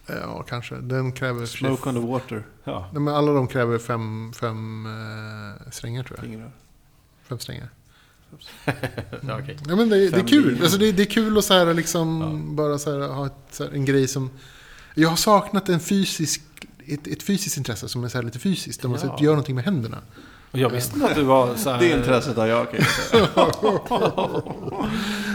Ja, 0.05 0.43
kanske. 0.43 0.75
Den 0.75 1.11
kräver... 1.11 1.45
Smoke 1.45 1.89
on 1.89 1.95
the 1.95 2.01
water. 2.07 2.45
Ja. 2.63 2.89
Nej, 2.93 3.01
men 3.01 3.13
alla 3.13 3.33
de 3.33 3.47
kräver 3.47 3.77
fem, 3.77 4.33
fem 4.33 4.85
eh, 4.85 5.71
strängar 5.71 6.03
tror 6.03 6.19
jag. 6.19 6.25
Fingrar. 6.25 6.51
Fem 7.23 7.39
strängar. 7.39 7.69
ja 9.27 9.39
okej. 9.39 9.57
Ja, 9.67 9.75
men 9.75 9.89
det, 9.89 10.09
det 10.09 10.19
är 10.19 10.27
kul. 10.27 10.61
Alltså, 10.61 10.77
det, 10.77 10.91
det 10.91 11.03
är 11.03 11.11
kul 11.11 11.37
att 11.37 11.45
så 11.45 11.53
här, 11.53 11.73
liksom, 11.73 12.55
bara 12.55 12.77
så 12.77 12.91
här, 12.91 13.07
ha 13.07 13.25
ett, 13.25 13.33
så 13.51 13.63
här, 13.63 13.71
en 13.71 13.85
grej 13.85 14.07
som... 14.07 14.29
Jag 14.93 15.09
har 15.09 15.15
saknat 15.15 15.69
en 15.69 15.79
fysisk, 15.79 16.41
ett, 16.87 17.07
ett 17.07 17.23
fysiskt 17.23 17.57
intresse 17.57 17.87
som 17.87 18.03
är 18.03 18.07
så 18.09 18.17
här 18.17 18.23
lite 18.25 18.39
fysiskt. 18.39 18.81
Där 18.81 18.89
man 18.89 18.99
Ja. 19.03 19.17
gör 19.21 19.29
någonting 19.31 19.55
med 19.55 19.63
händerna. 19.63 19.97
Och 20.51 20.59
jag 20.59 20.69
visste 20.69 20.95
inte 20.95 21.09
att 21.09 21.15
du 21.15 21.23
var 21.23 21.55
så 21.55 21.69
här, 21.69 21.79
Det 21.79 21.91
intresset 21.91 22.37
har 22.37 22.47
jag 22.47 22.67
kan. 22.71 22.85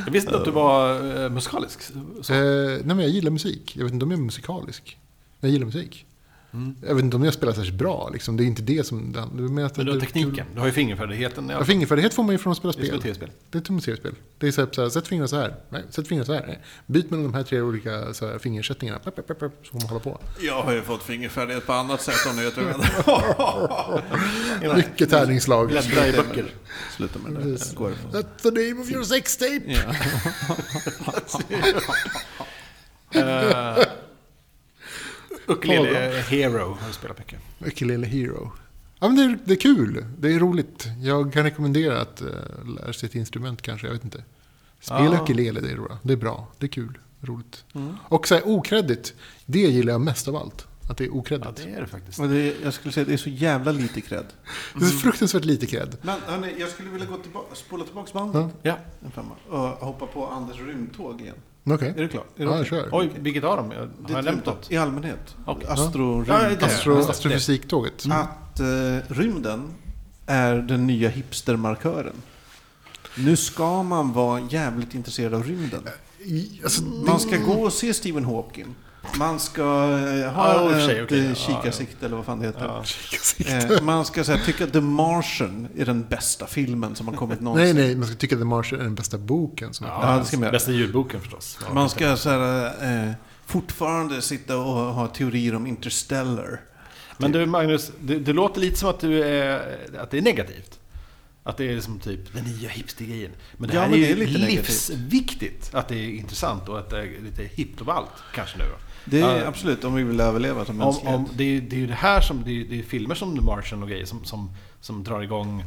Jag 0.05 0.13
visste 0.13 0.29
inte 0.29 0.39
att 0.39 0.45
du 0.45 0.51
var 0.51 0.95
eh, 1.25 1.31
musikalisk. 1.31 1.81
Så. 2.23 2.33
Eh, 2.35 2.41
nej, 2.69 2.81
men 2.85 3.01
jag 3.01 3.09
gillar 3.09 3.31
musik. 3.31 3.77
Jag 3.77 3.85
vet 3.85 3.93
inte 3.93 4.05
om 4.05 4.11
jag 4.11 4.21
är 4.21 4.25
musikalisk. 4.25 4.99
Men 5.41 5.51
jag 5.51 5.53
gillar 5.53 5.67
musik. 5.67 6.07
Mm. 6.53 6.77
Jag 6.87 6.95
vet 6.95 7.05
inte 7.05 7.17
om 7.17 7.25
jag 7.25 7.35
spelar 7.35 7.53
särskilt 7.53 7.79
bra. 7.79 8.11
Liksom. 8.13 8.37
Det 8.37 8.45
är 8.45 8.47
inte 8.47 8.63
det 8.63 8.87
som... 8.87 9.13
Det 9.13 9.19
är 9.19 9.49
mer 9.49 9.65
att 9.65 9.77
Men 9.77 9.87
du 9.87 9.93
har 9.93 9.99
det 9.99 10.05
är 10.05 10.07
tekniken, 10.07 10.35
kul. 10.35 10.45
du 10.55 10.61
har 10.61 10.67
ju 10.67 10.73
fingerfärdigheten. 10.73 11.49
Ja, 11.49 11.65
fingerfärdighet 11.65 12.15
får 12.15 12.23
man 12.23 12.33
ju 12.33 12.39
från 12.39 12.51
att 12.51 12.57
spela 12.57 12.73
Det 12.73 13.09
är 13.09 13.15
spel. 13.15 13.31
Det 13.51 13.59
är 13.59 13.77
ett 13.77 13.85
tv-spel. 13.85 14.15
Det 14.39 14.49
är 14.49 14.53
så 14.53 14.61
här, 14.61 14.69
så 14.73 14.83
här, 14.83 14.89
sätt 14.89 15.09
fingrarna 15.09 15.29
så 15.29 15.37
här. 15.37 15.55
Nej, 15.69 15.83
sätt 15.91 16.09
fingrarna 16.09 16.27
så 16.27 16.33
här. 16.33 16.45
Nej. 16.47 16.61
Byt 16.87 17.11
mellan 17.11 17.25
de 17.25 17.35
här 17.35 17.43
tre 17.43 17.61
olika 17.61 18.15
så 18.15 18.27
här, 18.27 18.39
fingersättningarna. 18.39 18.99
Pep, 18.99 19.17
pep, 19.17 19.27
pep, 19.27 19.39
pep, 19.39 19.53
så 19.63 19.71
får 19.71 19.79
man 19.79 19.89
hålla 19.89 20.01
på. 20.01 20.21
Jag 20.41 20.63
har 20.63 20.73
ju 20.73 20.83
fått 20.83 21.03
fingerfärdighet 21.03 21.67
på 21.67 21.73
annat 21.73 22.03
sätt 22.03 22.27
om 22.31 22.37
ni 22.37 22.45
vet 22.45 22.57
vad 22.57 22.67
menar. 22.67 24.75
Mycket 24.77 25.11
tärningslag. 25.11 25.69
Bläddra 25.69 26.09
i 26.09 26.13
böcker. 26.13 26.47
Sluta 26.97 27.19
med 27.19 27.33
det. 27.33 27.43
Precis. 27.43 27.75
Går. 27.75 27.93
That's 28.13 28.43
the 28.43 28.51
name 28.51 28.81
of 28.83 28.91
your 28.91 29.05
sex 29.05 29.37
tape. 29.37 29.61
Ja. 29.67 29.95
Uh, 33.17 33.85
Ukulele 35.46 36.22
Hero 36.29 36.76
har 36.81 36.88
du 36.88 36.92
spelat 36.94 37.18
mycket. 37.18 37.38
Ukulele 37.61 38.07
Hero. 38.07 38.53
Ja, 38.98 39.09
men 39.09 39.16
det, 39.16 39.22
är, 39.22 39.38
det 39.44 39.53
är 39.53 39.57
kul. 39.61 40.05
Det 40.18 40.35
är 40.35 40.38
roligt. 40.38 40.87
Jag 41.03 41.33
kan 41.33 41.42
rekommendera 41.42 42.00
att 42.00 42.22
uh, 42.22 42.29
lära 42.74 42.92
sig 42.92 43.07
ett 43.09 43.14
instrument 43.14 43.62
kanske. 43.62 43.87
Jag 43.87 43.94
vet 43.94 44.05
inte. 44.05 44.24
Spela 44.81 45.05
Ja. 45.14 45.22
ukulele, 45.22 45.61
det 45.61 45.70
är 45.70 45.76
bra. 45.76 45.98
Det 46.03 46.12
är 46.12 46.16
bra. 46.16 46.48
Det 46.59 46.66
är 46.66 46.68
kul. 46.68 46.98
Roligt. 47.20 47.64
Mm. 47.74 47.96
Och 48.09 48.29
så 48.29 48.35
här, 48.35 48.42
okreddigt. 48.48 49.14
Det 49.46 49.59
gillar 49.59 49.92
jag 49.92 50.00
mest 50.00 50.29
av 50.29 50.37
allt. 50.37 50.66
Att 50.90 50.96
det 50.98 51.05
är 51.05 51.09
Ja, 51.09 51.12
okreddigt. 51.14 51.57
det 51.57 51.70
är 51.74 51.81
det 51.81 51.87
faktiskt. 51.87 52.20
Och 52.20 52.29
det 52.29 52.37
är, 52.38 52.55
jag 52.62 52.74
skulle 52.74 52.92
säga 52.92 53.03
att 53.03 53.09
det 53.09 53.14
är 53.14 53.16
så 53.18 53.31
jävla 53.31 53.72
lite 53.72 54.00
cred. 54.00 54.24
det... 54.74 54.85
är 54.85 54.88
så 54.88 54.98
fruktansvärt 54.98 55.44
lite 55.44 55.66
cred. 55.66 55.96
Men 56.03 56.20
hörni, 56.26 56.55
jag 56.59 56.68
skulle 56.68 56.90
vilja 56.90 57.07
gå 57.07 57.16
tillbaka, 57.16 57.55
spola 57.55 57.85
tillbaka 57.85 58.11
bandet 58.14 58.55
Ja. 58.62 58.70
Ja. 58.70 59.07
en 59.07 59.11
femma, 59.11 59.33
och 59.48 59.87
hoppa 59.87 60.07
på 60.07 60.26
Anders 60.26 60.59
rymdtåg 60.61 61.20
igen. 61.20 61.37
Okej. 61.64 61.88
Är 61.96 62.03
du 62.03 62.09
klar? 62.09 62.25
Är 62.37 62.44
du 62.46 62.51
Ja, 62.51 62.64
kör. 62.64 62.88
Oj, 62.92 63.11
vilket 63.18 63.44
av 63.44 63.57
dem? 63.57 63.70
Har 63.70 63.77
är 63.77 63.88
jag 64.14 64.25
nämnt 64.25 64.38
typ 64.44 64.46
något? 64.46 64.70
I 64.73 64.77
allmänhet. 64.77 65.37
Okej. 65.44 65.68
Astro, 65.68 66.25
Ja, 66.29 66.49
rymd. 66.49 66.62
Astro, 66.62 66.99
astrofysiktåget. 67.11 68.05
Att 68.11 68.61
eh, 68.61 68.66
rymden 69.14 69.75
är 70.27 70.55
den 70.55 70.87
nya 70.87 71.09
hipstermarkören. 71.09 72.14
Nu 73.16 73.37
ska 73.37 73.83
man 73.83 74.12
vara 74.12 74.40
jävligt 74.51 74.94
intresserad 74.94 75.35
av 75.35 75.44
rymden. 75.44 75.83
Alltså, 76.62 76.83
Man 76.85 77.20
ska 77.20 77.37
gå 77.37 77.53
och 77.53 77.73
se 77.73 77.94
Stephen 77.94 78.25
Hawking. 78.25 78.75
Man 79.19 79.41
ska 79.41 79.63
eh, 79.63 80.17
Ja, 80.19 80.29
ha 80.29 80.71
sig, 80.87 80.99
ett 80.99 81.05
okej. 81.05 81.19
eh, 81.21 81.29
Ja, 81.29 81.35
kikarsikte 81.35 82.07
eller 82.07 82.17
vad 82.17 82.25
fan 82.25 82.39
det 82.41 82.47
heter. 82.47 82.83
Ja. 83.47 83.77
Eh, 83.77 83.83
man 83.83 84.05
ska 84.05 84.23
här, 84.23 84.39
tycka 84.47 84.65
att 84.65 84.73
The 84.73 84.81
Martian 84.81 85.69
är 85.77 85.85
den 85.87 86.03
bästa 86.09 86.47
filmen 86.47 86.95
som 86.97 87.09
har 87.09 87.15
kommit 87.15 87.41
någonsin. 87.41 87.77
Nej, 87.77 87.87
nej, 87.87 87.97
man 87.97 88.07
ska 88.09 88.17
tycka 88.17 88.35
att 88.35 88.41
The 88.41 88.45
Martian 88.47 88.81
är 88.81 88.85
den 88.85 88.95
bästa 88.95 89.19
boken. 89.19 89.75
Som 89.75 89.87
Ja, 89.87 90.17
det 90.19 90.25
ska 90.25 90.39
man. 90.39 90.51
Bästa 90.53 90.73
ljudboken 90.73 91.21
förstås. 91.21 91.59
Ja, 91.69 91.75
Man 91.75 91.91
ska 91.91 92.17
så 92.17 92.31
här, 92.31 92.67
eh, 93.07 93.13
fortfarande 93.47 94.23
sitta 94.23 94.57
och 94.57 94.65
ha 94.95 95.07
teorier 95.07 95.55
om 95.55 95.67
Interstellar. 95.67 96.61
Men 97.19 97.33
du 97.33 97.47
Magnus, 97.47 97.91
det, 98.01 98.19
det 98.19 98.33
låter 98.33 98.61
lite 98.61 98.77
som 98.77 98.91
att, 98.91 99.01
du 99.01 99.25
är, 99.25 99.79
att 100.01 100.11
det 100.11 100.19
är 100.19 100.23
negativt. 100.23 100.77
Att 101.43 101.57
det 101.57 101.73
är 101.73 101.81
som 101.81 101.99
typ 102.01 102.33
den 102.35 102.45
nya 102.45 102.69
hipstergrejen. 102.69 103.31
Men 103.57 103.69
det 103.69 103.75
Ja, 103.75 103.81
här 103.81 103.89
men 103.89 103.99
är 103.99 104.07
ju 104.07 104.13
är 104.13 104.17
lite 104.17 104.39
negativt. 104.39 104.69
livsviktigt 104.69 105.75
att 105.75 105.89
det 105.89 105.95
är 105.95 106.09
intressant 106.11 106.69
och 106.69 106.79
att 106.79 106.91
det 106.91 106.99
är 106.99 107.21
lite 107.25 107.43
hippt 107.55 107.81
och 107.81 107.95
allt 107.95 108.09
kanske 108.35 108.59
nu 108.59 108.65
då. 108.65 108.77
Det 109.11 109.20
är 109.20 109.38
Ja. 109.40 109.46
absolut 109.49 109.85
om 109.85 109.94
vi 109.94 110.03
vill 110.03 110.20
överleva 110.20 110.64
som 110.64 110.81
Om, 110.81 110.87
mänsklighet. 110.87 111.16
om, 111.18 111.29
det, 111.35 111.44
är, 111.57 111.61
det 111.61 111.77
är 111.77 111.81
ju 111.81 111.87
det 111.87 111.94
här 111.94 112.20
som, 112.20 112.42
det 112.44 112.51
är, 112.61 112.64
det 112.64 112.79
är 112.79 112.83
filmer 112.83 113.14
som 113.14 113.37
The 113.37 113.42
Martian 113.42 113.83
och 113.83 113.88
grejer 113.88 114.05
som, 114.05 114.25
som, 114.25 114.51
som 114.81 115.05
drar 115.05 115.20
igång 115.23 115.64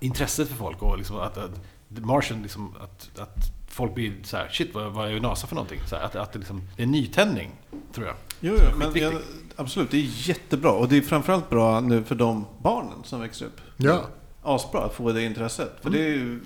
intresset 0.00 0.48
för 0.48 0.56
folk 0.56 0.82
och 0.82 0.98
liksom 0.98 1.16
att, 1.16 1.38
att 1.38 1.54
The 1.94 2.00
Martian 2.00 2.42
liksom, 2.42 2.74
att, 2.80 3.20
att 3.20 3.52
folk 3.68 3.94
blir 3.94 4.12
så 4.22 4.36
här, 4.36 4.48
shit 4.48 4.74
vad, 4.74 4.92
vad 4.92 5.10
är 5.10 5.20
NASA 5.20 5.46
för 5.46 5.54
någonting? 5.54 5.80
Så 5.86 5.96
här, 5.96 6.02
att, 6.02 6.16
att 6.16 6.32
det, 6.32 6.38
liksom, 6.38 6.62
det 6.76 6.82
är 6.82 6.84
en 6.86 6.90
nytändning, 6.92 7.50
tror 7.94 8.06
jag. 8.06 8.16
Jo, 8.40 8.54
jo 8.58 8.78
men 8.78 9.02
jag, 9.02 9.14
absolut, 9.56 9.90
det 9.90 9.96
är 9.96 10.28
jättebra. 10.28 10.70
Och 10.72 10.88
det 10.88 10.96
är 10.96 11.00
framförallt 11.02 11.50
bra 11.50 11.80
nu 11.80 12.04
för 12.04 12.14
de 12.14 12.44
barnen 12.62 13.04
som 13.04 13.20
växer 13.20 13.46
upp. 13.46 13.60
Ja. 13.76 14.02
Asbra 14.42 14.84
att 14.84 14.94
få 14.94 15.12
det 15.12 15.22
intresset. 15.24 15.72
För 15.82 15.90
det 15.90 15.98
är 15.98 16.08
ju, 16.08 16.40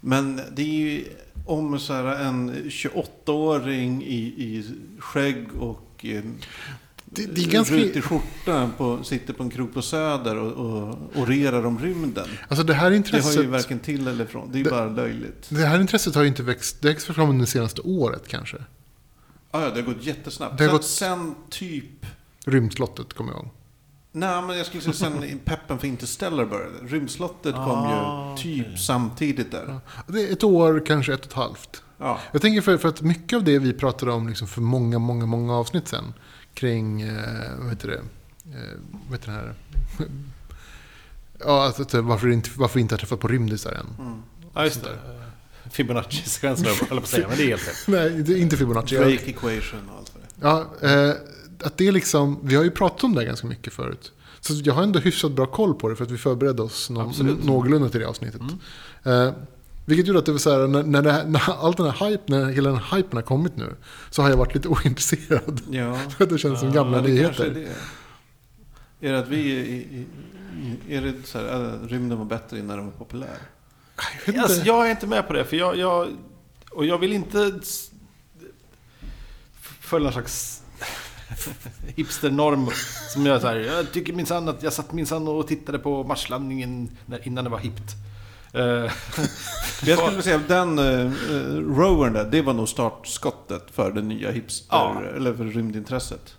men 0.00 0.40
det 0.52 0.62
är 0.62 0.66
ju 0.66 1.04
om 1.44 1.78
så 1.78 1.92
här 1.92 2.04
en 2.04 2.54
28-åring 2.54 4.02
i, 4.02 4.16
i 4.16 4.64
skägg 4.98 5.46
och 5.58 6.04
eh, 6.04 6.22
Det, 7.04 7.26
det 7.34 7.40
är 7.44 7.50
ganska... 7.50 7.74
rutig 7.74 8.04
skjorta 8.04 8.70
på, 8.78 9.04
sitter 9.04 9.32
på 9.32 9.42
en 9.42 9.50
krog 9.50 9.74
på 9.74 9.82
Söder 9.82 10.36
och, 10.36 10.52
och 10.52 10.98
orerar 11.14 11.66
om 11.66 11.78
rymden. 11.78 12.28
Alltså 12.48 12.64
det 12.64 12.74
här 12.74 12.90
Det 12.90 12.96
intresset... 12.96 13.36
har 13.36 13.42
ju 13.42 13.48
varken 13.48 13.78
till 13.78 14.08
eller 14.08 14.26
från. 14.26 14.52
Det 14.52 14.56
är 14.56 14.58
ju 14.58 14.64
Det- 14.64 14.70
bara 14.70 14.88
löjligt. 14.88 15.46
Det 15.48 15.66
här 15.66 15.80
intresset 15.80 16.14
har 16.14 16.22
ju 16.22 16.28
inte 16.28 16.42
växt, 16.42 16.82
det 16.82 16.88
har 16.88 16.92
växt 16.94 17.06
fram 17.06 17.28
under 17.30 17.40
det 17.44 17.50
senaste 17.50 17.80
året 17.80 18.28
kanske. 18.28 18.56
Ja, 19.52 19.62
ja, 19.62 19.70
det 19.70 19.80
har 19.82 19.94
gått 19.94 20.04
jättesnabbt. 20.04 20.58
Det 20.58 20.64
har 20.64 20.68
sen, 20.68 20.76
gått- 20.76 20.84
sen 20.86 21.34
typ... 21.50 22.06
Rymdslottet 22.46 23.12
kommer 23.14 23.32
jag 23.32 23.38
ihåg. 23.42 23.50
Nej, 24.16 24.42
men 24.42 24.56
jag 24.56 24.66
skulle 24.66 24.82
säga 24.82 24.94
sen 24.94 25.40
peppen 25.44 25.78
för 25.78 25.86
Interstellar 25.86 26.44
började. 26.44 26.78
Rymdslottet 26.86 27.54
kom 27.54 27.62
Ah, 27.64 28.30
ju 28.30 28.42
typ 28.42 28.66
okej. 28.66 28.78
samtidigt 28.78 29.50
där. 29.50 29.64
Ja. 29.68 30.02
Det 30.06 30.28
är 30.28 30.32
ett 30.32 30.44
år, 30.44 30.82
kanske 30.86 31.14
ett 31.14 31.20
och 31.20 31.26
ett 31.26 31.32
halvt. 31.32 31.82
Ja. 31.98 32.18
Jag 32.32 32.42
tänker 32.42 32.60
för, 32.60 32.76
för 32.78 32.88
att 32.88 33.00
mycket 33.00 33.36
av 33.36 33.44
det 33.44 33.58
vi 33.58 33.72
pratade 33.72 34.12
om 34.12 34.28
liksom 34.28 34.48
för 34.48 34.60
många, 34.60 34.98
många, 34.98 35.26
många 35.26 35.54
avsnitt 35.54 35.88
sen. 35.88 36.14
Kring, 36.54 37.00
eh, 37.02 37.14
vad 37.58 37.70
heter 37.70 37.88
det? 37.88 37.96
Eh, 38.58 38.78
vad 39.08 39.18
heter 39.18 39.26
det 39.32 39.38
här? 39.38 39.54
ja, 41.38 41.66
att, 41.66 41.80
att, 41.80 41.94
varför, 41.94 42.28
inte, 42.28 42.50
varför 42.56 42.74
vi 42.74 42.80
inte 42.80 42.94
har 42.94 42.98
träffat 42.98 43.20
på 43.20 43.28
rymdisar 43.28 43.72
än. 43.72 44.06
Mm. 44.06 44.22
Ja, 44.54 44.64
just 44.64 44.82
det. 44.84 44.90
Fibonacci-sekvensen 45.70 46.66
höll 46.66 46.76
jag 46.80 46.88
på 46.88 46.96
att 46.96 47.06
säga, 47.08 47.28
men 47.28 47.36
det 47.36 47.42
är 47.42 47.48
helt 47.48 47.68
rätt. 47.68 47.76
Nej, 47.88 48.10
det 48.10 48.32
är 48.32 48.36
inte 48.38 48.56
Fibonacci. 48.56 48.96
Drake 48.96 49.30
equation 49.30 49.88
och 49.92 49.98
allt 49.98 50.12
vad 50.14 50.22
det. 50.22 50.28
Ja, 50.80 50.88
eh, 51.08 51.14
att 51.64 51.78
det 51.78 51.88
är 51.88 51.92
liksom, 51.92 52.38
vi 52.42 52.54
har 52.54 52.64
ju 52.64 52.70
pratat 52.70 53.04
om 53.04 53.14
det 53.14 53.20
här 53.20 53.26
ganska 53.26 53.46
mycket 53.46 53.72
förut. 53.72 54.12
Så 54.40 54.52
jag 54.64 54.74
har 54.74 54.82
ändå 54.82 54.98
hyfsat 54.98 55.32
bra 55.32 55.46
koll 55.46 55.74
på 55.74 55.88
det 55.88 55.96
för 55.96 56.04
att 56.04 56.10
vi 56.10 56.18
förberedde 56.18 56.62
oss 56.62 56.90
nå- 56.90 57.00
Absolut. 57.00 57.44
någorlunda 57.44 57.88
till 57.88 58.00
det 58.00 58.06
avsnittet. 58.08 58.40
Eh, 59.04 59.32
vilket 59.86 60.06
gjorde 60.06 60.18
att 60.18 60.26
det 60.26 60.32
var 60.32 60.38
så 60.38 60.50
här, 60.50 60.66
när, 60.66 60.82
när, 60.82 61.12
här- 61.12 61.24
när 61.26 61.66
all 61.66 61.72
den 61.74 61.86
här 61.90 62.08
hype, 62.10 62.22
när 62.26 62.46
hela 62.52 62.70
den 62.70 62.78
här 62.78 62.96
hypen 62.96 63.16
har 63.16 63.22
kommit 63.22 63.56
nu, 63.56 63.74
så 64.10 64.22
har 64.22 64.30
jag 64.30 64.36
varit 64.36 64.54
lite 64.54 64.68
ointresserad. 64.84 65.60
Ja. 65.70 65.94
För 66.16 66.24
att 66.24 66.30
det 66.30 66.38
känns 66.38 66.60
som 66.60 66.72
gamla 66.72 67.00
det 67.00 67.08
är 67.08 67.12
nyheter. 67.12 67.50
det. 69.00 69.08
Är 69.08 69.12
det 69.12 69.18
att 69.18 69.28
vi... 69.28 69.38
i- 69.50 70.06
Är 70.88 71.00
det 71.02 71.14
så 71.24 71.38
här, 71.38 71.64
äh, 71.82 71.88
rymden 71.88 72.18
var 72.18 72.24
bättre 72.24 72.58
innan 72.58 72.76
den 72.76 72.86
var 72.86 72.92
populär? 72.92 73.38
Jag 74.26 74.36
Alltså, 74.38 74.66
jag 74.66 74.86
är 74.86 74.90
inte 74.90 75.06
med 75.06 75.26
på 75.26 75.32
det, 75.32 75.44
för 75.44 75.56
jag... 75.56 75.76
jag 75.78 76.08
och 76.70 76.84
jag 76.86 76.98
vill 76.98 77.12
inte 77.12 77.52
följa 79.60 80.04
någon 80.04 80.12
slags 80.12 80.53
hipsternorm 81.96 82.68
som 83.08 83.26
gör 83.26 83.38
så 83.40 83.46
här. 83.46 83.56
Jag 83.56 83.92
tycker 83.92 84.12
minsann 84.12 84.48
att 84.48 84.62
jag 84.62 84.72
satt 84.72 84.92
minsann 84.92 85.28
och 85.28 85.46
tittade 85.48 85.78
på 85.78 86.04
Marslandningen 86.04 86.90
när, 87.06 87.26
innan 87.28 87.44
det 87.44 87.50
var 87.50 87.58
hippt. 87.58 87.92
Eh, 88.52 88.62
Jag 89.86 89.98
skulle 89.98 90.22
säga 90.22 90.36
att 90.36 90.48
den 90.48 90.78
uh, 90.78 91.12
rovern 91.76 92.12
där, 92.12 92.24
det 92.24 92.42
var 92.42 92.52
nog 92.54 92.68
startskottet 92.68 93.70
för 93.70 93.92
det 93.92 94.02
nya 94.02 94.30
hipster, 94.30 94.76
Ja. 94.76 95.02
eller 95.16 95.34
för 95.34 95.44
rymdintresset. 95.44 96.34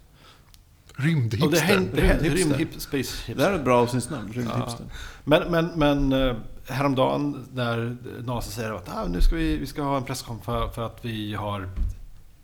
och 0.97 1.01
det 1.01 1.07
Rymdhipster. 1.07 1.59
händer... 1.65 1.95
det 1.95 2.01
händer- 2.01 2.23
Rymdhipster. 2.29 2.57
Rymdhip, 2.57 2.81
space 2.81 3.33
Det 3.35 3.43
här 3.43 3.51
är 3.51 3.55
ett 3.55 3.63
bra 3.65 3.81
avsnittsnamn, 3.81 4.33
rymdhipster. 4.33 4.85
Men, 5.23 5.51
men, 5.51 5.65
men 5.75 6.13
eh, 6.29 6.35
häromdagen 6.67 7.47
när 7.53 7.97
NASA 8.25 8.51
säger 8.51 8.71
att 8.71 8.89
ah, 8.95 9.05
nu 9.07 9.21
ska 9.21 9.35
vi, 9.35 9.57
vi 9.57 9.65
ska 9.67 9.81
ha 9.81 9.97
en 9.97 10.03
presskonferens 10.03 10.45
för, 10.45 10.69
för 10.75 10.85
att 10.85 10.99
vi 11.05 11.33
har 11.33 11.69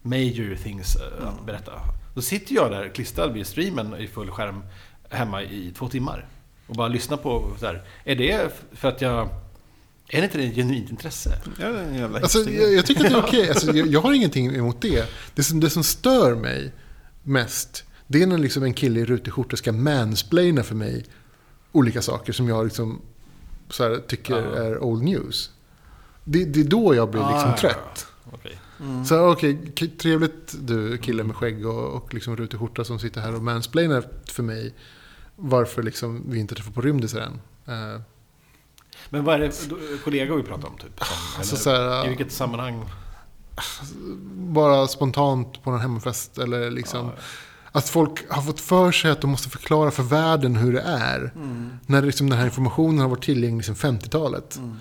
major 0.01 0.55
things 0.63 0.95
eh, 0.95 1.27
att 1.27 1.45
berätta. 1.45 1.71
Då 2.13 2.21
sitter 2.21 2.55
jag 2.55 2.71
där 2.71 2.89
klistrad 2.89 3.33
vid 3.33 3.47
streamen 3.47 3.95
i 3.95 4.07
full 4.07 4.31
skärm 4.31 4.63
hemma 5.09 5.43
i 5.43 5.73
två 5.77 5.87
timmar. 5.87 6.25
Och 6.67 6.75
bara 6.75 6.87
lyssnar 6.87 7.17
på 7.17 7.51
så 7.59 7.65
här. 7.65 7.83
Är 8.03 8.15
det 8.15 8.51
för 8.71 8.87
att 8.89 9.01
jag... 9.01 9.29
Är 10.09 10.17
det 10.21 10.23
inte 10.23 10.43
ett 10.43 10.55
genuint 10.55 10.89
intresse? 10.89 11.39
Ja, 11.59 11.69
det 11.69 11.79
är 11.79 11.83
en 11.83 11.95
jävla 11.95 12.19
Alltså, 12.19 12.39
jag, 12.49 12.73
jag 12.73 12.85
tycker 12.85 13.05
att 13.05 13.11
det 13.11 13.17
är 13.17 13.23
okej. 13.27 13.49
Alltså, 13.49 13.71
jag, 13.71 13.87
jag 13.87 14.01
har 14.01 14.13
ingenting 14.13 14.55
emot 14.55 14.81
det. 14.81 15.05
Det 15.35 15.43
som, 15.43 15.59
det 15.59 15.69
som 15.69 15.83
stör 15.83 16.35
mig 16.35 16.71
mest, 17.23 17.83
det 18.07 18.21
är 18.23 18.27
när 18.27 18.37
liksom 18.37 18.63
en 18.63 18.73
kille 18.73 18.99
i 18.99 19.05
rutig 19.05 19.33
skjorta 19.33 19.55
ska 19.57 19.71
mansplaina 19.71 20.63
för 20.63 20.75
mig 20.75 21.05
olika 21.71 22.01
saker 22.01 22.33
som 22.33 22.47
jag 22.49 22.63
liksom, 22.65 23.01
så 23.69 23.83
här, 23.83 23.97
tycker 24.07 24.33
Ja. 24.35 24.63
är 24.63 24.83
old 24.83 25.03
news. 25.03 25.49
Det, 26.23 26.45
det 26.45 26.59
är 26.59 26.63
då 26.63 26.95
jag 26.95 27.11
blir 27.11 27.21
liksom 27.33 27.49
Ah, 27.51 27.57
trött. 27.57 28.07
Okej. 28.31 28.59
Mm. 28.81 29.05
Så 29.05 29.31
okej, 29.31 29.73
k- 29.79 29.85
trevligt 29.99 30.55
du 30.59 30.97
kille 30.97 31.23
med 31.23 31.35
skägg 31.35 31.65
och, 31.65 31.93
och 31.93 32.13
liksom 32.13 32.35
rutig 32.37 32.59
skjorta 32.59 32.83
som 32.83 32.99
sitter 32.99 33.21
här 33.21 33.35
och 33.35 33.43
mansplainar 33.43 34.03
för 34.25 34.43
mig 34.43 34.73
varför 35.35 35.83
liksom 35.83 36.23
vi 36.31 36.39
inte 36.39 36.55
träffar 36.55 36.71
på 36.71 36.81
rymdisar 36.81 37.19
än. 37.19 37.33
Eh, 37.67 38.01
Men 39.09 39.23
vad 39.23 39.35
är 39.35 39.39
det 39.39 39.53
kollegor 40.03 40.37
vi 40.37 40.43
pratar 40.43 40.67
om? 40.67 40.77
Typ, 40.77 41.01
Alltså, 41.37 41.55
så 41.55 41.69
här, 41.69 42.05
I 42.05 42.07
vilket 42.09 42.31
sammanhang? 42.31 42.85
bara 44.33 44.87
spontant 44.87 45.63
på 45.63 45.71
en 45.71 45.79
hemmafest 45.79 46.37
eller 46.37 46.71
liksom 46.71 47.05
Ja, 47.07 47.13
Att 47.71 47.89
folk 47.89 48.29
har 48.31 48.41
fått 48.41 48.59
för 48.59 48.91
sig 48.91 49.11
att 49.11 49.21
de 49.21 49.29
måste 49.31 49.49
förklara 49.49 49.91
för 49.91 50.03
världen 50.03 50.55
hur 50.55 50.73
det 50.73 50.81
är. 50.81 51.31
Mm. 51.35 51.69
När 51.85 52.01
liksom 52.01 52.29
den 52.29 52.39
här 52.39 52.45
informationen 52.45 52.99
har 52.99 53.07
varit 53.07 53.23
tillgänglig 53.23 53.65
sedan 53.65 53.75
50-talet. 53.75 54.55
Mm. 54.57 54.77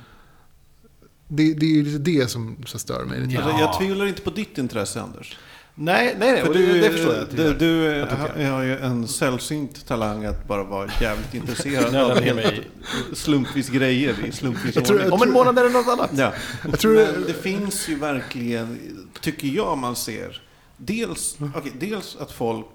Det, 1.32 1.54
det 1.54 1.66
är 1.66 1.70
ju 1.70 1.82
lite 1.84 1.98
det 1.98 2.30
som 2.30 2.56
så 2.66 2.78
stör 2.78 3.04
mig 3.04 3.20
lite. 3.20 3.32
Ja. 3.34 3.42
Alltså, 3.42 3.58
jag 3.60 3.78
tvivlar 3.78 4.06
inte 4.06 4.22
på 4.22 4.30
ditt 4.30 4.58
intresse, 4.58 5.00
Anders. 5.00 5.36
Nej, 5.74 6.16
nej, 6.18 6.32
nej. 6.32 6.42
För 6.44 6.54
du, 6.54 6.66
det, 6.72 6.78
det 6.80 6.90
förstår 6.90 7.14
jag. 7.14 7.26
Du, 7.36 7.54
du 7.54 7.84
Jag 8.42 8.52
har, 8.52 8.62
ju 8.62 8.76
en 8.78 9.08
sällsynt 9.08 9.86
talang 9.86 10.24
att 10.24 10.48
bara 10.48 10.64
vara 10.64 10.90
jävligt 11.00 11.34
intresserad 11.34 11.94
av 12.10 12.20
helt 12.20 12.54
slumpvis 13.12 13.68
grejer 13.68 14.14
i 14.26 14.32
slumpvis 14.32 14.74
Jag 14.76 14.84
tror- 14.84 14.96
ordning. 14.98 15.12
Om 15.12 15.22
en 15.22 15.30
månad 15.32 15.58
är 15.58 15.62
det 15.64 15.70
något 15.70 15.88
annat. 15.88 16.10
Ja. 16.14 16.32
Jag 16.64 16.78
tror 16.78 16.94
Men 16.94 17.24
det 17.26 17.32
finns 17.42 17.88
ju 17.88 17.94
verkligen, 17.98 18.78
tycker 19.20 19.48
jag 19.48 19.78
man 19.78 19.96
ser, 19.96 20.42
dels, 20.76 21.36
okej, 21.56 21.72
dels 21.80 22.16
att 22.16 22.32
folk 22.32 22.66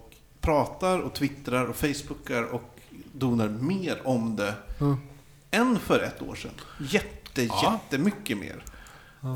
pratar 0.41 0.99
och 0.99 1.13
twittrar 1.13 1.65
och 1.65 1.75
facebookar 1.75 2.43
och 2.43 2.79
donar 3.13 3.47
mer 3.49 4.01
om 4.03 4.35
det 4.35 4.53
Mm. 4.79 4.97
än 5.51 5.79
för 5.79 5.99
ett 5.99 6.21
år 6.21 6.35
sedan. 6.35 6.51
Jätte, 6.89 7.14
Ja. 7.43 7.79
jättemycket 7.83 8.37
mer. 8.37 8.63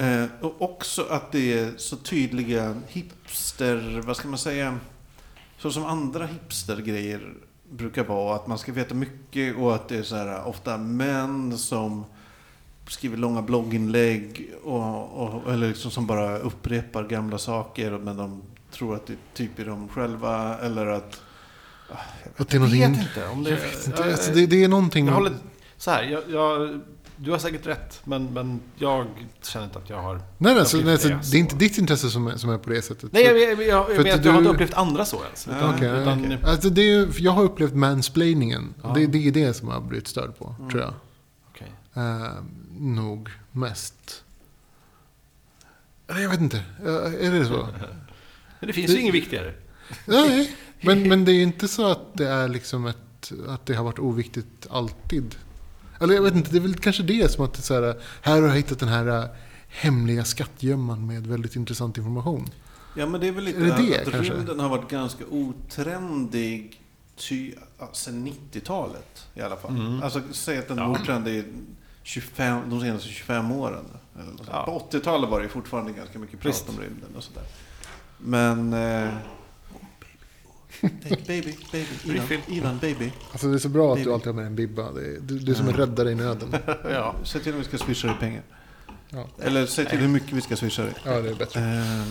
Eh, 0.01 0.25
och 0.41 0.62
också 0.62 1.05
att 1.09 1.31
det 1.31 1.53
är 1.59 1.71
så 1.77 1.95
tydliga 1.95 2.75
hipster, 2.88 4.01
vad 4.05 4.17
ska 4.17 4.27
man 4.27 4.38
säga, 4.38 4.77
så 5.57 5.71
som 5.71 5.85
andra 5.85 6.25
hipstergrejer 6.25 7.33
brukar 7.71 8.03
vara. 8.03 8.35
Att 8.35 8.47
man 8.47 8.57
ska 8.57 8.71
veta 8.71 8.95
mycket 8.95 9.55
och 9.57 9.75
att 9.75 9.88
det 9.88 9.97
är 9.97 10.03
så 10.03 10.15
här, 10.15 10.45
ofta 10.47 10.77
män 10.77 11.57
som 11.57 12.05
skriver 12.88 13.17
långa 13.17 13.41
blogginlägg 13.41 14.49
och, 14.63 15.09
och, 15.23 15.53
eller 15.53 15.67
liksom 15.67 15.91
som 15.91 16.07
bara 16.07 16.38
upprepar 16.39 17.03
gamla 17.03 17.38
saker 17.38 17.91
men 17.91 18.17
de 18.17 18.41
tror 18.71 18.95
att 18.95 19.07
det 19.07 19.15
typ 19.33 19.59
är 19.59 19.65
de 19.65 19.88
själva 19.88 20.57
eller 20.57 20.85
att... 20.85 21.21
Att 22.38 22.49
det 22.49 22.57
är 22.57 22.59
Jag 22.59 22.67
vet 22.67 22.79
någonting... 22.81 23.01
inte. 23.09 23.27
Om 23.27 23.43
det, 23.43 23.49
Jag 23.49 23.57
vet 23.57 23.88
inte. 23.88 24.01
jag- 24.01 24.12
Alltså, 24.12 24.31
det, 24.31 24.45
det 24.45 24.63
är 24.63 24.67
någonting... 24.67 25.07
Jag 25.07 25.13
håller... 25.13 25.33
Så 25.77 25.91
här, 25.91 26.03
jag, 26.03 26.23
jag, 26.29 26.79
du 27.21 27.32
har 27.32 27.38
säkert 27.38 27.65
rätt, 27.67 28.01
men, 28.03 28.34
men 28.34 28.60
jag 28.75 29.08
känner 29.41 29.65
inte 29.65 29.79
att 29.79 29.89
jag 29.89 30.01
har... 30.01 30.15
Nej, 30.15 30.23
nej, 30.38 30.60
alltså, 30.60 30.77
upplevt 30.77 31.03
nej, 31.03 31.13
alltså, 31.13 31.32
det 31.32 31.32
det 31.32 31.38
är 31.38 31.39
inte 31.39 31.51
så. 31.53 31.58
ditt 31.58 31.77
intresse 31.77 32.10
som 32.10 32.27
är, 32.27 32.38
som 32.38 32.49
är 32.49 32.58
på 32.58 32.69
det 32.69 32.82
sättet. 32.82 33.12
Nej, 33.13 33.23
jag, 33.23 33.38
jag, 33.39 33.49
jag, 33.49 33.86
För 33.86 34.05
jag 34.05 34.17
har 34.17 34.23
du- 34.23 34.38
inte 34.38 34.49
upplevt 34.49 34.73
andra 34.73 35.05
så 35.05 35.23
ens. 35.23 35.47
Utan, 35.47 35.75
Okej, 35.75 36.01
utan, 36.01 36.19
okej. 36.25 36.39
Alltså, 36.43 36.69
det 36.69 36.82
är, 36.82 36.86
ju- 36.86 37.12
jag 37.17 37.32
har 37.32 37.43
upplevt 37.43 37.73
mansplainingen. 37.73 38.74
Ja. 38.84 38.91
Det, 38.95 39.05
det 39.07 39.28
är 39.28 39.32
det 39.32 39.53
som 39.53 39.67
jag 39.67 39.76
har 39.76 39.82
blivit 39.82 40.07
störd 40.07 40.38
på, 40.38 40.55
tror 40.72 40.82
jag. 40.82 40.93
okej. 41.49 41.72
Eh, 41.93 42.34
nog 42.80 43.30
mest. 43.51 44.24
Jag 46.07 46.30
vet 46.30 46.39
inte. 46.41 46.63
Är 47.20 47.32
det 47.32 47.45
så? 47.45 47.67
Men 48.59 48.67
det 48.67 48.74
finns 48.74 48.88
Det- 48.88 48.93
ju 48.93 49.01
inget 49.01 49.13
viktigare. 49.15 49.53
Nej, 50.05 50.55
men, 50.82 51.09
men 51.09 51.26
det 51.26 51.32
är 51.32 51.43
inte 51.43 51.67
så 51.67 51.91
att 51.91 52.01
det 52.13 52.28
är 52.28 52.47
liksom 52.47 52.86
ett, 52.86 53.32
att 53.47 53.65
det 53.65 53.74
har 53.74 53.84
varit 53.84 53.99
oviktigt 53.99 54.67
alltid. 54.70 55.36
Eller 56.00 56.14
jag 56.14 56.22
vet 56.22 56.36
inte, 56.36 56.52
det 56.52 56.58
är 56.58 56.62
väl 56.62 56.76
kanske 56.76 57.04
det 57.04 57.32
som 57.32 57.45
att 57.45 57.54
det 57.54 57.62
så 57.62 57.74
här, 57.74 57.95
här 58.22 58.41
har 58.41 58.47
jag 58.47 58.56
hittat 58.56 58.80
den 58.80 58.89
här 58.89 59.08
äh, 59.08 59.26
hemliga 59.70 60.24
skattgömman 60.26 61.08
med 61.08 61.28
väldigt 61.28 61.56
intressant 61.56 61.97
information. 61.97 62.50
Ja 62.95 63.06
men 63.06 63.22
det 63.22 63.28
är 63.28 63.32
väl 63.32 63.43
lite 63.43 63.60
Är 63.60 63.64
det 63.64 63.76
det, 63.78 64.02
att 64.08 64.12
kanske? 64.12 64.34
rymden 64.34 64.60
har 64.60 64.70
varit 64.70 64.89
ganska 64.89 65.24
otrendig 65.30 66.82
ty, 67.16 67.54
ja, 67.80 67.89
sen 67.93 68.28
90-talet 68.28 69.28
i 69.34 69.41
alla 69.41 69.56
fall. 69.56 69.72
Mm. 69.76 70.04
Alltså 70.04 70.22
säg 70.32 70.58
att 70.58 70.68
den 70.68 70.78
Ja. 70.78 70.84
ja. 70.84 71.02
otrendig 71.02 71.36
i 71.36 71.43
25, 72.04 72.70
de 72.70 72.82
senaste 72.82 73.10
25 73.10 73.52
åren. 73.52 73.86
Ja. 74.52 74.64
På 74.66 74.97
80-talet 74.97 75.30
var 75.30 75.41
det 75.41 75.47
fortfarande 75.50 75.91
ganska 75.91 76.20
mycket 76.20 76.39
prat 76.39 76.54
Visst. 76.54 76.70
om 76.70 76.76
rymden 76.80 77.10
och 77.18 77.24
sådär. 77.24 77.43
Men... 78.18 78.74
Eh, 78.74 79.10
baby, 81.28 81.57
baby, 81.72 81.88
Ivan. 82.05 82.28
Ivan, 82.47 82.78
baby. 82.78 83.11
Alltså 83.32 83.47
det 83.47 83.55
är 83.55 83.59
så 83.59 83.70
bra 83.70 83.93
att 83.93 84.03
du 84.03 84.13
alltid 84.13 84.28
har 84.28 84.34
med 84.34 84.45
en 84.45 84.55
bibba. 84.55 84.91
Det 84.91 85.01
är, 85.01 85.17
du, 85.22 85.39
du 85.39 85.51
är 85.51 85.55
som 85.55 85.67
en 85.67 85.74
räddare 85.74 86.11
i 86.11 86.15
nöden. 86.15 86.55
ja. 86.84 87.15
Säg 87.24 87.41
till 87.41 87.53
om 87.53 87.59
vi 87.59 87.65
ska 87.65 87.78
swisha 87.78 88.07
dig 88.07 88.17
pengar. 88.20 88.43
Ja, 89.09 89.28
Eller 89.41 89.65
säg 89.65 89.86
till 89.86 89.99
hur 89.99 90.07
mycket 90.07 90.32
vi 90.32 90.41
ska 90.41 90.55
swisha 90.55 90.84
dig. 90.84 90.93
ja 91.05 91.22
det 91.22 91.30
är 91.30 91.36
bättre. 91.36 91.61
Eh, 91.61 92.03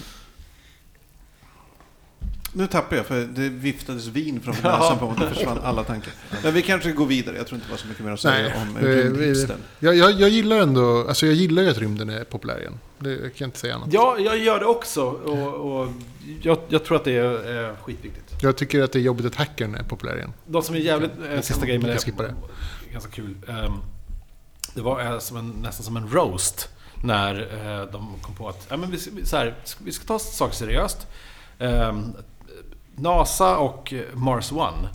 Nu 2.52 2.66
tappar 2.66 2.96
jag 2.96 3.06
för 3.06 3.20
det 3.20 3.48
viftades 3.48 4.06
vin 4.06 4.40
framför 4.40 4.68
Ja. 4.68 4.78
näsan 4.78 4.98
på 4.98 5.06
mig 5.06 5.14
och 5.14 5.20
det 5.20 5.34
försvann 5.34 5.58
alla 5.62 5.84
tankar. 5.84 6.12
Men 6.42 6.54
vi 6.54 6.62
kanske 6.62 6.92
går 6.92 7.06
vidare. 7.06 7.36
Jag 7.36 7.46
tror 7.46 7.56
inte 7.56 7.66
det 7.66 7.70
var 7.70 7.78
så 7.78 7.86
mycket 7.88 8.04
mer 8.04 8.12
att 8.12 8.20
säga 8.20 8.48
Nej, 8.48 8.62
om 8.62 8.78
vi- 8.80 9.02
rymdhipstern. 9.02 9.56
Jag, 9.78 9.96
jag, 9.96 10.12
jag 10.12 10.28
gillar 10.28 10.56
ändå, 10.60 11.08
alltså 11.08 11.26
jag 11.26 11.34
gillar 11.34 11.62
ju 11.62 11.70
att 11.70 11.78
rymden 11.78 12.10
är 12.10 12.24
populär 12.24 12.60
igen. 12.60 12.78
Det 12.98 13.10
jag 13.10 13.18
kan 13.20 13.30
jag 13.36 13.46
inte 13.48 13.58
säga 13.58 13.74
annat. 13.74 13.88
Ja, 13.92 14.16
jag 14.18 14.38
gör 14.38 14.60
det 14.60 14.66
också. 14.66 15.02
Och, 15.04 15.80
och 15.82 15.88
jag, 16.42 16.58
jag 16.68 16.84
tror 16.84 16.96
att 16.96 17.04
det 17.04 17.12
är 17.16 17.68
eh, 17.70 17.76
skitviktigt. 17.76 18.34
Jag 18.42 18.56
tycker 18.56 18.82
att 18.82 18.92
det 18.92 18.98
är 18.98 19.02
jobbigt 19.02 19.26
att 19.26 19.34
hackern 19.34 19.74
är 19.74 19.82
populär 19.82 20.16
igen. 20.16 20.32
De 20.46 20.62
som 20.62 20.74
är 20.74 20.78
jävligt... 20.78 21.10
Eh, 21.28 21.34
kan- 21.34 21.42
sista 21.42 21.66
grejen 21.66 21.82
med 21.82 21.90
det. 21.90 21.98
skippa 22.04 22.22
det. 22.22 22.34
Ganska 22.92 23.10
kul. 23.10 23.34
Ehm, 23.48 23.72
det 24.74 24.80
var 24.82 25.00
eh, 25.12 25.18
som 25.18 25.36
en, 25.36 25.48
nästan 25.50 25.84
som 25.84 25.96
en 25.96 26.08
roast. 26.10 26.68
När 27.04 27.34
eh, 27.40 27.92
de 27.92 28.14
kom 28.22 28.34
på 28.34 28.48
att 28.48 28.66
ja, 28.68 28.76
men 28.76 28.90
vi, 28.90 28.98
ska- 28.98 29.10
vi- 29.14 29.26
så 29.26 29.36
här, 29.36 29.54
vi 29.84 29.92
ska 29.92 30.04
ta 30.06 30.18
saker 30.18 30.54
seriöst. 30.54 31.06
Ehm, 31.58 32.12
NASA 32.98 33.58
och 33.58 33.94
Mars 34.14 34.52
One 34.52 34.88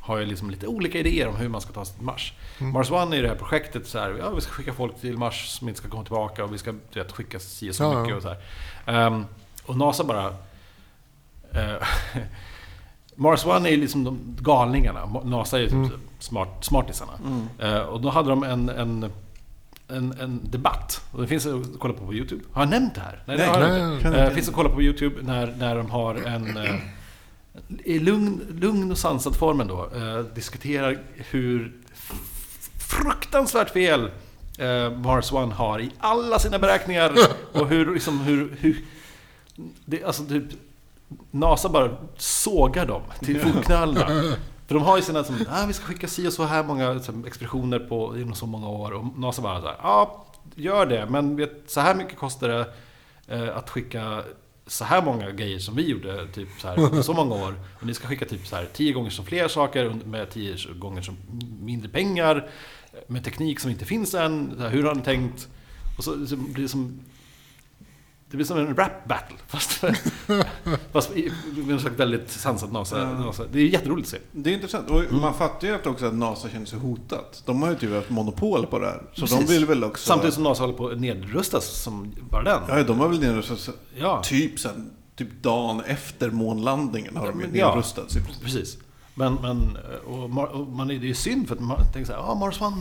har 0.00 0.18
ju 0.18 0.26
liksom 0.26 0.50
lite 0.50 0.66
olika 0.66 0.98
idéer 0.98 1.28
om 1.28 1.36
hur 1.36 1.48
man 1.48 1.60
ska 1.60 1.72
ta 1.72 1.84
sig 1.84 1.94
till 1.94 2.04
Mars. 2.04 2.32
Mm. 2.60 2.72
Mars 2.72 2.90
One 2.90 3.12
är 3.12 3.16
ju 3.16 3.22
det 3.22 3.28
här 3.28 3.36
projektet 3.36 3.86
så 3.86 3.98
här, 3.98 4.16
ja, 4.18 4.30
vi 4.30 4.40
ska 4.40 4.52
skicka 4.52 4.72
folk 4.72 5.00
till 5.00 5.18
Mars 5.18 5.48
som 5.48 5.68
inte 5.68 5.80
ska 5.80 5.88
komma 5.88 6.02
tillbaka 6.04 6.44
och 6.44 6.52
vi 6.54 6.58
ska 6.58 6.72
du 6.72 7.00
vet, 7.02 7.12
skicka 7.12 7.38
si 7.38 7.72
så 7.72 7.82
Ja, 7.82 7.92
ja. 7.92 8.00
mycket 8.00 8.16
och 8.16 8.22
så 8.22 8.28
här. 8.28 8.38
Ehm, 9.06 9.24
och 9.66 9.76
NASA 9.76 10.04
bara... 10.04 10.26
eh, 11.52 11.82
Mars 13.14 13.46
One 13.46 13.68
är 13.68 13.70
ju 13.70 13.76
liksom 13.76 14.04
de 14.04 14.18
galningarna. 14.40 15.06
NASA 15.24 15.56
är 15.56 15.60
ju 15.60 15.66
typ 15.66 15.74
Mm. 15.74 15.90
smart, 16.18 16.48
smartisarna. 16.64 17.12
Mm. 17.26 17.48
Eh, 17.76 17.80
och 17.82 18.00
då 18.00 18.10
hade 18.10 18.30
de 18.30 18.42
en, 18.42 18.68
en, 18.68 19.12
en, 19.88 20.14
en 20.20 20.40
debatt. 20.50 21.00
Och 21.12 21.20
det 21.22 21.26
finns 21.28 21.46
att 21.46 21.66
kolla 21.78 21.94
på 21.94 22.06
på 22.06 22.14
YouTube. 22.14 22.44
Har 22.52 22.62
jag 22.62 22.70
nämnt 22.70 22.94
det 22.94 23.00
här? 23.00 23.22
Nej, 23.26 23.36
det 23.36 23.44
har 23.46 23.60
jag 23.60 23.70
nej, 23.70 23.94
inte. 23.94 24.08
Eh, 24.08 24.22
inte. 24.22 24.34
finns 24.34 24.48
att 24.48 24.54
kolla 24.54 24.68
på 24.68 24.82
YouTube 24.82 25.16
när, 25.22 25.54
när 25.58 25.76
de 25.76 25.90
har 25.90 26.14
en... 26.14 26.58
I 27.84 27.98
lugn, 27.98 28.40
lugn 28.60 28.90
och 28.90 28.98
sansad 28.98 29.36
formen 29.36 29.66
då 29.66 29.90
eh, 29.94 30.18
diskuterar 30.34 30.98
hur 31.14 31.72
fruktansvärt 32.78 33.70
fel 33.70 34.10
eh, 34.58 34.90
Mars 34.90 35.32
One 35.32 35.54
har 35.54 35.80
i 35.80 35.90
alla 35.98 36.38
sina 36.38 36.58
beräkningar. 36.58 37.14
Och 37.52 37.68
hur, 37.68 37.94
liksom, 37.94 38.20
hur, 38.20 38.56
hur 38.60 38.84
det, 39.84 40.04
alltså 40.04 40.24
typ, 40.24 40.44
NASA 41.30 41.68
bara 41.68 41.96
sågar 42.16 42.86
dem 42.86 43.02
till 43.20 43.40
fotknölarna. 43.40 44.06
För 44.66 44.74
de 44.74 44.82
har 44.84 44.96
ju 44.96 45.02
sina 45.02 45.24
som, 45.24 45.36
ah, 45.50 45.66
vi 45.66 45.72
ska 45.72 45.84
skicka 45.84 46.08
si 46.08 46.28
och 46.28 46.32
så 46.32 46.44
här 46.44 46.62
många 46.62 46.92
liksom, 46.92 47.24
expeditioner 47.24 47.78
på 47.78 48.18
inom 48.18 48.34
så 48.34 48.46
många 48.46 48.68
år. 48.68 48.92
Och 48.92 49.18
NASA 49.18 49.42
bara 49.42 49.60
så 49.60 49.66
här, 49.66 49.76
ja, 49.82 50.24
gör 50.54 50.86
det. 50.86 51.06
Men 51.06 51.36
vet, 51.36 51.62
så 51.66 51.80
här 51.80 51.94
mycket 51.94 52.18
kostar 52.18 52.48
det 52.48 52.66
eh, 53.28 53.56
att 53.56 53.70
skicka 53.70 54.22
så 54.70 54.84
här 54.84 55.02
många 55.02 55.30
grejer 55.30 55.58
som 55.58 55.76
vi 55.76 55.88
gjorde 55.88 56.26
typ 56.26 56.48
så 56.60 56.68
här 56.68 56.78
under 56.78 57.02
så 57.10 57.12
många 57.12 57.34
år. 57.34 57.54
Och 57.80 57.86
ni 57.86 57.94
ska 57.94 58.08
skicka 58.08 58.24
typ 58.24 58.46
så 58.46 58.56
här 58.56 58.68
tio 58.72 58.92
gånger 58.92 59.10
så 59.10 59.22
fler 59.22 59.48
saker 59.48 59.96
med 60.04 60.30
tio 60.30 60.56
gånger 60.78 61.02
så 61.02 61.12
mindre 61.60 61.88
pengar. 61.88 62.50
Med 63.06 63.24
teknik 63.24 63.60
som 63.60 63.70
inte 63.70 63.84
finns 63.84 64.14
än. 64.14 64.56
Här, 64.58 64.70
hur 64.70 64.84
har 64.84 64.94
ni 64.94 65.02
tänkt? 65.02 65.48
Och 65.98 66.04
så, 66.04 66.26
så 66.26 66.36
blir 66.36 66.62
det 66.62 66.68
som 66.68 67.00
det 68.30 68.36
blir 68.36 68.46
som 68.46 68.58
en 68.58 68.76
rap 68.76 69.04
battle. 69.08 69.36
Fast, 69.46 69.84
fast 70.92 71.10
med 71.56 71.70
en 71.70 71.80
slags 71.80 71.96
väldigt 71.96 72.30
sansad 72.30 72.72
NASA. 72.72 72.98
Ja. 72.98 73.12
NASA. 73.12 73.42
Det 73.52 73.60
är 73.60 73.64
jätteroligt 73.66 74.06
att 74.06 74.10
se. 74.10 74.18
Det 74.32 74.50
är 74.50 74.54
intressant. 74.54 74.90
Och 74.90 75.00
Mm. 75.04 75.20
man 75.20 75.34
fattar 75.34 75.68
ju 75.68 75.74
att 75.74 75.86
också 75.86 76.06
att 76.06 76.14
NASA 76.14 76.48
känner 76.48 76.66
sig 76.66 76.78
hotat. 76.78 77.42
De 77.46 77.62
har 77.62 77.70
ju 77.70 77.76
typ 77.76 77.94
haft 77.94 78.10
monopol 78.10 78.66
på 78.66 78.78
det 78.78 78.86
här. 78.86 79.02
Så 79.14 79.20
Precis. 79.20 79.38
de 79.48 79.52
vill 79.54 79.66
väl 79.66 79.84
också... 79.84 80.06
Samtidigt 80.08 80.34
som 80.34 80.42
NASA 80.42 80.62
håller 80.62 80.74
på 80.74 80.88
att 80.88 81.00
nedrustas 81.00 81.82
som 81.82 82.12
bara 82.30 82.42
den. 82.42 82.60
Ja, 82.68 82.82
de 82.84 83.00
har 83.00 83.08
väl 83.08 83.20
nedrustats 83.20 83.70
Ja, 83.96 84.22
typ 84.24 84.58
sen, 84.60 84.90
typ 85.16 85.42
dagen 85.42 85.80
efter 85.80 86.30
månlandningen 86.30 87.16
har 87.16 87.26
Ja, 87.26 87.32
de 87.32 87.40
ju 87.40 87.58
ja. 87.58 87.68
nedrustats. 87.68 88.14
princip. 88.14 88.42
precis. 88.42 88.78
Men, 89.14 89.34
men 89.34 89.78
och, 90.06 90.24
och 90.60 90.66
man, 90.68 90.90
är- 90.90 90.94
det 90.98 91.04
är 91.04 91.08
ju 91.08 91.14
synd 91.14 91.48
för 91.48 91.54
att 91.54 91.60
man 91.60 91.78
tänker 91.92 92.04
så 92.04 92.12
här, 92.12 92.30
ah, 92.30 92.34
Mars 92.34 92.60
One, 92.60 92.76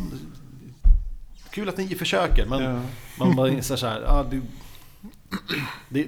kul 1.51 1.69
att 1.69 1.77
ni 1.77 1.87
försöker. 1.95 2.45
Men 2.45 2.63
Ja. 2.63 2.81
man 3.19 3.35
bara 3.35 3.49
inser 3.49 3.75
så 3.75 3.87
här, 3.87 4.03
ah, 4.07 4.23
det, 4.31 4.41
det, 5.89 6.07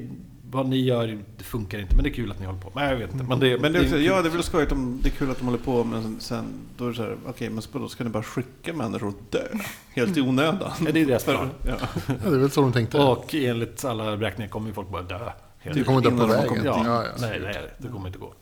vad 0.51 0.65
ni 0.65 0.81
gör, 0.81 1.23
det 1.37 1.43
funkar 1.43 1.79
inte. 1.79 1.95
Men 1.95 2.03
det 2.03 2.09
är 2.09 2.13
kul 2.13 2.31
att 2.31 2.39
ni 2.39 2.45
håller 2.45 2.59
på. 2.59 2.71
Nej, 2.75 2.89
jag 2.89 2.97
vet 2.97 3.13
inte. 3.13 3.23
Men 3.23 3.39
det, 3.39 3.61
Men 3.61 3.73
det 3.73 3.79
är 3.79 3.83
också, 3.83 3.97
ja 3.97 4.21
det 4.21 4.29
är 4.29 4.31
väl 4.31 4.43
skojigt 4.43 4.71
om 4.71 4.99
det 5.03 5.09
är 5.09 5.11
kul 5.11 5.31
att 5.31 5.37
de 5.37 5.45
håller 5.45 5.57
på 5.57 5.83
men 5.83 6.19
sen 6.19 6.45
då 6.77 6.85
är 6.85 6.89
det 6.89 6.95
så 6.95 7.03
här, 7.03 7.17
okej 7.27 7.49
men 7.49 7.63
då 7.73 7.89
ska 7.89 8.03
ni 8.03 8.09
bara 8.09 8.23
skicka 8.23 8.73
människor 8.73 9.09
att 9.09 9.31
dö. 9.31 9.47
Helt 9.89 10.17
i 10.17 10.21
onödan. 10.21 10.71
Ja, 10.85 10.91
det 10.91 11.01
är 11.01 11.05
deras 11.05 11.23
plan. 11.23 11.49
Ja. 11.67 11.75
Ja, 12.07 12.29
det 12.29 12.35
är 12.35 12.39
väl 12.39 12.51
så 12.51 12.61
de 12.61 12.73
tänkte. 12.73 12.97
Och 12.97 13.35
enligt 13.35 13.85
alla 13.85 14.17
beräkningar 14.17 14.49
kommer 14.49 14.67
ju 14.67 14.73
folk 14.73 14.89
bara 14.89 15.01
dö. 15.01 15.31
Helt 15.59 15.77
det 15.77 15.83
kommer 15.83 16.01
dö 16.01 16.11
på 16.11 16.25
vägen. 16.25 16.47
kommit 16.47 16.65
Ja, 16.65 16.83
Ja, 16.85 17.03
ja. 17.03 17.11
nej, 17.19 17.39
nej, 17.43 17.71
det 17.77 17.87
kommer 17.87 18.07
inte 18.07 18.19
gå. 18.19 18.33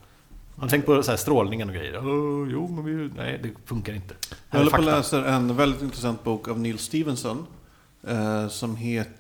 Man 0.56 0.70
tänker 0.70 0.86
på 0.86 1.04
så 1.04 1.12
här 1.12 1.18
strålningen 1.18 1.70
och 1.70 1.76
grejer. 1.76 1.98
Oh, 1.98 2.50
jo, 2.52 2.68
men 2.68 2.86
vi, 2.86 3.10
nej, 3.18 3.40
det 3.44 3.50
funkar 3.66 3.94
inte. 3.94 4.16
Jag 4.30 4.38
Här 4.50 4.60
är 4.60 4.64
håller 4.64 4.78
på 4.78 4.90
att 4.90 4.98
läsa 4.98 5.26
en 5.28 5.56
väldigt 5.56 5.82
intressant 5.82 6.24
bok 6.24 6.48
av 6.48 6.60
Neil 6.60 6.78
Stevenson. 6.78 7.46
Eh, 8.08 8.48
som 8.48 8.76
heter 8.76 9.19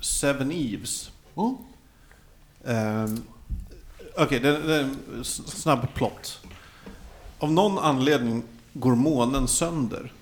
Seven 0.00 0.52
Eves. 0.52 1.10
Mm. 1.36 1.56
Eh, 2.64 3.14
Okej, 4.16 4.40
det, 4.40 4.58
det 4.62 4.74
är 4.76 4.80
en 4.82 5.24
snabb 5.24 5.94
plott. 5.94 6.38
Av 7.38 7.52
någon 7.52 7.78
anledning 7.78 8.42
går 8.72 8.94
månen 8.94 9.48
sönder. 9.48 10.12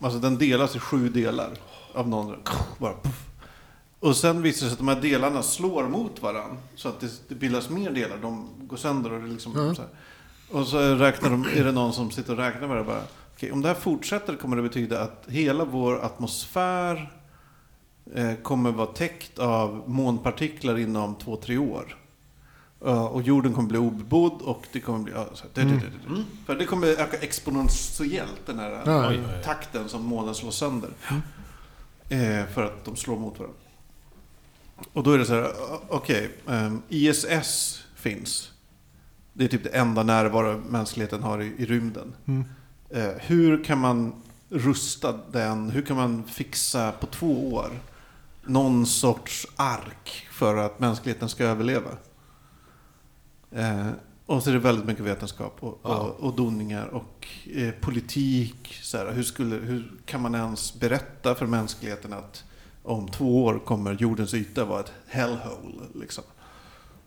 Alltså 0.00 0.18
den 0.18 0.38
delas 0.38 0.76
i 0.76 0.78
sju 0.78 1.08
delar. 1.08 1.50
Av 1.94 2.08
någon, 2.08 2.36
bara 2.78 2.94
puff. 3.02 3.24
Och 4.00 4.16
sen 4.16 4.42
visar 4.42 4.66
det 4.66 4.70
sig 4.70 4.72
att 4.72 4.78
de 4.78 4.88
här 4.88 5.00
delarna 5.00 5.42
slår 5.42 5.88
mot 5.88 6.22
varandra. 6.22 6.56
Så 6.74 6.88
att 6.88 7.00
det, 7.00 7.10
det 7.28 7.34
bildas 7.34 7.68
mer 7.70 7.90
delar. 7.90 8.16
De 8.22 8.48
går 8.60 8.76
sönder 8.76 9.12
och 9.12 9.20
det 9.20 9.26
liksom 9.28 9.52
Ja. 9.56 9.74
så 9.74 9.82
här. 9.82 9.90
Och 10.50 10.66
så 10.66 10.78
räknar 10.94 11.30
de, 11.30 11.44
är 11.56 11.64
det 11.64 11.72
någon 11.72 11.92
som 11.92 12.10
sitter 12.10 12.32
och 12.32 12.38
räknar 12.38 12.68
med 12.68 12.76
det 12.76 12.84
bara. 12.84 13.02
Okej, 13.34 13.52
om 13.52 13.62
det 13.62 13.68
här 13.68 13.74
fortsätter 13.74 14.36
kommer 14.36 14.56
det 14.56 14.62
betyda 14.62 15.00
att 15.02 15.24
hela 15.28 15.64
vår 15.64 16.04
atmosfär 16.04 16.96
eh, 16.96 17.17
kommer 18.42 18.72
vara 18.72 18.86
täckt 18.86 19.38
av 19.38 19.84
månpartiklar 19.86 20.78
inom 20.78 21.14
två, 21.14 21.36
tre 21.36 21.58
år. 21.58 21.96
Eh, 22.86 23.04
och 23.04 23.22
jorden 23.22 23.54
kommer 23.54 23.68
bli 23.68 23.78
obebodd 23.78 24.42
och 24.42 24.66
det 24.72 24.80
kommer 24.80 24.98
bli... 24.98 25.12
Det, 25.12 25.28
det, 25.54 25.64
det, 25.64 25.74
det. 25.74 26.24
För 26.46 26.54
det 26.54 26.64
kommer 26.64 26.86
öka 26.86 27.16
exponentiellt 27.16 28.46
den 28.46 28.58
här 28.58 28.82
Ja, 28.86 29.12
takten 29.44 29.88
som 29.88 30.02
månen 30.02 30.34
slår 30.34 30.50
sönder. 30.50 30.90
Eh, 32.08 32.46
för 32.46 32.64
att 32.64 32.84
de 32.84 32.96
slår 32.96 33.18
mot 33.18 33.38
varandra. 33.38 33.58
Och 34.92 35.02
då 35.02 35.12
är 35.12 35.18
det 35.18 35.24
så 35.24 35.34
här, 35.34 35.52
okej, 35.88 36.30
ehm, 36.48 36.82
ISS 36.88 37.82
finns. 37.94 38.50
Det 39.32 39.44
är 39.44 39.48
typ 39.48 39.64
det 39.64 39.70
enda 39.70 40.02
närvaro 40.02 40.60
mänskligheten 40.68 41.22
har 41.22 41.42
i, 41.42 41.54
i 41.58 41.66
rymden. 41.66 42.14
Mm. 42.26 42.44
Eh, 42.90 43.20
hur 43.20 43.64
kan 43.64 43.78
man 43.78 44.12
rusta 44.48 45.20
den? 45.32 45.70
Hur 45.70 45.82
kan 45.82 45.96
man 45.96 46.24
fixa 46.24 46.92
på 46.92 47.06
två 47.06 47.54
år 47.54 47.70
någon 48.48 48.86
sorts 48.86 49.46
ark 49.56 50.26
för 50.32 50.56
att 50.56 50.80
mänskligheten 50.80 51.28
ska 51.28 51.44
överleva? 51.44 51.90
Eh, 53.52 53.88
och 54.26 54.42
så 54.42 54.50
är 54.50 54.54
det 54.54 54.60
väldigt 54.60 54.84
mycket 54.86 55.04
vetenskap 55.04 55.56
och, 55.60 55.80
Ja. 55.82 55.96
och, 55.96 56.20
och 56.20 56.36
doningar 56.36 56.86
och 56.86 57.28
eh, 57.54 57.70
politik. 57.70 58.78
Så 58.82 58.96
här, 58.98 59.12
hur, 59.12 59.22
skulle, 59.22 59.56
hur 59.56 59.92
kan 60.06 60.22
man 60.22 60.34
ens 60.34 60.80
berätta 60.80 61.34
för 61.34 61.46
mänskligheten 61.46 62.12
att 62.12 62.44
om 62.82 63.08
två 63.08 63.44
år 63.44 63.58
kommer 63.58 63.92
jordens 63.94 64.34
yta 64.34 64.64
vara 64.64 64.80
ett 64.80 64.92
hellhole? 65.08 65.82
Liksom. 65.94 66.24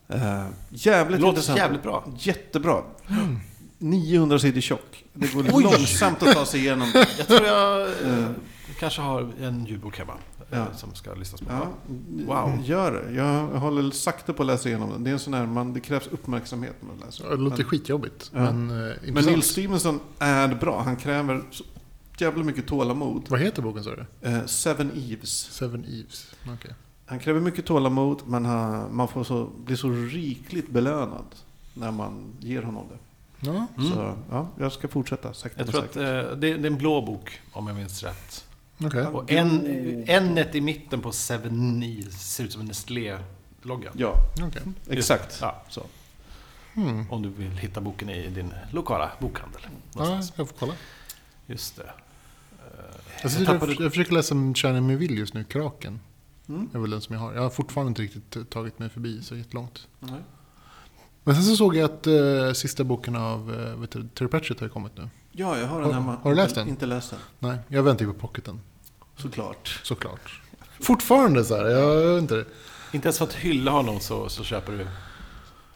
Eh, 0.08 0.46
jävligt 0.70 1.20
låter 1.20 1.30
intressant. 1.30 1.58
jävligt 1.60 1.84
bra. 1.84 2.06
Jättebra. 2.18 2.82
900 3.78 4.40
sidor 4.40 4.62
tjock. 4.62 5.04
Det 5.14 5.34
går 5.34 5.62
långsamt 5.62 6.24
att 6.24 6.34
ta 6.34 6.46
sig 6.46 6.60
igenom. 6.60 6.92
Jag 7.18 7.28
tror 7.28 7.46
jag 7.48 7.82
eh, 7.82 8.30
kanske 8.80 9.02
har 9.02 9.32
en 9.42 9.66
ljudbok 9.66 9.98
hemma. 9.98 10.14
Ja. 10.52 10.66
Som 10.78 10.96
ska 10.96 11.14
lyssnas 11.14 11.42
på. 11.42 11.48
Ja, 11.50 11.68
Wow. 12.26 12.62
Gör 12.64 12.92
det. 12.92 13.14
Jag 13.14 13.48
håller 13.48 13.92
sakta 13.92 14.34
på 14.34 14.44
att 14.44 14.48
läsa 14.48 14.70
igenom 14.70 14.90
den. 14.90 15.04
Det 15.04 15.10
är 15.10 15.14
en 15.14 15.20
sån 15.20 15.34
här, 15.34 15.46
man, 15.46 15.74
det 15.74 15.80
krävs 15.80 16.08
uppmärksamhet 16.08 16.76
när 16.80 16.88
man 16.88 16.98
läser 17.06 17.24
Ja, 17.24 17.30
Det 17.30 17.38
låter 17.42 17.58
men, 17.58 17.66
skitjobbigt. 17.66 18.32
Ja. 18.34 18.40
Men, 18.40 18.90
eh, 18.90 18.96
men. 19.14 19.26
Neil 19.26 19.42
Stevenson 19.42 20.00
är 20.20 20.56
bra. 20.56 20.82
Han 20.82 20.96
kräver 20.96 21.44
så 21.52 21.64
jävla 22.18 22.44
mycket 22.44 22.68
tålamod. 22.68 23.26
Vad 23.30 23.40
heter 23.40 23.62
boken 23.62 23.84
sa 23.84 23.90
du? 23.90 24.30
Eh, 24.30 24.46
Seven 24.46 24.92
Eves. 24.96 25.30
Seven 25.30 25.86
Eves. 25.86 26.36
Okej. 26.54 26.74
Han 27.06 27.20
kräver 27.20 27.40
mycket 27.40 27.66
tålamod, 27.66 28.22
men 28.26 28.46
han, 28.46 28.96
man 28.96 29.08
får 29.08 29.24
så, 29.24 29.50
blir 29.66 29.76
så 29.76 29.90
rikligt 29.90 30.70
belönad 30.70 31.26
när 31.74 31.92
man 31.92 32.34
ger 32.40 32.62
honom 32.62 32.86
det. 32.90 32.98
Ja. 33.48 33.68
Mm. 33.78 33.92
Så 33.92 34.14
ja, 34.30 34.48
jag 34.60 34.72
ska 34.72 34.88
fortsätta 34.88 35.34
sakta 35.34 35.60
Jag 35.62 35.68
tror 35.68 35.84
att 35.84 35.96
eh, 35.96 36.04
det, 36.04 36.34
det 36.36 36.48
är 36.48 36.66
en 36.66 36.78
blå 36.78 37.02
bok, 37.02 37.42
om 37.52 37.68
jag 37.68 37.76
minns 37.76 38.04
rätt. 38.04 38.46
Okej. 38.86 39.06
Och 39.06 39.32
en, 39.32 39.68
enet 40.10 40.56
i 40.56 40.62
mitten 40.62 41.02
på 41.02 41.12
7 41.12 42.02
ser 42.12 42.44
ut 42.44 42.52
som 42.52 42.62
en 42.62 42.68
Nestlé-logga. 42.68 43.92
Ja, 43.94 44.16
Okej. 44.42 44.62
exakt. 44.90 45.38
Ja, 45.42 45.64
så. 45.70 45.86
Hmm. 46.74 47.12
Om 47.12 47.22
du 47.22 47.30
vill 47.30 47.52
hitta 47.52 47.82
boken 47.82 48.10
i 48.10 48.30
din 48.30 48.54
lokala 48.72 49.12
bokhandel. 49.20 49.62
Ja, 49.96 50.22
jag 50.36 50.48
får 50.50 50.56
kolla. 50.60 50.74
Just 51.46 51.76
det. 51.76 51.84
Jag, 53.24 53.32
Jag 53.32 53.40
jag, 53.42 53.46
tappade- 53.48 53.76
jag 53.80 53.92
försöker 53.92 54.14
läsa 54.14 54.36
om 54.36 54.56
Shining 54.56 54.88
Me 54.88 54.96
Will 54.96 55.18
just 55.18 55.34
nu, 55.34 55.44
Kraken. 55.44 56.00
Mm. 56.50 56.70
är 56.74 56.80
väl 56.80 56.90
den 56.90 57.02
som 57.02 57.16
jag 57.16 57.22
har. 57.22 57.34
Jag 57.34 57.42
har 57.42 57.50
fortfarande 57.50 57.90
inte 57.90 58.02
riktigt 58.02 58.50
tagit 58.50 58.80
mig 58.80 58.90
förbi 58.90 59.22
så 59.24 59.36
jättelångt. 59.36 59.88
Nej. 60.00 60.20
Men 61.24 61.36
sen 61.36 61.44
så 61.44 61.56
såg 61.56 61.76
jag 61.76 61.86
att 61.86 62.08
eh, 62.08 62.52
sista 62.54 62.84
boken 62.84 63.16
av 63.16 63.52
uh, 63.52 63.86
Terry 63.86 64.28
Pratchett 64.28 64.60
har 64.60 64.68
kommit 64.70 64.98
nu. 64.98 65.10
Ja, 65.32 65.58
jag 65.58 65.68
har 65.68 65.80
den 65.82 65.86
Har- 65.88 65.94
hemma. 65.94 66.18
har 66.22 66.30
du 66.30 66.36
läst 66.36 66.56
den? 66.56 66.68
Inte 66.68 66.86
läst 66.86 67.10
den. 67.10 67.20
Nej, 67.40 67.58
jag 67.68 67.84
väntar 67.84 68.06
ju 68.06 68.14
på 68.14 68.20
pocketen. 68.20 68.62
Såklart. 69.22 69.80
Såklart. 69.84 70.42
Fortfarande 70.80 71.46
så 71.46 71.56
här, 71.56 71.66
jag 71.66 72.14
vet 72.14 72.22
inte. 72.22 72.46
Inte 72.92 73.08
ens 73.08 73.18
för 73.18 73.26
att 73.26 73.34
hylla 73.34 73.72
honom 73.72 74.00
så, 74.00 74.30
så 74.30 74.44
köper 74.44 74.72
du... 74.72 74.88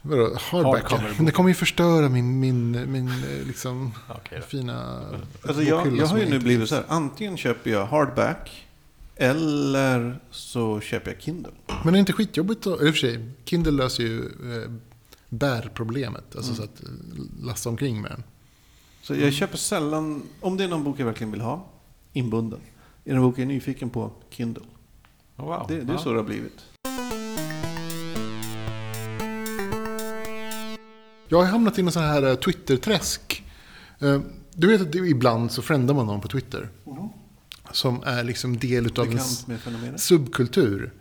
Vadå, 0.02 0.36
hardback? 0.40 0.90
Hardcover. 0.90 1.14
Men 1.16 1.26
det 1.26 1.32
kommer 1.32 1.48
ju 1.48 1.54
förstöra 1.54 2.08
min, 2.08 2.40
min, 2.40 2.92
min 2.92 3.08
eh, 3.08 3.46
liksom, 3.46 3.92
då. 4.08 4.40
fina 4.40 5.02
Alltså 5.46 5.62
jag, 5.62 5.96
jag 5.96 6.06
har 6.06 6.18
ju 6.18 6.28
nu 6.30 6.38
blivit 6.38 6.68
så 6.68 6.74
här. 6.74 6.84
Antingen 6.88 7.36
köper 7.36 7.70
jag 7.70 7.86
hardback. 7.86 8.66
Eller 9.16 10.20
så 10.30 10.80
köper 10.80 11.12
jag 11.12 11.22
Kindle. 11.22 11.52
Men 11.66 11.88
är 11.88 11.92
det 11.92 11.98
inte 11.98 12.12
skitjobbigt 12.12 12.62
då? 12.62 12.70
I 12.70 12.74
och 12.74 12.94
för 12.94 13.00
sig, 13.00 13.30
Kindle 13.44 13.72
löser 13.72 14.02
ju 14.02 14.24
eh, 14.24 14.70
bärproblemet. 15.28 16.36
Alltså 16.36 16.54
så 16.54 16.62
att 16.62 16.82
eh, 16.82 16.88
lasta 17.42 17.68
omkring 17.68 18.02
med 18.02 18.10
den. 18.10 18.22
Så 19.02 19.14
jag 19.14 19.32
köper 19.32 19.56
sällan, 19.56 20.22
om 20.40 20.56
det 20.56 20.64
är 20.64 20.68
någon 20.68 20.84
bok 20.84 21.00
jag 21.00 21.06
verkligen 21.06 21.30
vill 21.30 21.40
ha, 21.40 21.66
inbunden. 22.12 22.60
Är 23.06 23.10
det 23.10 23.16
en 23.16 23.22
bok 23.22 23.34
jag 23.38 23.42
är 23.42 23.46
nyfiken 23.46 23.90
på, 23.90 24.12
Kindle. 24.30 24.62
Oh, 25.36 25.44
wow. 25.44 25.64
Det, 25.68 25.74
det 25.80 25.92
är 25.92 25.94
Ja. 25.96 25.98
så 25.98 26.10
det 26.12 26.16
har 26.18 26.24
blivit. 26.24 26.64
Jag 31.28 31.38
har 31.38 31.44
hamnat 31.44 31.78
i 31.78 31.82
en 31.82 31.92
sån 31.92 32.02
här 32.02 32.22
eh, 32.22 32.34
Twitter-träsk. 32.34 33.44
Eh, 33.98 34.20
Du 34.54 34.66
vet 34.66 34.80
att 34.80 34.94
ibland 34.94 35.52
så 35.52 35.62
frändar 35.62 35.94
man 35.94 36.06
någon 36.06 36.20
på 36.20 36.28
Twitter. 36.28 36.68
Som 37.72 38.02
är 38.06 38.24
liksom 38.24 38.56
del 38.58 38.86
utav 38.86 39.06
en 39.06 39.98
subkultur. 39.98 40.92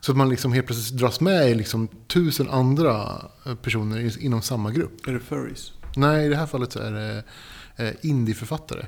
Så 0.00 0.12
att 0.12 0.18
man 0.18 0.28
liksom 0.28 0.52
helt 0.52 0.66
plötsligt 0.66 1.00
dras 1.00 1.20
med 1.20 1.50
i 1.50 1.54
liksom 1.54 1.88
tusen 2.06 2.50
andra 2.50 3.22
eh, 3.46 3.54
personer 3.54 4.22
inom 4.24 4.42
samma 4.42 4.70
grupp. 4.70 5.06
Är 5.08 5.12
det 5.12 5.20
furries? 5.20 5.72
Nej, 5.96 6.26
i 6.26 6.28
det 6.28 6.36
här 6.36 6.46
fallet 6.46 6.72
så 6.72 6.78
är 6.78 6.90
det 6.92 7.24
indieförfattare. 8.02 8.86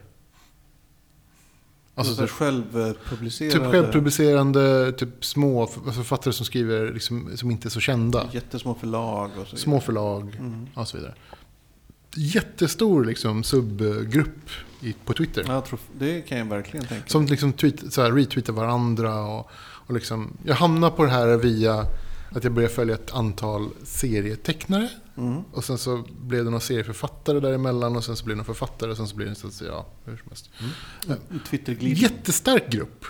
Alltså, 1.98 2.10
Alltså 2.12 2.14
så 2.14 2.22
typ, 2.26 2.30
självpublicerade, 2.36 3.54
typ 3.58 3.70
självpublicerande, 3.72 4.92
typ 4.92 5.24
små 5.24 5.64
f- 5.64 5.94
författare 5.94 6.32
som 6.34 6.46
skriver 6.46 6.92
liksom, 6.92 7.30
som 7.36 7.50
inte 7.50 7.68
är 7.68 7.70
så 7.70 7.80
kända. 7.80 8.28
jättesmå 8.32 8.74
förlag 8.74 9.30
och 9.40 9.46
så 9.48 9.56
Små 9.56 9.80
förlag 9.80 10.36
Mm. 10.38 10.66
och 10.74 10.88
så 10.88 10.96
vidare. 10.96 11.14
Jättestor 12.16 13.04
liksom, 13.04 13.44
subgrupp 13.44 14.50
i, 14.80 14.94
på 15.04 15.12
Twitter. 15.12 15.44
Ja, 15.46 15.52
jag 15.54 15.64
tror, 15.64 15.78
det 15.98 16.20
kan 16.22 16.38
jag 16.38 16.44
verkligen 16.44 16.86
tänka 16.86 17.08
Som 17.08 17.26
liksom 17.26 17.52
tweet, 17.52 17.92
så 17.92 18.02
här, 18.02 18.12
retweetar 18.12 18.52
varandra. 18.52 19.20
Och, 19.26 19.50
och 19.86 19.94
liksom, 19.94 20.36
jag 20.44 20.54
hamnar 20.54 20.90
på 20.90 21.04
det 21.04 21.10
här 21.10 21.36
via 21.36 21.86
att 22.30 22.44
jag 22.44 22.52
började 22.52 22.74
följa 22.74 22.94
ett 22.94 23.14
antal 23.14 23.68
serietecknare. 23.84 24.88
Mm. 25.16 25.42
Och 25.52 25.64
sen 25.64 25.78
så 25.78 26.04
blev 26.20 26.44
det 26.44 26.50
några 26.50 26.60
serieförfattare 26.60 27.40
däremellan. 27.40 27.96
Och 27.96 28.04
sen 28.04 28.16
så 28.16 28.24
blev 28.24 28.36
det 28.36 28.38
några 28.42 28.54
författare. 28.54 28.90
Och 28.90 28.96
sen 28.96 29.08
så 29.08 29.16
blev 29.16 29.28
det 29.28 29.34
så 29.34 29.46
att, 29.46 29.60
ja, 29.60 29.86
hur 30.04 30.16
som 30.16 30.28
helst. 30.28 30.50
Twitterglidning. 31.50 32.02
Jättestark 32.02 32.70
grupp. 32.70 33.04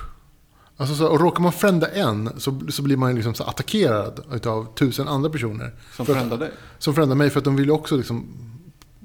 Alltså 0.77 0.95
så, 0.95 1.07
och 1.09 1.21
råkar 1.21 1.41
man 1.43 1.53
frända 1.53 1.89
en 1.89 2.41
så, 2.41 2.61
så 2.71 2.83
blir 2.83 2.97
man 2.97 3.15
liksom 3.15 3.35
så 3.35 3.45
attackerad 3.45 4.47
av 4.47 4.75
tusen 4.75 5.09
andra 5.09 5.31
personer. 5.31 5.75
Som 5.97 6.07
frändar 6.07 6.39
dig. 6.39 6.51
Som 6.79 6.95
frändar 6.95 7.17
mig 7.17 7.31
för 7.31 7.39
att 7.41 7.45
de 7.45 7.57
vill 7.57 7.71
också 7.71 7.97
liksom, 7.97 8.27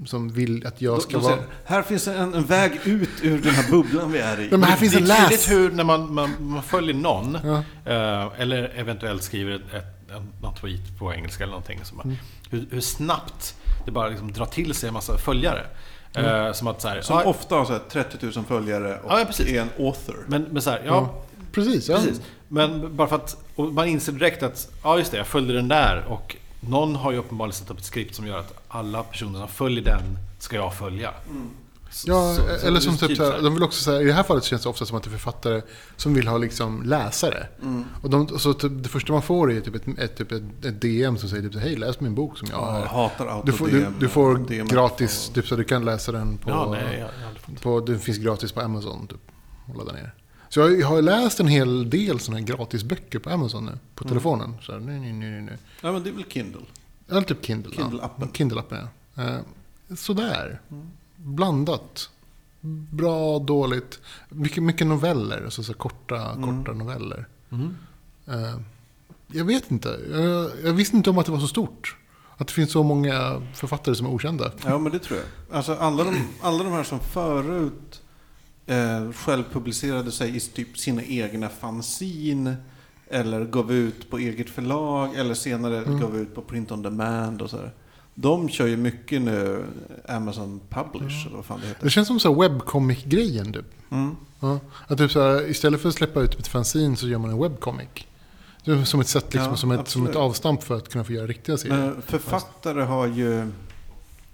som 0.05 0.29
vill 0.29 0.67
att 0.67 0.81
jag 0.81 1.01
ska 1.01 1.11
De 1.17 1.23
vara... 1.23 1.33
säger, 1.35 1.47
här 1.65 1.81
finns 1.81 2.07
en, 2.07 2.33
en 2.33 2.45
väg 2.45 2.79
ut 2.83 3.09
ur 3.21 3.41
den 3.41 3.53
här 3.53 3.71
bubblan 3.71 4.11
vi 4.11 4.19
är 4.19 4.37
i. 4.39 4.41
Nej, 4.41 4.49
men 4.49 4.63
här 4.63 4.77
finns 4.77 4.93
det 4.93 4.99
en 4.99 5.11
är 5.11 5.21
tydligt 5.29 5.51
hur 5.51 5.71
när 5.71 5.83
man, 5.83 6.13
man, 6.13 6.29
man 6.39 6.63
följer 6.63 6.93
någon, 6.95 7.37
Ja. 7.43 7.57
eh, 7.85 8.41
eller 8.41 8.73
eventuellt 8.75 9.23
skriver 9.23 9.51
ett, 9.51 9.73
ett, 9.73 10.11
en, 10.15 10.27
någon 10.41 10.55
tweet 10.55 10.99
på 10.99 11.13
engelska 11.13 11.43
eller 11.43 11.51
någonting, 11.51 11.79
som, 11.83 11.99
Mm. 12.01 12.17
Hur, 12.51 12.67
hur 12.71 12.81
snabbt 12.81 13.55
det 13.85 13.91
bara 13.91 14.07
liksom 14.09 14.31
drar 14.31 14.45
till 14.45 14.73
sig 14.73 14.87
en 14.87 14.93
massa 14.93 15.17
följare. 15.17 15.65
Eh, 16.13 16.51
som 16.51 16.67
att 16.67 16.81
så 16.81 16.87
här, 16.87 17.01
Som 17.01 17.17
ja, 17.17 17.23
ofta 17.23 17.55
har 17.55 17.65
så 17.65 17.71
här 17.71 17.79
30 17.91 18.17
000 18.35 18.45
följare 18.45 18.99
och 18.99 19.11
Ja, 19.11 19.19
är 19.19 19.61
en 19.61 19.69
author. 19.79 20.25
men, 20.27 20.41
men 20.51 20.61
så 20.61 20.69
här, 20.69 20.81
ja, 20.85 21.23
Precis, 21.51 21.89
ja. 21.89 21.95
Precis. 21.97 22.21
Men 22.47 22.95
bara 22.95 23.07
för 23.07 23.15
att 23.15 23.37
man 23.55 23.87
inser 23.87 24.11
direkt 24.11 24.43
att, 24.43 24.67
ja 24.83 24.97
just 24.97 25.11
det, 25.11 25.17
jag 25.17 25.27
följde 25.27 25.53
den 25.53 25.67
där 25.67 26.05
och 26.07 26.35
någon 26.59 26.95
har 26.95 27.11
ju 27.11 27.17
uppenbarligen 27.17 27.53
satt 27.53 27.71
upp 27.71 27.77
ett 27.77 27.85
skript 27.85 28.15
som 28.15 28.27
gör 28.27 28.39
att 28.39 28.53
alla 28.67 29.03
personer 29.03 29.39
som 29.39 29.47
följer 29.47 29.83
den 29.83 30.17
ska 30.39 30.55
jag 30.55 30.73
följa. 30.75 31.11
Så- 31.11 31.31
Ja, 32.05 32.35
så- 32.35 32.59
så 32.59 32.67
eller 32.67 32.79
som 32.79 32.97
typ 32.97 33.17
så 33.17 33.23
här, 33.23 33.37
så 33.37 33.43
de 33.43 33.53
vill 33.53 33.63
också 33.63 33.83
säga, 33.83 34.01
i 34.01 34.05
det 34.05 34.13
här 34.13 34.23
fallet 34.23 34.43
känns 34.43 34.61
det 34.63 34.69
ofta 34.69 34.85
som 34.85 34.97
att 34.97 35.03
det 35.03 35.07
är 35.07 35.11
författare 35.11 35.61
som 35.97 36.13
vill 36.13 36.27
ha 36.27 36.37
liksom 36.37 36.83
läsare. 36.83 37.47
Mm. 37.61 37.83
Och 38.01 38.09
de, 38.09 38.39
så 38.39 38.53
typ, 38.53 38.71
det 38.83 38.89
första 38.89 39.13
man 39.13 39.21
får 39.21 39.51
är 39.51 39.61
typ 39.61 39.75
ett, 39.75 39.99
ett, 39.99 40.15
typ 40.17 40.31
ett, 40.31 40.65
ett 40.65 40.81
DM 40.81 41.17
som 41.17 41.29
säger 41.29 41.49
typ 41.49 41.61
hej 41.61 41.75
läs 41.75 41.99
min 41.99 42.15
bok 42.15 42.37
som 42.37 42.47
jag 42.51 42.59
Ja, 42.59 42.79
jag 42.79 42.85
har. 42.87 43.03
hatar 43.09 43.43
Du 43.45 43.51
får, 43.51 43.67
du, 43.67 43.87
du 43.99 44.07
får 44.09 44.37
DM. 44.37 44.67
gratis, 44.67 45.31
typ 45.33 45.47
så 45.47 45.55
du 45.55 45.63
kan 45.63 45.85
läsa 45.85 46.11
den 46.11 46.37
på, 46.37 46.49
Ja, 46.49 46.67
nej, 46.71 46.99
jag, 46.99 47.09
jag 47.21 47.27
har 47.27 47.79
på, 47.79 47.85
det 47.85 47.99
finns 47.99 48.17
gratis 48.17 48.51
på 48.51 48.61
Amazon 48.61 49.07
typ. 49.07 49.19
Och 49.69 49.77
ladda 49.77 49.91
ner. 49.93 50.13
Så 50.49 50.59
jag, 50.59 50.87
har 50.87 51.01
läst 51.01 51.39
en 51.39 51.47
hel 51.47 51.89
del 51.89 52.19
sådana 52.19 52.39
här 52.39 52.45
gratisböcker 52.47 53.19
på 53.19 53.29
Amazon 53.29 53.65
nu, 53.65 53.71
på 53.95 54.03
telefonen. 54.03 54.55
Så 54.61 54.71
här, 54.71 54.79
nej, 54.79 54.99
nej, 54.99 55.13
nej, 55.13 55.41
nej. 55.41 55.57
Ja, 55.81 55.91
men 55.91 56.03
det 56.03 56.09
är 56.09 56.13
väl 56.13 56.25
Kindle. 56.29 56.61
Eller 57.09 57.21
typ 57.21 57.45
Kindle. 57.45 57.71
ja. 57.77 57.83
Kindle-appen. 57.83 58.31
Kindle-appen, 58.31 58.87
ja. 59.15 59.23
Eh, 59.23 59.95
sådär. 59.95 60.61
Blandat. 61.23 62.09
Bra, 62.91 63.39
dåligt. 63.39 63.99
Mycket, 64.29 64.63
mycket 64.63 64.87
noveller. 64.87 65.41
Alltså 65.45 65.63
så 65.63 65.73
korta, 65.73 66.35
korta 66.35 66.73
noveller. 66.73 67.27
Mm. 67.51 67.75
Eh, 68.27 68.59
jag 69.27 69.45
vet 69.45 69.71
inte. 69.71 69.99
Jag, 70.11 70.51
jag 70.63 70.73
visste 70.73 70.97
inte 70.97 71.09
om 71.09 71.17
att 71.17 71.25
det 71.25 71.31
var 71.31 71.39
så 71.39 71.47
stort. 71.47 71.97
Att 72.37 72.47
det 72.47 72.53
finns 72.53 72.71
så 72.71 72.83
många 72.83 73.41
författare 73.53 73.95
som 73.95 74.05
är 74.05 74.11
okända. 74.11 74.51
Ja, 74.65 74.77
men 74.77 74.91
det 74.91 74.99
tror 74.99 75.19
jag. 75.19 75.57
Alltså 75.57 75.73
alla 75.73 76.03
de, 76.03 76.27
alla 76.41 76.63
de 76.63 76.73
här 76.73 76.83
som 76.83 76.99
förut 76.99 78.01
eh, 78.65 79.11
självpublicerade 79.11 80.11
sig 80.11 80.35
i 80.35 80.39
typ 80.39 80.77
sina 80.77 81.03
egna 81.03 81.49
fanzine 81.49 82.55
eller 83.09 83.45
gav 83.45 83.71
ut 83.71 84.09
på 84.09 84.17
eget 84.17 84.49
förlag 84.49 85.15
eller 85.15 85.33
senare 85.33 85.77
Mm. 85.77 85.99
gav 85.99 86.17
ut 86.17 86.35
på 86.35 86.41
print 86.41 86.71
on 86.71 86.81
demand 86.81 87.41
och 87.41 87.49
så 87.49 87.57
här. 87.57 87.73
De 88.21 88.49
kör 88.49 88.67
ju 88.67 88.77
mycket 88.77 89.21
nu 89.21 89.65
Amazon 90.07 90.61
Publish 90.69 91.27
eller 91.27 91.35
vad 91.35 91.45
fan 91.45 91.59
det 91.61 91.67
heter. 91.67 91.83
Det 91.83 91.89
känns 91.89 92.07
som 92.07 92.19
så 92.19 92.41
webcomic-grejen 92.41 93.53
typ. 93.53 93.65
Mm. 93.91 94.15
Ja. 94.39 94.59
Att 94.87 94.97
typ 94.97 95.11
så 95.11 95.21
här, 95.21 95.49
istället 95.49 95.81
för 95.81 95.89
att 95.89 95.95
släppa 95.95 96.21
ut 96.21 96.39
ett 96.39 96.47
fanzine 96.47 96.95
så 96.95 97.07
gör 97.07 97.17
man 97.17 97.29
en 97.31 97.41
webcomic. 97.41 97.87
Som 98.85 98.99
ett 98.99 99.07
sätt, 99.07 99.33
liksom, 99.33 99.51
Ja, 99.51 99.57
som, 99.57 99.71
ett, 99.71 99.87
som 99.87 100.07
ett 100.07 100.15
avstamp 100.15 100.63
för 100.63 100.77
att 100.77 100.89
kunna 100.89 101.03
få 101.03 101.11
göra 101.13 101.27
riktiga 101.27 101.57
serier. 101.57 101.77
Men 101.77 102.01
författare 102.01 102.81
har 102.81 103.07
ju... 103.07 103.47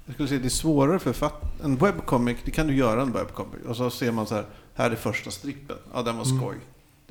Jag 0.05 0.13
skulle 0.13 0.29
säga 0.29 0.39
det 0.39 0.47
är 0.47 0.49
svårare 0.49 0.99
för 0.99 1.13
fatt, 1.13 1.43
En 1.63 1.75
webcomic, 1.75 2.37
det 2.45 2.51
kan 2.51 2.67
du 2.67 2.75
göra 2.75 3.01
en 3.01 3.11
webcomic. 3.11 3.65
Och 3.67 3.75
så 3.77 3.89
ser 3.89 4.11
man 4.11 4.27
så 4.27 4.35
här, 4.35 4.45
här 4.73 4.91
är 4.91 4.95
första 4.95 5.31
strippen. 5.31 5.75
Ja, 5.93 6.01
den 6.01 6.17
var 6.17 6.25
Mm. 6.25 6.37
skoj. 6.37 6.55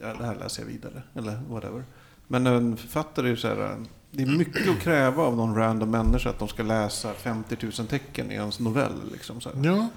Ja, 0.01 0.15
det 0.19 0.25
här 0.25 0.35
läser 0.35 0.63
jag 0.63 0.69
vidare. 0.69 1.03
Eller 1.15 1.41
whatever. 1.51 1.85
Men 2.27 2.47
en 2.47 2.77
författare 2.77 3.27
är 3.27 3.31
ju 3.31 3.37
så 3.37 3.49
här... 3.49 3.77
Det 4.11 4.23
är 4.23 4.27
mycket 4.27 4.69
att 4.69 4.81
kräva 4.81 5.23
av 5.23 5.37
någon 5.37 5.55
random 5.55 5.91
människa 5.91 6.31
att 6.31 6.39
de 6.39 6.49
ska 6.49 6.63
läsa 6.63 7.13
50 7.15 7.57
000 7.63 7.73
tecken 7.73 8.31
i 8.31 8.35
ens 8.35 8.61
novell. 8.61 9.01
Liksom 9.13 9.41
så 9.41 9.49
här. 9.49 9.65
Ja, 9.65 9.89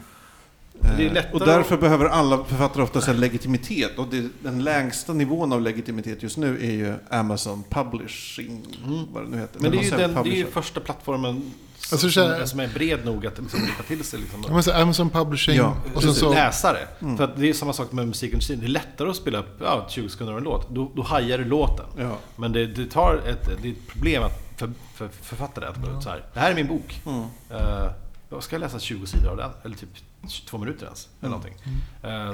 Det 0.97 1.05
är 1.05 1.16
Eh, 1.16 1.34
och 1.34 1.39
därför 1.39 1.78
behöver 1.78 2.05
alla 2.05 2.43
författare 2.43 2.84
ofta 2.84 3.01
här 3.12 3.14
legitimitet. 3.14 3.97
Och 3.97 4.07
det, 4.07 4.30
den 4.43 4.64
lägsta 4.64 5.14
nivån 5.14 5.53
av 5.53 5.62
legitimitet 5.62 6.24
just 6.24 6.38
nu 6.38 6.57
är 6.57 6.72
ju 6.72 6.93
Amazon 7.10 7.64
Publishing. 7.70 8.78
Mm. 8.86 9.05
Vad 9.14 9.24
det 9.24 9.30
nu 9.30 9.38
heter. 9.38 9.60
Men 9.60 9.72
det 9.72 9.78
är 9.78 9.84
ju, 9.84 9.89
den, 9.89 10.14
det 10.14 10.30
är 10.30 10.38
ju 10.38 10.45
första 10.45 10.80
plattformen 10.80 11.51
som, 11.89 11.95
Alltså, 11.95 12.09
så 12.11 12.27
här- 12.27 12.37
som, 12.39 12.47
som 12.47 12.59
är 12.59 12.67
bred 12.67 13.05
nog 13.05 13.27
att 13.27 13.37
liksom 13.39 13.59
gripa 13.59 13.83
till 13.83 14.03
sig. 14.03 14.19
Liksom, 14.19 14.43
Ja, 14.47 14.53
men 14.53 14.63
så 14.63 14.73
Amazon 14.73 15.09
Publishing 15.09 15.55
Ja, 15.55 15.75
och 15.95 16.03
sen 16.03 16.13
så... 16.13 16.33
läsare. 16.33 16.87
Mm. 17.01 17.17
För 17.17 17.23
att 17.23 17.35
det 17.37 17.49
är 17.49 17.53
samma 17.53 17.73
sak 17.73 17.91
med 17.91 18.07
musikindustrin. 18.07 18.59
Det 18.59 18.65
är 18.65 18.69
lättare 18.69 19.09
att 19.09 19.15
spela 19.15 19.37
upp 19.39 19.57
ja, 19.61 19.85
20 19.89 20.09
sekunder 20.09 20.33
av 20.33 20.37
en 20.37 20.43
låt. 20.43 20.69
Då, 20.69 20.91
då 20.95 21.01
hajar 21.01 21.37
du 21.37 21.45
låten. 21.45 21.85
Ja. 21.97 22.17
Men 22.35 22.51
det, 22.51 22.65
det, 22.65 22.85
tar 22.85 23.21
ett, 23.27 23.49
det 23.61 23.67
är 23.67 23.71
ett 23.71 23.87
problem 23.87 24.23
att 24.23 24.45
för, 24.57 24.71
för 24.93 25.07
författare 25.21 25.65
att 25.65 25.77
gå 25.77 25.97
ut 25.97 26.03
så 26.03 26.09
här. 26.09 26.23
Det 26.33 26.39
här 26.39 26.51
är 26.51 26.55
min 26.55 26.67
bok. 26.67 27.01
Mm. 27.05 27.19
Uh, 27.19 27.91
jag 28.29 28.43
ska 28.43 28.55
jag 28.55 28.59
läsa 28.59 28.79
20 28.79 29.05
sidor 29.05 29.29
av 29.31 29.37
den? 29.37 29.49
Eller 29.63 29.75
typ 29.75 29.89
22 30.27 30.57
minuter 30.57 30.85
ens. 30.85 31.07
Eller 31.21 31.27
Mm. 31.35 31.39
någonting. 31.39 31.73
Eh, 32.03 32.33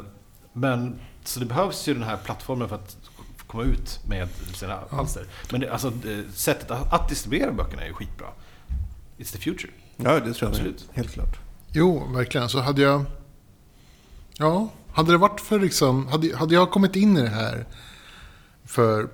men, 0.53 0.99
så 1.23 1.39
det 1.39 1.45
behövs 1.45 1.87
ju 1.87 1.93
den 1.93 2.03
här 2.03 2.17
plattformen 2.17 2.69
för 2.69 2.75
att 2.75 2.97
komma 3.47 3.63
ut 3.63 3.99
med 4.07 4.27
sina 4.53 4.79
alster. 4.89 5.23
Men 5.51 5.61
det, 5.61 5.69
alltså, 5.69 5.89
det, 5.89 6.23
sättet 6.35 6.71
att, 6.71 6.93
att 6.93 7.09
distribuera 7.09 7.51
böckerna 7.51 7.81
är 7.81 7.87
ju 7.87 7.93
skitbra. 7.93 8.27
It's 9.17 9.31
the 9.31 9.37
future. 9.37 9.71
Ja, 9.97 10.19
det 10.19 10.33
tror 10.33 10.35
jag 10.39 10.49
Absolut. 10.49 10.87
Helt 10.93 11.11
klart. 11.11 11.39
Jo, 11.71 12.07
verkligen. 12.13 12.49
Så 12.49 12.59
hade 12.59 12.81
jag... 12.81 13.05
Ja, 14.37 14.69
hade 14.91 15.11
det 15.11 15.17
varit 15.17 15.41
för 15.41 15.59
liksom... 15.59 16.07
Hade, 16.07 16.35
hade 16.37 16.53
jag 16.53 16.71
kommit 16.71 16.95
in 16.95 17.17
i 17.17 17.21
det 17.21 17.29
här 17.29 17.65
för... 18.63 19.09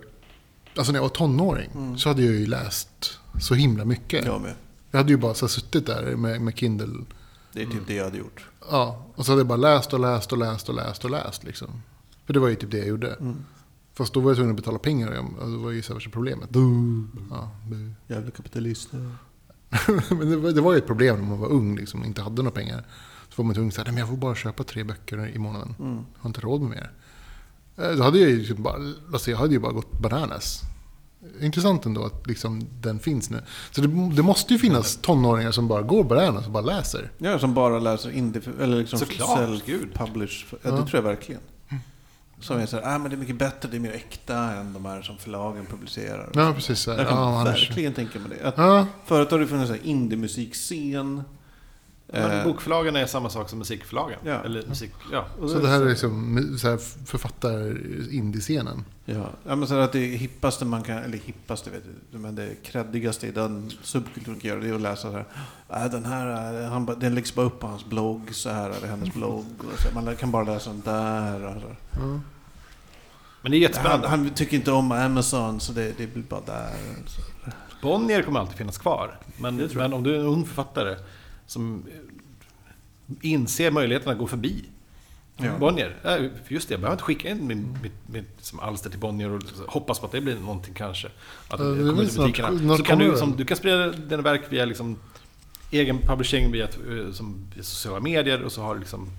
Alltså 0.75 0.91
när 0.91 0.99
jag 0.99 1.03
var 1.03 1.09
tonåring 1.09 1.97
så 1.97 2.09
hade 2.09 2.23
jag 2.23 2.33
ju 2.33 2.45
läst 2.45 3.19
så 3.39 3.53
himla 3.53 3.85
mycket. 3.85 4.25
Jag 4.25 4.41
med. 4.41 4.53
Jag 4.91 4.97
hade 4.97 5.11
ju 5.11 5.17
bara 5.17 5.33
så 5.33 5.45
här 5.45 5.49
suttit 5.49 5.85
där 5.85 6.15
med, 6.15 6.41
med 6.41 6.57
Kindle. 6.57 7.05
Det 7.53 7.61
är 7.61 7.65
typ 7.65 7.87
det 7.87 7.93
jag 7.93 8.03
hade 8.03 8.17
gjort. 8.17 8.45
Ja, 8.69 9.05
och 9.15 9.25
så 9.25 9.31
hade 9.31 9.39
jag 9.39 9.47
bara 9.47 9.57
läst 9.57 9.93
och 9.93 9.99
läst 9.99 10.31
och 10.31 10.37
läst 10.37 10.69
och 10.69 10.75
läst 10.75 11.05
och 11.05 11.11
läst 11.11 11.43
liksom. 11.43 11.81
För 12.25 12.33
det 12.33 12.39
var 12.39 12.47
ju 12.47 12.55
typ 12.55 12.71
det 12.71 12.77
jag 12.77 12.87
gjorde. 12.87 13.13
Mm. 13.13 13.45
Fast 13.93 14.13
då 14.13 14.19
var 14.19 14.29
jag 14.29 14.37
tvungen 14.37 14.51
att 14.51 14.57
betala 14.57 14.79
pengar 14.79 15.25
och 15.39 15.49
det 15.49 15.57
var 15.57 15.71
ju 15.71 15.81
så 15.81 15.87
här 15.87 15.95
värsta 15.95 16.09
problemet. 16.09 16.49
Ja, 17.29 17.51
bu. 17.69 17.91
Jävla 18.07 18.31
kapitalister. 18.31 19.15
men 20.09 20.29
det, 20.29 20.37
var, 20.37 20.51
det 20.51 20.61
var 20.61 20.71
ju 20.73 20.77
ett 20.77 20.87
problem 20.87 21.15
när 21.19 21.25
man 21.29 21.39
var 21.39 21.47
ung 21.47 21.75
liksom, 21.75 21.99
och 22.01 22.05
inte 22.07 22.21
hade 22.21 22.35
några 22.41 22.51
pengar. 22.55 22.83
Så 23.29 23.33
var 23.35 23.45
man 23.45 23.53
tvungen 23.55 23.67
att 23.67 23.73
säga, 23.75 23.83
"Nej, 23.83 23.93
men 23.93 23.99
jag 23.99 24.09
får 24.09 24.17
bara 24.17 24.35
köpa 24.35 24.63
tre 24.63 24.83
böcker 24.83 25.27
i 25.35 25.37
månaden. 25.39 25.75
Mm. 25.79 25.95
Jag 25.95 26.21
har 26.23 26.29
inte 26.29 26.41
råd 26.41 26.61
med 26.61 26.69
mer. 26.69 26.91
Eh, 27.77 27.95
Då 27.97 28.03
hade 28.03 28.19
jag 28.19 28.29
ju 28.29 28.37
liksom 28.37 28.63
bara, 28.63 28.75
alltså 29.13 29.31
jag 29.31 29.37
hade 29.37 29.53
ju 29.53 29.59
bara 29.59 29.71
gått 29.71 29.99
bananas. 29.99 30.61
Intressant 31.41 31.85
ändå 31.85 32.05
att 32.05 32.27
liksom 32.27 32.67
den 32.81 32.99
finns 32.99 33.29
nu. 33.29 33.41
Så 33.71 33.81
det, 33.81 33.87
det 34.15 34.23
måste 34.23 34.53
ju 34.53 34.59
finnas 34.59 34.97
tonåringar 35.01 35.51
som 35.51 35.67
bara 35.67 35.81
går 35.81 36.03
bananas 36.03 36.45
och 36.45 36.51
bara 36.51 36.63
läser. 36.63 37.11
Ja, 37.17 37.39
som 37.39 37.53
bara 37.53 37.79
läser 37.79 38.11
indie, 38.11 38.41
eller 38.61 38.77
liksom 38.77 38.99
self-publish. 38.99 40.45
Ja, 40.63 40.71
det 40.71 40.77
tror 40.77 40.89
jag 40.95 41.01
verkligen. 41.01 41.41
Som 42.41 42.59
är 42.59 42.65
så 42.65 42.77
här, 42.79 42.95
ah, 42.95 42.97
men 42.97 43.09
det 43.09 43.15
är 43.15 43.17
mycket 43.17 43.35
bättre, 43.37 43.69
det 43.71 43.77
är 43.77 43.79
mer 43.79 43.91
äkta 43.91 44.37
än 44.37 44.73
de 44.73 44.85
här 44.85 45.01
som 45.01 45.17
förlagen 45.17 45.65
publicerar. 45.65 46.29
Ja, 46.33 46.53
precis. 46.55 46.79
Så. 46.79 46.89
Jag 46.91 47.07
kan 47.07 47.17
Ja, 47.17 47.43
verkligen 47.43 47.93
tänka 47.93 48.19
mig 48.19 48.29
det. 48.39 48.47
Att 48.47 48.57
ja, 48.57 48.85
Förut 49.05 49.31
har 49.31 49.39
det 49.39 49.47
funnits 49.47 49.71
en 49.71 49.81
indie-musikscen. 49.83 51.23
Men 52.11 52.31
Eh, 52.31 52.43
bokförlagen 52.43 52.95
är 52.95 53.05
samma 53.05 53.29
sak 53.29 53.49
som 53.49 53.59
musikförlagen. 53.59 54.19
Ja. 54.25 54.43
Eller 54.43 54.67
musik, 54.67 54.91
ja. 55.11 55.25
så 55.39 55.59
det 55.59 55.67
här 55.67 55.81
är 55.81 55.89
liksom 55.89 56.57
så 56.59 56.69
här 56.69 56.77
författar-indiescenen. 57.05 58.85
Ja, 59.05 59.29
ja 59.43 59.55
men 59.55 59.67
så 59.67 59.75
att 59.75 59.91
det 59.91 59.99
hippaste 59.99 60.65
man 60.65 60.83
kan, 60.83 60.97
eller 60.97 61.17
hippaste 61.17 61.69
vet 61.69 61.83
du, 62.11 62.17
men 62.17 62.35
det 62.35 62.63
kreddigaste 62.63 63.27
i 63.27 63.31
den 63.31 63.71
subkulturen 63.83 64.39
kan 64.39 64.49
göra 64.49 64.59
det 64.59 64.69
är 64.69 64.73
att 64.73 64.81
läsa 64.81 65.11
så 65.11 65.11
här. 65.11 65.25
Äh, 65.85 65.91
den 65.91 66.05
här, 66.05 66.61
äh, 66.63 66.69
han, 66.69 66.85
den 66.85 67.15
läggs 67.15 67.35
bara 67.35 67.45
upp 67.45 67.59
på 67.59 67.67
hans 67.67 67.85
blogg, 67.85 68.35
så 68.35 68.49
här 68.49 68.69
är 68.69 68.81
det 68.81 68.87
hennes 68.87 69.13
blogg. 69.13 69.45
Och 69.73 69.79
så, 69.79 70.01
man 70.01 70.15
kan 70.15 70.31
bara 70.31 70.43
läsa 70.43 70.69
den 70.69 70.81
där. 70.85 71.45
Och 71.45 71.61
så. 71.61 71.67
Ja. 71.91 72.19
Men 73.41 73.51
det 73.51 73.57
är 73.57 73.59
Han, 73.59 73.61
jättespännande. 73.61 74.07
han 74.07 74.29
tycker 74.29 74.57
inte 74.57 74.71
om 74.71 74.91
Amazon, 74.91 75.59
så 75.59 75.73
det, 75.73 75.97
det 75.97 76.07
blir 76.07 76.23
bara 76.23 76.41
där. 76.45 76.73
Så. 77.07 77.21
Bonnier 77.81 78.21
kommer 78.21 78.39
alltid 78.39 78.57
finnas 78.57 78.77
kvar. 78.77 79.19
Men, 79.37 79.69
men 79.75 79.93
om 79.93 80.03
du 80.03 80.15
är 80.15 80.19
en 80.19 80.25
ung 80.25 80.45
författare 80.45 80.95
som 81.51 81.83
eh, 81.87 83.31
inser 83.31 83.71
möjligheten 83.71 84.11
att 84.11 84.17
gå 84.17 84.27
förbi 84.27 84.65
Ja. 85.37 85.57
Bonnier. 85.57 85.95
för 86.45 86.53
Just 86.53 86.67
det, 86.67 86.73
jag 86.73 86.81
behöver 86.81 86.93
inte 86.95 87.03
skicka 87.03 87.29
in 87.29 87.47
min, 87.47 87.77
mitt, 87.83 87.91
mitt 88.07 88.29
som 88.39 88.59
alster 88.59 88.89
till 88.89 88.99
Bonnier 88.99 89.29
och 89.31 89.41
hoppas 89.67 89.99
på 89.99 90.05
att 90.05 90.11
det 90.11 90.21
blir 90.21 90.35
någonting 90.35 90.73
kanske. 90.73 91.07
Att 91.47 91.57
det 91.57 91.63
kommer 91.63 92.05
till 92.05 92.17
butikerna. 92.19 92.59
snart 92.59 92.77
Så 92.77 92.83
kan 92.83 92.99
du, 92.99 93.17
som, 93.17 93.35
du 93.37 93.45
kan 93.45 93.57
sprida 93.57 93.87
dina 93.91 94.21
verk 94.21 94.41
via 94.49 94.65
liksom 94.65 94.99
egen 95.71 95.97
publishing 96.01 96.51
via, 96.51 96.63
eh, 96.63 97.11
som, 97.13 97.51
sociala 97.61 97.99
medier 97.99 98.43
och 98.43 98.51
så 98.51 98.61
har 98.61 98.73
du 98.73 98.79
liksom 98.79 99.09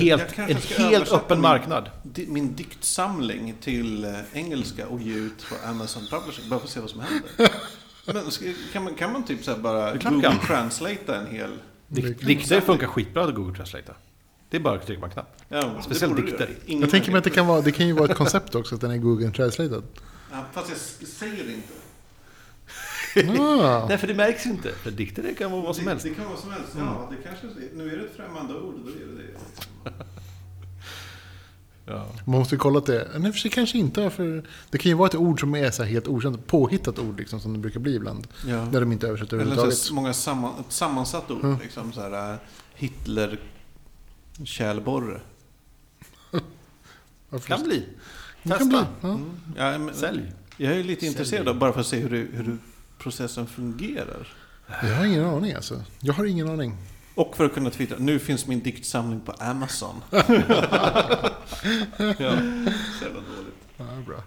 helt, 0.00 0.38
en 0.38 0.56
helt 0.78 1.12
öppen 1.12 1.36
min- 1.38 1.42
marknad. 1.42 1.90
Min 2.28 2.54
diktsamling 2.56 3.54
till 3.60 4.04
eh, 4.04 4.10
engelska 4.32 4.86
och 4.88 5.00
ge 5.00 5.14
ut 5.14 5.46
på 5.48 5.68
Amazon 5.68 6.02
Publishing, 6.10 6.48
bara 6.48 6.60
för 6.60 6.66
att 6.66 6.72
se 6.72 6.80
vad 6.80 6.90
som 6.90 7.00
händer. 7.00 7.30
Men 8.04 8.24
kan, 8.72 8.84
man, 8.84 8.94
kan 8.94 9.12
man 9.12 9.24
typ 9.24 9.44
så 9.44 9.50
här 9.50 9.58
bara 9.58 9.92
Det 9.92 10.04
Google. 10.04 10.34
Translata 10.46 11.16
en 11.16 11.26
hel... 11.26 11.50
Dik- 11.88 12.26
Dikter 12.26 12.60
funkar 12.60 12.86
skitbra 12.86 13.24
att 13.24 13.34
Google 13.34 13.56
Translate. 13.56 13.94
Det 14.50 14.56
är 14.56 14.60
bara 14.60 14.74
att 14.74 14.86
trycka 14.86 15.00
på 15.00 15.06
en 15.06 15.12
knapp. 15.12 15.36
Ja, 15.48 15.60
det 15.76 15.82
Speciellt 15.82 16.16
dikter. 16.16 16.50
Jag 16.66 16.90
tänker 16.90 17.10
mig 17.12 17.18
att 17.18 17.24
det 17.24 17.30
kan, 17.30 17.46
vara, 17.46 17.60
det 17.60 17.72
kan 17.72 17.86
ju 17.86 17.92
vara 17.92 18.10
ett 18.10 18.16
koncept 18.16 18.54
också, 18.54 18.74
att 18.74 18.80
den 18.80 18.90
är 18.90 18.96
Google 18.96 19.30
translated. 19.30 19.82
Ja, 20.32 20.44
fast 20.52 20.70
jag 20.70 21.08
säger 21.08 21.44
det 21.44 21.52
inte. 21.52 21.72
Ah, 23.42 23.86
Nej, 23.88 23.98
för 23.98 24.06
det 24.06 24.14
märks 24.14 24.46
inte. 24.46 24.72
För 24.72 24.90
dikter 24.90 25.22
det 25.22 25.34
kan 25.34 25.50
vara 25.50 25.62
vad 25.62 25.76
som 25.76 25.84
det, 25.84 25.90
helst. 25.90 26.04
Det 26.04 26.14
kan 26.14 26.24
vara 26.24 26.34
vad 26.34 26.42
som 26.42 26.50
helst. 26.50 26.68
Ja, 26.78 27.10
det 27.10 27.28
kanske, 27.28 27.46
nu 27.74 27.92
är 27.92 27.96
det 27.96 28.04
ett 28.04 28.16
främmande 28.16 28.54
ord, 28.54 28.74
då 28.84 28.90
är 28.90 28.94
det 28.94 29.22
det. 29.22 29.90
Ja. 31.90 32.06
man 32.24 32.38
måste 32.38 32.54
ju 32.54 32.58
kolla 32.58 32.78
att 32.78 32.86
det... 32.86 33.08
Nej, 33.18 33.32
för 33.32 33.42
det 33.42 33.48
kanske 33.48 33.78
inte 33.78 34.10
för... 34.10 34.44
Det 34.70 34.78
kan 34.78 34.90
ju 34.90 34.96
vara 34.96 35.08
ett 35.08 35.14
ord 35.14 35.40
som 35.40 35.54
är 35.54 35.70
så 35.70 35.82
här 35.82 35.90
helt 35.90 36.08
okänt, 36.08 36.46
påhittat 36.46 36.98
ord 36.98 37.18
liksom, 37.18 37.40
som 37.40 37.52
det 37.52 37.58
brukar 37.58 37.80
bli 37.80 37.94
ibland. 37.94 38.26
Ja. 38.46 38.56
Där 38.56 38.80
de 38.80 38.92
inte 38.92 39.08
översätter 39.08 39.36
Eller 39.36 39.44
så 39.44 39.50
överhuvudtaget. 39.52 39.92
många 39.92 40.12
samman, 40.12 40.52
ett 40.60 40.72
sammansatt 40.72 41.30
ord. 41.30 41.44
Mm. 41.44 41.58
Liksom 41.62 41.92
så 41.92 42.00
här, 42.00 42.32
äh, 42.32 42.38
Hitler 42.74 43.40
kärlborre. 44.44 45.20
Varför 47.30 47.48
Kan 47.56 47.62
bli. 47.62 47.84
Det 48.42 48.58
kan 48.58 48.68
bli. 48.68 48.78
Testa. 48.78 48.86
Ja. 49.00 49.18
Ja, 49.56 49.78
men, 49.78 49.94
Sälj. 49.94 50.32
jag 50.56 50.72
är 50.72 50.84
lite 50.84 51.00
Sälj. 51.00 51.10
intresserad 51.10 51.48
av 51.48 51.58
bara 51.58 51.72
för 51.72 51.80
att 51.80 51.86
se 51.86 51.98
hur, 51.98 52.30
hur 52.32 52.58
processen 52.98 53.46
fungerar. 53.46 54.28
Jag 54.82 54.94
har 54.94 55.04
ingen 55.04 55.24
aning 55.24 55.52
alltså. 55.52 55.82
Jag 56.00 56.14
har 56.14 56.24
ingen 56.24 56.48
aning. 56.48 56.76
Och 57.14 57.36
för 57.36 57.44
att 57.44 57.54
kunna 57.54 57.70
twittra. 57.70 57.96
Nu 57.98 58.18
finns 58.18 58.46
min 58.46 58.60
diktsamling 58.60 59.20
på 59.20 59.32
Amazon. 59.32 60.02
Ja. 60.10 60.22
Så 62.18 63.04
jävla 63.04 63.20
dåligt. 63.20 63.54
Ja, 63.76 63.84
bra. 64.06 64.22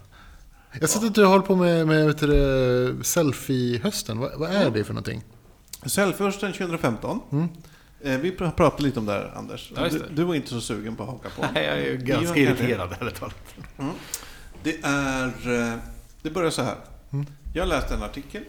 Jag 0.73 0.79
har 0.81 0.88
sett 0.88 1.03
att 1.03 1.15
du 1.15 1.25
håller 1.25 1.45
på 1.45 1.55
med, 1.55 1.88
med 1.88 2.07
vet 2.07 2.17
du, 2.17 2.27
det, 2.27 3.03
selfie-hösten. 3.03 4.19
Vad, 4.19 4.39
vad 4.39 4.51
är 4.51 4.69
det 4.71 4.84
för 4.84 4.93
någonting? 4.93 5.23
Säljförsten 5.86 6.53
2015. 6.53 7.19
Mm. 7.31 7.47
Eh, 8.01 8.17
vi 8.19 8.31
pr- 8.31 8.51
pratade 8.51 8.84
lite 8.84 8.99
om 8.99 9.05
det 9.05 9.11
här, 9.11 9.31
Anders. 9.36 9.71
Ja, 9.75 9.84
just 9.84 9.93
du, 9.99 9.99
det. 9.99 10.15
du 10.15 10.23
var 10.23 10.36
inte 10.36 10.49
så 10.49 10.61
sugen 10.61 10.95
på 10.95 11.03
att 11.03 11.09
haka 11.09 11.29
på. 11.29 11.45
Nej, 11.53 11.65
jag 11.65 11.77
är 11.77 11.86
ju 11.86 11.97
ganska 11.97 12.39
irriterad 12.39 12.95
ärligt 13.01 13.15
talat. 13.15 13.36
Det 14.63 14.77
är... 14.84 15.25
eh, 15.73 15.77
Det 16.21 16.29
börjar 16.29 16.49
så 16.51 16.61
här. 16.61 16.75
Mm. 17.11 17.25
Jag 17.53 17.67
läste 17.67 17.93
en 17.93 18.03
artikel. 18.03 18.43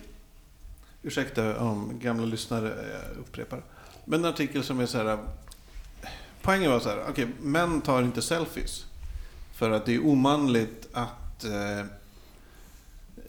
Ursäkta 1.02 1.58
om 1.58 1.98
gamla 2.02 2.26
lyssnare 2.26 2.68
eh, 2.68 3.20
upprepar. 3.20 3.62
Men 4.04 4.20
en 4.24 4.30
artikel 4.30 4.64
som 4.64 4.80
är 4.80 4.86
så 4.86 4.98
här... 4.98 5.18
Poängen 6.42 6.70
var 6.70 6.80
så 6.80 6.88
här. 6.88 7.04
Okej, 7.08 7.28
män 7.40 7.80
tar 7.80 8.02
inte 8.02 8.22
selfies. 8.22 8.84
För 9.54 9.70
att 9.70 9.86
det 9.86 9.94
är 9.94 10.06
omanligt 10.06 10.88
att 10.92 11.44
eh, 11.44 11.78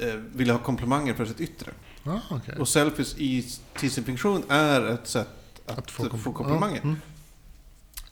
eh, 0.09 0.15
vilja 0.34 0.53
ha 0.53 0.59
komplimanger 0.59 1.13
för 1.13 1.26
sitt 1.26 1.41
yttre. 1.41 1.71
Ah, 2.03 2.19
okej. 2.30 2.55
Och 2.59 2.67
selfies 2.67 3.15
i, 3.17 3.47
till 3.78 3.91
sin 3.91 4.03
funktion 4.03 4.43
är 4.49 4.82
ett 4.86 5.07
sätt 5.07 5.28
att, 5.65 5.78
Att 5.78 5.91
få, 5.91 6.03
få 6.03 6.09
kom- 6.09 6.34
komplimanger. 6.34 6.82
Mm. 6.82 6.95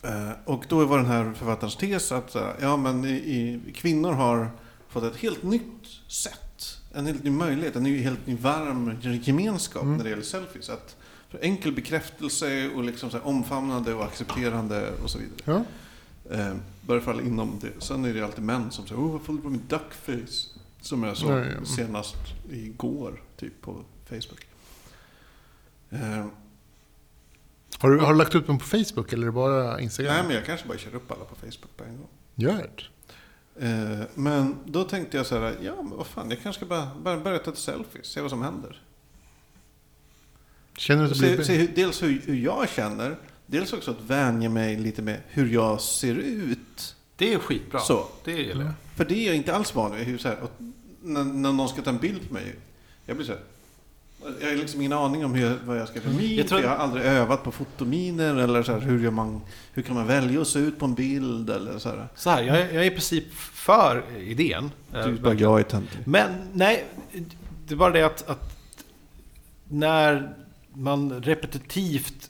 Eh, 0.04 0.32
och 0.46 0.66
då 0.70 0.86
var 0.86 0.98
den 0.98 1.06
här 1.08 1.34
författarens 1.34 1.76
tes 1.76 2.12
att 2.12 2.36
ja, 2.62 2.78
men 2.78 3.06
i, 3.06 3.10
i, 3.10 3.72
kvinnor 3.76 4.12
har 4.12 4.52
fått 4.90 5.04
ett 5.04 5.16
helt 5.16 5.44
nytt 5.44 5.88
sätt. 6.08 6.78
En 6.94 7.06
helt 7.06 7.24
ny 7.24 7.30
möjlighet, 7.30 7.76
en 7.76 7.84
ny, 7.84 8.02
helt 8.02 8.28
ny 8.28 8.36
varm 8.36 8.98
gemenskap 9.02 9.84
Mm. 9.84 9.98
när 9.98 10.04
det 10.04 10.10
gäller 10.10 10.24
selfies. 10.24 10.70
Att 10.70 10.96
enkel 11.42 11.72
bekräftelse 11.72 12.70
och 12.70 12.84
liksom 12.84 13.10
så 13.12 13.20
omfamnande 13.20 13.94
och 13.94 14.06
accepterande 14.06 14.92
och 15.04 15.10
så 15.10 15.18
vidare. 15.18 15.40
Ja. 15.46 15.64
Eh, 16.36 16.56
börjar 16.82 17.02
falla 17.02 17.22
inom 17.22 17.60
det. 17.62 17.84
Sen 17.84 18.06
är 18.06 18.14
det 18.14 18.22
alltid 18.22 18.44
män 18.44 18.72
som 18.72 18.88
säger 18.88 19.02
Åh, 19.02 19.12
vad 19.12 19.26
på 19.44 19.50
min 19.50 19.62
duckface? 19.68 20.50
Som 20.82 21.04
jag 21.04 21.18
såg 21.18 21.32
ja. 21.32 21.66
senast 21.66 22.16
igår, 22.52 23.22
typ 23.38 23.62
på 23.62 23.84
Facebook. 24.06 24.48
Eh, 25.90 26.26
Har, 27.80 27.90
du, 27.90 28.00
har 28.00 28.12
du 28.14 28.18
lagt 28.18 28.36
upp 28.36 28.48
den 28.48 28.58
på 28.58 28.66
Facebook 28.66 29.14
eller 29.14 29.24
är 29.24 29.26
det 29.26 29.32
bara 29.32 29.82
Instagram? 29.82 30.14
nej, 30.14 30.24
men 30.24 30.36
jag 30.36 30.46
kanske 30.46 30.68
bara 30.68 30.78
kör 30.78 30.96
upp 30.96 31.12
alla 31.12 31.26
på 31.26 31.36
Facebook 31.36 31.78
på 31.78 31.84
en 31.84 31.98
gång. 31.98 32.08
Gör 32.36 32.70
det. 32.76 32.84
Eh, 33.68 34.06
men 34.16 34.56
då 34.66 34.84
tänkte 34.84 35.18
jag 35.18 35.26
så 35.26 35.40
här, 35.40 35.56
ja 35.62 35.76
men 35.76 35.90
vad 35.90 36.08
fan, 36.08 36.30
jag 36.30 36.42
kanske 36.44 36.60
ska 36.60 36.66
bara, 36.70 36.88
bara 37.04 37.18
börja 37.18 37.40
ta 37.40 37.52
ett 37.52 37.58
selfie, 37.58 38.04
se 38.04 38.22
vad 38.22 38.30
som 38.30 38.42
händer. 38.42 38.82
Känner 40.78 41.04
du 41.04 41.12
att 41.12 41.20
det 41.20 41.28
Se, 41.28 41.36
blir... 41.36 41.46
se 41.46 41.54
hur, 41.58 41.68
dels 41.76 42.04
hur, 42.04 42.22
hur 42.26 42.36
jag 42.36 42.70
känner, 42.70 43.16
dels 43.46 43.74
också 43.74 43.92
att 43.92 44.02
vänja 44.08 44.50
mig 44.50 44.78
lite 44.80 45.02
med 45.02 45.18
hur 45.28 45.48
jag 45.54 45.82
ser 45.82 46.16
ut. 46.16 46.96
Det 47.16 47.34
är 47.34 47.40
skitbra. 47.40 47.80
Så. 47.80 48.08
Det 48.24 48.32
gillar 48.32 48.64
jag. 48.66 48.74
För 48.96 49.06
det 49.06 49.16
är 49.16 49.28
jag 49.28 49.36
inte 49.36 49.56
alls 49.56 49.76
van 49.76 49.96
vid. 49.96 50.06
Hur, 50.06 50.18
så 50.18 50.28
här, 50.28 50.38
och 50.42 50.52
när, 51.02 51.24
när 51.24 51.52
någon 51.52 51.70
ska 51.70 51.82
ta 51.82 51.90
en 51.90 51.98
bild 51.98 52.28
på 52.28 52.34
mig, 52.34 52.56
jag 53.06 53.16
blir 53.18 53.26
så 53.26 53.32
här, 53.32 53.42
jag 54.42 54.50
har 54.50 54.56
liksom 54.56 54.82
ingen 54.82 54.94
aning 54.94 55.26
om 55.26 55.34
hur, 55.34 55.46
jag- 55.50 55.58
vad 55.66 55.78
jag 55.80 55.88
ska 55.88 56.02
för 56.02 56.10
min. 56.10 56.36
Jag 56.38 56.48
tror- 56.48 56.62
jag 56.62 56.70
har 56.70 56.76
aldrig 56.76 57.06
övat 57.06 57.44
på 57.44 57.52
fotominer 57.52 58.36
eller 58.36 58.64
så 58.64 58.72
här, 58.72 58.80
hur, 58.80 59.04
gör 59.04 59.12
man, 59.12 59.42
hur 59.74 59.82
kan 59.84 59.96
man 59.96 60.08
välja 60.08 60.42
att 60.42 60.48
se 60.48 60.60
ut 60.60 60.80
på 60.80 60.86
en 60.86 60.94
bild 60.94 61.50
eller 61.50 61.80
så 61.80 61.90
här. 61.90 62.08
Så 62.16 62.30
här, 62.30 62.44
jag 62.44 62.58
är, 62.62 62.74
jag 62.74 62.86
är 62.86 62.88
i 62.88 62.90
princip 62.92 63.34
för 63.54 64.04
idén. 64.20 64.64
Eh, 64.64 64.72
Du 64.92 65.00
bara, 65.00 65.10
verkligen. 65.12 65.38
jag 65.52 65.60
är 65.60 65.64
töntig. 65.64 66.00
Men 66.06 66.32
nej, 66.54 66.86
det 67.68 67.74
är 67.74 67.78
bara 67.78 67.92
det 67.94 68.04
att, 68.04 68.30
att 68.30 68.58
när 69.70 70.36
man 70.74 71.24
repetitivt 71.24 72.30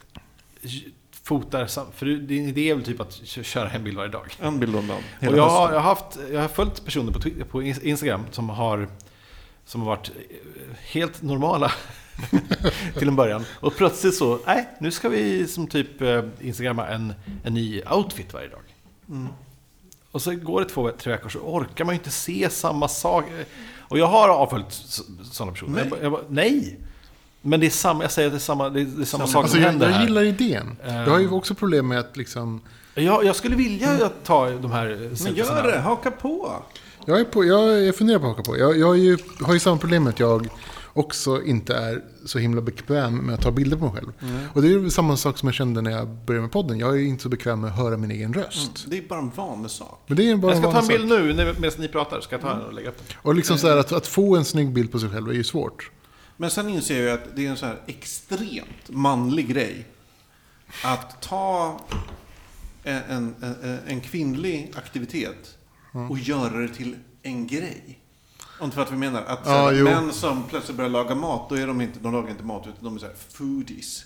fotar, 1.24 1.91
för 1.96 2.06
din 2.06 2.48
idé 2.50 2.70
är 2.70 2.76
väl 2.76 2.84
typ 2.86 3.00
att 3.00 3.22
kö- 3.26 3.44
köra 3.44 3.70
en 3.70 3.84
bild 3.84 3.98
varje 3.98 4.12
dag. 4.12 4.38
En 4.41 4.60
bild 4.60 4.76
om 4.76 4.88
dagen. 4.88 5.04
Och 5.20 5.38
jag 5.38 5.50
har, 5.50 5.72
jag, 5.74 5.80
har 5.80 5.96
haft, 5.96 6.20
jag 6.32 6.41
har 6.41 6.48
följt 6.48 6.86
personer 6.86 7.12
på, 7.12 7.20
Twitter, 7.20 7.44
på 7.44 7.62
Ins- 7.62 7.84
Instagram 7.84 8.26
som 8.32 8.50
har, 8.50 8.88
som 9.66 9.82
har 9.82 9.88
varit 9.88 10.10
eh, 10.10 10.76
helt 10.91 11.22
normala 11.22 11.72
till 12.98 13.08
en 13.08 13.16
början. 13.16 13.46
Och 13.52 13.76
plötsligt 13.76 14.16
så, 14.16 14.39
nej, 14.46 14.70
nu 14.80 14.91
ska 14.91 15.10
vi 15.10 15.48
som 15.48 15.68
typ 15.68 16.02
eh, 16.02 16.24
instagramma 16.41 16.88
en, 16.88 17.14
en 17.44 17.54
ny 17.54 17.82
outfit 17.91 18.34
varje 18.34 18.48
dag. 18.48 18.62
Mm. 19.10 19.28
Och 20.12 20.22
så 20.22 20.36
går 20.36 20.62
det 20.62 20.70
två, 20.70 20.91
tre 20.91 21.12
veckor 21.12 21.30
så 21.30 21.39
orkar 21.39 21.86
man 21.86 21.96
ju 21.96 22.00
inte 22.00 22.12
se 22.12 22.50
samma 22.50 22.88
sak. 22.88 23.26
Och 23.78 24.00
jag 24.00 24.08
har 24.08 24.30
avföljt 24.30 24.72
sådana 25.32 25.52
personer. 25.52 25.74
Nej. 25.91 26.00
Jag, 26.02 26.14
jag, 26.14 26.20
nej! 26.30 26.80
Men 27.46 27.60
det 27.60 27.66
är 27.66 27.70
samma, 27.70 28.04
jag 28.04 28.12
säger 28.12 28.28
att 28.28 28.34
det 28.34 28.38
är 28.38 28.39
samma, 28.39 28.70
det 28.70 28.82
är, 28.82 28.86
det 28.86 29.02
är 29.02 29.06
samma 29.06 29.28
Samma- 29.28 29.28
sak 29.28 29.41
Alltså, 29.44 29.54
som 29.56 29.62
jag, 29.64 29.70
händer 29.70 29.88
jag 29.89 29.94
här. 29.94 30.06
gillar 30.06 30.24
idén. 30.24 30.76
Eh. 30.86 30.96
Jag 30.96 31.10
har 31.10 31.20
ju 31.20 31.30
också 31.32 31.56
problem 31.56 31.88
med 31.88 32.00
att 32.00 32.18
liksom... 32.18 32.62
Jag, 32.96 33.26
jag 33.26 33.36
skulle 33.36 33.56
vilja 33.56 33.91
att 34.06 34.24
ta 34.24 34.50
de 34.50 34.72
här 34.72 34.98
Men 35.00 35.18
selfiesarna. 35.18 35.60
gör 35.64 35.72
det, 35.72 35.80
haka 35.80 36.12
på! 36.12 36.54
Jag, 37.06 37.20
är 37.20 37.24
på, 37.24 37.46
jag, 37.46 37.82
jag 37.84 37.96
funderar 37.96 38.20
på 38.20 38.26
att 38.26 38.38
haka 38.38 38.52
på. 38.52 38.58
Jag, 38.58 38.78
jag 38.78 38.89
är 38.96 39.02
ju, 39.02 39.18
har 39.41 39.54
ju 39.54 39.60
samma 39.60 39.78
problem 39.78 40.04
med 40.04 40.14
att 40.14 40.20
jag 40.20 40.48
också 40.94 41.44
inte 41.44 41.76
är 41.76 42.02
så 42.26 42.39
himla 42.39 42.62
bekväm 42.62 43.18
med 43.18 43.36
att 43.36 43.41
ta 43.41 43.52
bilder 43.52 43.78
på 43.78 43.84
mig 43.86 43.94
själv. 43.94 44.12
Och 44.54 44.62
det 44.62 44.68
är 44.68 44.70
ju 44.70 44.89
samma 44.89 45.18
sak 45.18 45.38
som 45.38 45.48
jag 45.48 45.54
kände 45.56 45.82
när 45.82 45.91
jag 45.91 46.08
började 46.08 46.41
med 46.41 46.52
podden. 46.52 46.80
Jag 46.80 46.96
är 46.96 47.02
inte 47.04 47.24
så 47.24 47.30
bekväm 47.30 47.62
med 47.62 47.70
att 47.72 47.78
höra 47.78 47.98
min 47.98 48.12
egen 48.12 48.34
röst. 48.34 48.86
Det 48.88 48.98
är 48.98 49.02
bara 49.10 49.20
en 49.20 49.30
vanlig 49.36 49.72
sak. 49.72 50.02
Men 50.08 50.18
det 50.18 50.30
är 50.30 50.36
bara 50.36 50.52
Jag 50.52 50.58
ska 50.60 50.68
en 50.68 50.74
ta 50.74 50.80
en 50.82 50.88
bild 50.88 51.10
sak. 51.10 51.20
nu 51.20 51.34
när- 51.34 51.54
medan 51.60 51.72
ni 51.82 51.88
pratar. 51.88 52.22
Ska 52.22 52.36
jag 52.36 52.41
ta 52.41 52.50
den 52.50 52.62
och 52.66 52.74
lägga 52.74 52.89
upp 52.89 52.98
den? 53.08 53.18
Och 53.22 53.36
liksom 53.36 53.58
så 53.58 53.68
här, 53.68 53.78
att, 53.78 53.91
att 53.91 54.08
få 54.08 54.36
en 54.36 54.46
snygg 54.46 54.74
bild 54.74 54.91
på 54.91 55.00
sig 55.00 55.10
själv 55.10 55.30
är 55.30 55.34
ju 55.34 55.44
svårt. 55.44 55.91
Men 56.38 56.51
sen 56.51 56.69
inser 56.69 56.95
jag 56.95 57.03
ju 57.03 57.11
att 57.11 57.36
det 57.36 57.45
är 57.45 57.49
en 57.49 57.57
så 57.57 57.65
här 57.65 57.77
extremt 57.88 58.89
manlig 58.89 59.47
grej. 59.47 59.86
Att 60.84 61.21
ta 61.21 61.79
en, 62.84 63.36
en, 63.41 63.79
en, 63.88 64.01
kvinnlig 64.01 64.73
aktivitet 64.75 65.57
och 66.09 66.19
göra 66.19 66.57
det 66.57 66.67
till 66.67 66.95
en 67.23 67.47
grej. 67.47 67.99
Om 68.59 68.69
du 68.69 68.75
fattar 68.75 68.95
vad 68.95 69.05
jag 69.05 69.11
menar. 69.11 69.25
Att 69.27 69.39
Ja, 69.45 69.69
här, 69.69 69.84
män 69.84 70.13
som 70.13 70.43
plötsligt 70.43 70.77
börjar 70.77 70.89
laga 70.89 71.15
mat, 71.15 71.49
då 71.49 71.55
är 71.55 71.67
de 71.67 71.81
inte, 71.81 71.99
de 71.99 72.13
lagar 72.13 72.29
inte 72.29 72.43
mat 72.43 72.67
utan 72.67 72.84
de 72.84 72.95
är 72.95 72.99
så 72.99 73.05
här 73.05 73.15
foodies. 73.29 74.05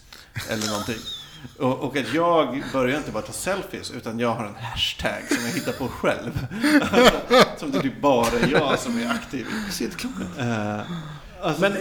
Eller 0.50 0.68
någonting. 0.68 1.00
Och, 1.60 1.80
och 1.80 1.98
att 1.98 2.14
jag 2.14 2.64
börjar 2.74 2.98
inte 2.98 3.12
bara 3.12 3.24
ta 3.24 3.34
selfies, 3.34 3.92
utan 3.92 4.20
jag 4.20 4.36
har 4.36 4.46
en 4.46 4.56
hashtag 4.56 5.24
som 5.30 5.46
jag 5.46 5.52
hittar 5.52 5.72
på 5.72 5.88
själv. 5.88 6.48
som 7.58 7.72
det 7.72 7.78
är 7.78 7.82
typ 7.82 8.02
bara 8.02 8.40
jag 8.48 8.80
som 8.80 8.98
är 8.98 9.10
aktiv 9.10 9.48
i. 9.80 9.84
Eh, 10.40 10.82
alltså, 11.42 11.62
Men- 11.62 11.74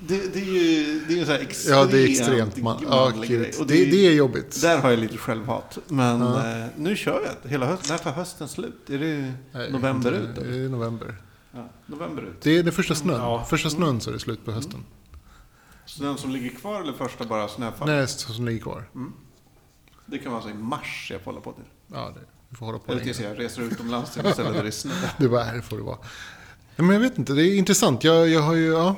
det, 0.00 0.34
det 0.34 0.40
är 0.40 0.44
ju 0.44 1.00
det 1.08 1.14
är 1.14 1.20
en 1.20 1.26
så 1.26 1.32
här 1.32 1.38
extremt, 1.40 1.76
Ja, 1.78 1.84
det 1.84 1.98
är 2.02 2.08
extremt 2.10 2.56
man, 2.56 2.82
ja, 2.90 3.10
grej. 3.10 3.52
Och 3.60 3.66
det, 3.66 3.84
det 3.84 4.06
är 4.06 4.12
jobbigt. 4.12 4.60
Där 4.62 4.78
har 4.78 4.90
jag 4.90 4.98
lite 4.98 5.16
självhat. 5.18 5.78
Men 5.88 6.20
Ja. 6.20 6.58
eh, 6.58 6.66
nu 6.76 6.96
kör 6.96 7.20
jag 7.24 7.34
det 7.42 7.48
hela 7.48 7.66
hösten. 7.66 7.88
När 7.96 7.98
tar 7.98 8.10
hösten 8.12 8.48
slut? 8.48 8.90
Är 8.90 8.98
det 8.98 9.32
Nej, 9.52 9.72
november 9.72 10.08
inte- 10.16 10.20
ut? 10.30 10.34
Det 10.34 10.40
eller? 10.40 10.64
är 10.64 10.68
november. 10.68 11.16
Ja, 11.52 11.68
november 11.86 12.22
ut. 12.22 12.40
Det 12.42 12.58
är 12.58 12.62
den 12.62 12.72
första 12.72 12.94
snön. 12.94 13.20
Ja. 13.20 13.44
Första 13.50 13.70
snön 13.70 14.00
så 14.00 14.10
är 14.10 14.14
det 14.14 14.20
slut 14.20 14.44
på 14.44 14.52
hösten. 14.52 14.84
Så 15.86 16.02
den 16.02 16.16
som 16.18 16.30
ligger 16.30 16.50
kvar 16.50 16.80
eller 16.80 16.92
första 16.92 17.24
bara 17.24 17.48
snöfall? 17.48 17.88
Nej, 17.88 18.08
så 18.08 18.32
som 18.32 18.44
ligger 18.44 18.60
kvar. 18.60 18.90
Det 20.06 20.18
kan 20.18 20.32
vara 20.32 20.42
så 20.42 20.48
i 20.48 20.54
mars 20.54 21.08
jag 21.12 21.20
får 21.20 21.30
hålla 21.32 21.40
på 21.44 21.52
till. 21.52 21.64
Ja, 21.92 22.12
det, 22.14 22.20
vi 22.48 22.56
får 22.56 22.66
hålla 22.66 22.78
på 22.78 22.92
Eller 22.92 23.02
tills 23.04 23.20
jag 23.20 23.38
reser 23.38 23.62
utomlands 23.62 24.10
till 24.12 24.26
ett 24.26 24.32
ställe 24.32 24.50
där 24.50 24.62
det 24.62 24.68
är 24.68 24.70
snö. 24.70 24.92
Det 25.18 25.28
var 25.28 25.44
här 25.44 25.60
får 25.60 25.76
det 25.76 25.82
vara. 25.82 25.98
Ja, 26.78 26.84
Men 26.84 26.94
jag 26.94 27.00
vet 27.00 27.18
inte, 27.18 27.32
det 27.32 27.42
är 27.46 27.56
intressant. 27.58 28.04
Jag, 28.04 28.28
jag 28.28 28.40
har 28.40 28.54
ju, 28.54 28.66
ja. 28.72 28.96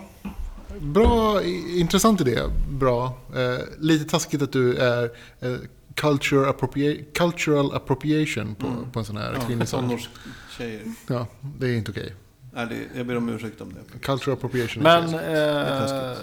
Bra, 0.81 1.43
i- 1.43 1.81
intressant 1.81 2.21
idé. 2.21 2.39
Bra. 2.71 3.19
Eh, 3.35 3.65
lite 3.79 4.05
taskigt 4.05 4.43
att 4.43 4.53
du 4.53 4.77
är 4.77 5.05
eh, 5.41 5.55
culture 5.95 6.47
appropria- 6.53 7.05
cultural 7.15 7.75
appropriation 7.75 8.55
på, 8.55 8.67
på 8.93 8.99
en 8.99 9.05
sån 9.05 9.17
här 9.17 9.33
Ja, 9.35 9.47
kvinnlig 9.47 9.69
tonårstjejer. 9.69 10.83
Ja, 11.07 11.27
det 11.59 11.67
är 11.69 11.77
inte 11.77 11.91
okej. 11.91 12.15
Nej, 12.55 12.67
det, 12.67 12.99
jag 12.99 13.07
ber 13.07 13.17
om 13.17 13.29
ursäkt 13.29 13.61
om 13.61 13.73
det. 13.73 13.99
Cultural 13.99 14.37
appropriation. 14.39 14.83
Men 14.83 15.15
eh, 15.15 16.17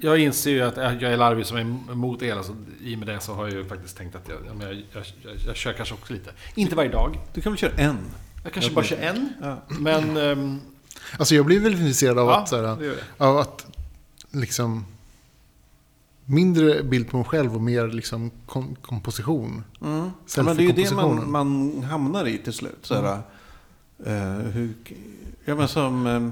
jag 0.00 0.18
inser 0.18 0.50
ju 0.50 0.62
att 0.62 0.76
jag 0.76 1.02
är 1.12 1.16
larvig 1.16 1.46
som 1.46 1.56
är 1.56 1.60
emot 1.92 2.22
el. 2.22 2.36
Alltså, 2.38 2.56
I 2.80 2.94
och 2.94 2.98
med 2.98 3.08
det 3.08 3.20
så 3.20 3.34
har 3.34 3.44
jag 3.48 3.52
ju 3.56 3.64
faktiskt 3.64 3.96
tänkt 3.96 4.16
att 4.16 4.28
jag, 4.28 4.38
jag, 4.62 4.72
jag, 4.92 5.04
jag, 5.22 5.36
jag 5.46 5.56
kör 5.56 5.72
kanske 5.72 5.94
också 5.94 6.12
lite. 6.12 6.30
Inte 6.54 6.74
varje 6.76 6.90
dag. 6.90 7.18
Du 7.34 7.40
kan 7.40 7.52
väl 7.52 7.58
köra 7.58 7.72
en? 7.76 7.98
Jag 8.42 8.52
kanske 8.52 8.72
bara 8.72 8.84
kör 8.84 8.96
en. 8.96 9.28
Ja. 9.40 9.56
Men... 9.68 10.16
ehm, 10.16 10.60
Alltså 11.18 11.34
jag 11.34 11.46
blir 11.46 11.60
väldigt 11.60 11.80
intresserad 11.80 12.18
av 12.18 12.26
ja, 12.28 12.40
att, 12.40 12.48
så 12.48 12.56
här, 12.66 12.94
av 13.18 13.38
att 13.38 13.66
liksom 14.30 14.84
mindre 16.24 16.82
bild 16.82 17.10
på 17.10 17.16
mig 17.16 17.26
själv 17.26 17.54
och 17.54 17.60
mer 17.60 17.86
liksom 17.88 18.30
kom, 18.46 18.74
komposition. 18.82 19.64
Mm. 19.82 20.10
Ja, 20.36 20.42
men 20.42 20.56
det 20.56 20.62
är 20.62 20.66
ju 20.66 20.72
det 20.72 20.94
man, 20.94 21.30
man 21.30 21.82
hamnar 21.82 22.26
i 22.28 22.38
till 22.38 22.52
slut. 22.52 22.78
Så 22.82 22.94
här, 22.94 23.20
eh, 24.06 24.38
hur, 24.50 24.74
ja, 25.44 25.54
men 25.54 25.68
som, 25.68 26.06
eh, 26.06 26.28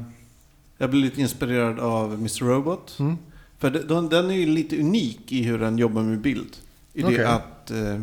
jag 0.78 0.90
blir 0.90 1.00
lite 1.00 1.20
inspirerad 1.20 1.78
av 1.80 2.14
Mr. 2.14 2.44
Robot. 2.44 2.96
Mm. 2.98 3.18
För 3.58 3.70
de- 3.70 3.78
de, 3.82 4.08
den 4.08 4.30
är 4.30 4.34
ju 4.34 4.46
lite 4.46 4.80
unik 4.80 5.32
i 5.32 5.42
hur 5.42 5.58
den 5.58 5.78
jobbar 5.78 6.02
med 6.02 6.20
bild. 6.20 6.56
I 6.92 7.04
Okej. 7.04 7.18
det 7.18 7.28
att 7.28 7.70
eh, 7.70 8.00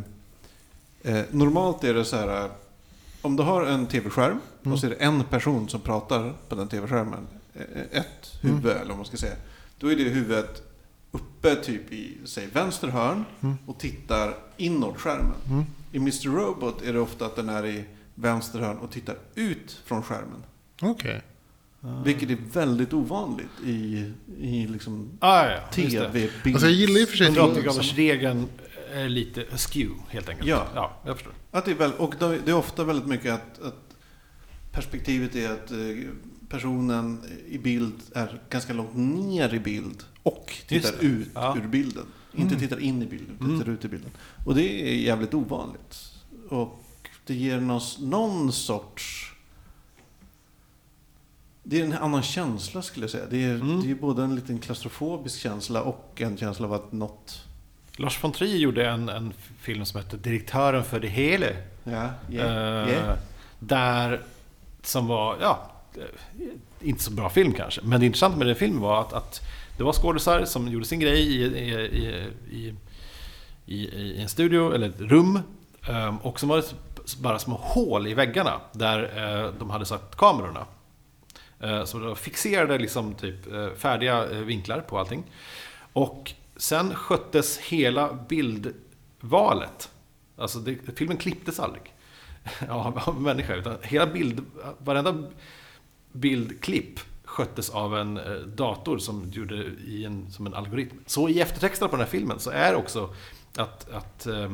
eh, 1.16 1.26
normalt 1.32 1.84
är 1.84 1.94
det 1.94 2.06
så 2.06 2.16
här. 2.16 2.50
Eh, 3.28 3.32
Om 3.32 3.36
du 3.36 3.44
har 3.44 3.66
en 3.66 3.88
tv-skärm 3.88 4.40
Mm. 4.64 4.74
och 4.74 4.80
så 4.80 4.86
är 4.86 4.90
det 4.90 4.96
en 4.96 5.24
person 5.24 5.70
som 5.70 5.82
pratar 5.82 6.34
på 6.50 6.56
den 6.56 6.68
tv-skärmen. 6.68 7.28
eh, 7.54 7.62
Ett 8.02 8.38
huvud 8.42 8.66
Mm. 8.66 8.78
eller 8.78 8.88
vad 8.90 8.98
man 8.98 9.06
ska 9.06 9.18
säga. 9.18 9.36
Då 9.80 9.92
är 9.92 9.96
det 9.96 10.04
huvudet 10.04 10.62
uppe 11.12 11.56
typ 11.56 11.92
i, 11.94 12.18
säg 12.26 12.48
vänster 12.54 12.88
hörn 12.88 13.26
Mm. 13.42 13.56
och 13.66 13.78
tittar 13.80 14.34
inåt 14.58 14.98
skärmen. 14.98 15.36
Mm. 15.50 15.64
I 15.92 15.98
Mr. 15.98 16.30
Robot 16.30 16.82
är 16.82 16.94
det 16.94 17.00
ofta 17.00 17.26
att 17.26 17.36
den 17.36 17.50
är 17.50 17.66
i 17.66 17.84
vänster 18.16 18.60
hörn 18.60 18.78
och 18.78 18.92
tittar 18.92 19.16
ut 19.36 19.82
från 19.86 20.04
skärmen. 20.04 20.44
Okej. 20.82 21.22
Vilket 22.06 22.30
är 22.30 22.38
väldigt 22.54 22.94
ovanligt 22.94 23.50
i, 23.66 24.12
i 24.42 24.68
liksom 24.68 25.10
Ah, 25.20 25.46
ja, 25.50 25.60
tv-bild. 25.72 26.32
Alltså 26.56 26.68
jag 26.68 26.76
gillar 26.76 27.04
och 27.04 27.10
för 27.10 27.18
sig... 27.18 27.28
180 27.28 27.64
graders 27.64 27.94
regeln 27.96 28.48
är 28.94 29.10
lite 29.10 29.46
askew 29.54 29.96
helt 30.10 30.30
enkelt. 30.30 30.50
Ja. 30.50 30.68
ja 30.76 30.98
jag 31.06 31.16
förstår. 31.16 31.34
Att 31.52 31.66
det 31.66 31.72
är 31.72 31.76
väl, 31.76 31.94
och 31.94 32.16
det 32.20 32.48
är 32.48 32.54
ofta 32.54 32.84
väldigt 32.84 33.08
mycket 33.08 33.34
att, 33.34 33.62
att 33.62 33.96
perspektivet 34.72 35.36
är 35.36 35.52
att 35.52 35.72
eh, 35.72 35.78
personen 36.50 37.24
i 37.50 37.58
bild 37.58 37.94
är 38.16 38.42
ganska 38.50 38.74
långt 38.74 38.96
ner 38.96 39.54
i 39.54 39.60
bild 39.60 40.04
och 40.24 40.54
tittar 40.68 40.94
ut 41.04 41.28
Ja. 41.34 41.58
ur 41.58 41.68
bilden. 41.68 42.06
Inte 42.34 42.48
Mm. 42.56 42.60
tittar 42.60 42.80
in 42.80 43.02
i 43.02 43.06
bilden, 43.06 43.36
utan 43.36 43.48
Mm. 43.48 43.60
tittar 43.60 43.72
ut 43.72 43.86
i 43.86 43.88
bilden. 43.88 44.12
Och 44.46 44.56
det 44.56 44.92
är 44.92 44.96
jävligt 44.96 45.34
ovanligt. 45.34 45.98
Och 46.50 46.84
det 47.26 47.34
ger 47.36 47.60
någon, 47.60 47.82
någon 48.00 48.52
sorts... 48.52 49.34
Det 51.64 51.82
är 51.82 51.86
en 51.86 51.94
annan 51.94 52.24
känsla 52.24 52.82
skulle 52.82 53.04
jag 53.04 53.12
säga. 53.12 53.26
Det 53.30 53.44
är, 53.44 53.56
Mm. 53.56 53.82
det 53.82 53.92
är 53.92 53.96
både 53.96 54.24
en 54.24 54.36
liten 54.36 54.60
klaustrofobisk 54.60 55.40
känsla 55.40 55.82
och 55.84 56.22
en 56.22 56.38
känsla 56.38 56.68
av 56.68 56.74
att 56.74 56.92
något... 56.92 57.44
Lars 58.00 58.24
von 58.24 58.32
Trier 58.32 58.58
gjorde 58.58 58.90
en, 58.90 59.10
en 59.10 59.34
film 59.62 59.86
som 59.86 60.02
hette 60.02 60.18
Direktören 60.18 60.84
för 60.84 61.00
det 61.00 61.08
hela. 61.08 61.46
Ja, 61.84 62.10
Eh, 62.30 62.36
yeah. 62.94 63.18
Där, 63.60 64.22
som 64.82 65.08
var, 65.08 65.38
ja, 65.42 65.72
eh, 65.96 66.02
inte 66.82 67.04
så 67.04 67.12
bra 67.12 67.30
film 67.30 67.54
kanske. 67.54 67.82
Men 67.84 68.00
det 68.00 68.06
intressanta 68.06 68.38
med 68.38 68.48
den 68.48 68.56
filmen 68.56 68.82
var 68.82 69.02
att, 69.02 69.14
att 69.14 69.42
det 69.78 69.84
var 69.84 69.94
skådisar 69.94 70.46
som 70.46 70.68
gjorde 70.68 70.86
sin 70.86 71.00
grej 71.00 71.22
i, 71.22 71.44
i, 71.46 72.34
i, 72.52 72.74
i, 73.76 74.22
en 74.22 74.30
studio, 74.30 74.74
eller 74.74 74.90
ett 74.90 75.02
rum. 75.02 75.40
eh, 75.90 76.16
Och 76.22 76.40
som 76.40 76.50
var 76.50 76.58
det 76.58 76.74
bara 77.22 77.40
små 77.40 77.56
hål 77.56 78.08
i 78.08 78.14
väggarna 78.14 78.62
där 78.72 79.00
eh, 79.46 79.52
de 79.60 79.70
hade 79.70 79.86
satt 79.86 80.16
kamerorna. 80.18 80.66
Så 81.86 82.00
de 82.00 82.16
fixerade 82.16 82.78
liksom 82.78 83.14
typ 83.14 83.36
färdiga 83.78 84.26
vinklar 84.26 84.82
på 84.82 85.00
allting. 85.00 85.24
Och 85.94 86.34
sen 86.58 86.96
sköttes 86.96 87.58
hela 87.58 88.14
bildvalet. 88.30 89.90
Alltså 90.38 90.60
det, 90.60 90.78
filmen 90.96 91.18
klipptes 91.18 91.60
aldrig 91.60 91.94
av, 92.70 93.00
av 93.06 93.22
människa. 93.22 93.56
Utan 93.56 93.78
hela 93.82 94.08
bild, 94.08 94.46
varenda 94.78 95.24
bildklipp 96.12 97.00
sköttes 97.24 97.70
av 97.70 97.98
en 97.98 98.18
eh, 98.18 98.34
dator 98.34 98.98
som 98.98 99.30
gjorde 99.32 99.56
i 99.86 100.06
en, 100.06 100.32
som 100.32 100.48
en 100.48 100.54
algoritm. 100.54 100.98
Så 101.06 101.30
i 101.30 101.42
eftertexterna 101.42 101.90
på 101.90 101.96
den 101.96 102.06
här 102.06 102.12
filmen 102.12 102.40
så 102.40 102.50
är 102.50 102.72
det 102.72 102.78
också 102.78 103.14
att, 103.56 103.90
att 103.90 104.28
eh, 104.28 104.52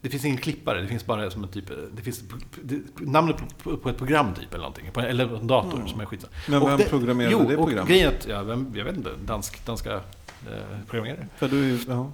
det 0.00 0.10
finns 0.10 0.24
ingen 0.24 0.38
klippare, 0.38 0.80
det 0.80 0.88
finns 0.88 1.06
bara 1.06 1.30
som 1.30 1.44
en 1.44 1.48
typ, 1.48 1.70
det 1.92 2.02
finns 2.02 2.22
det, 2.62 2.80
namnet 3.00 3.36
på, 3.62 3.76
på 3.76 3.88
ett 3.88 3.98
program 3.98 4.34
typ 4.34 4.48
eller 4.48 4.58
någonting. 4.58 4.92
På, 4.92 5.00
eller 5.00 5.36
en 5.36 5.46
dator 5.46 5.86
som 5.86 6.00
är 6.00 6.04
skitsam. 6.04 6.30
Men 6.48 6.62
Och 6.62 6.68
vem 6.68 6.78
programmerade 6.78 7.32
jo, 7.32 7.48
det 7.48 7.56
programmet? 7.56 7.88
grejen 7.88 8.12
är 8.12 8.16
att, 8.16 8.26
ja, 8.26 8.42
vem, 8.42 8.72
jag 8.74 8.84
vet 8.84 8.96
inte, 8.96 9.10
dansk, 9.24 9.66
danska 9.66 10.00
programmerare. 10.86 11.28
För 11.36 11.48
du, 11.48 11.78
ja. 11.88 12.12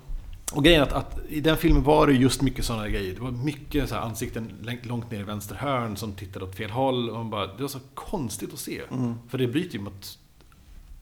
Och 0.53 0.65
grejen 0.65 0.83
är 0.83 0.87
att, 0.87 0.93
att 0.93 1.19
i 1.29 1.41
den 1.41 1.57
filmen 1.57 1.83
var 1.83 2.07
det 2.07 2.13
just 2.13 2.43
mycket 2.43 2.65
sådana 2.65 2.89
grejer. 2.89 3.15
Det 3.15 3.21
var 3.21 3.31
mycket 3.31 3.89
så 3.89 3.97
ansikten 3.97 4.53
långt- 4.83 5.11
ner 5.11 5.21
i 5.21 5.23
vänster 5.23 5.55
hörn 5.55 5.97
som 5.97 6.13
tittade 6.13 6.45
åt 6.45 6.57
fel 6.57 6.71
håll. 6.71 7.11
Och 7.11 7.17
man 7.17 7.31
bara, 7.31 7.47
det 7.47 7.63
var 7.63 7.69
så 7.69 7.79
konstigt 7.95 8.53
att 8.53 8.59
se. 8.59 8.81
Mm. 8.91 9.15
För 9.29 9.39
det 9.39 9.47
bryter 9.47 9.75
ju 9.79 9.81
mot 9.85 10.19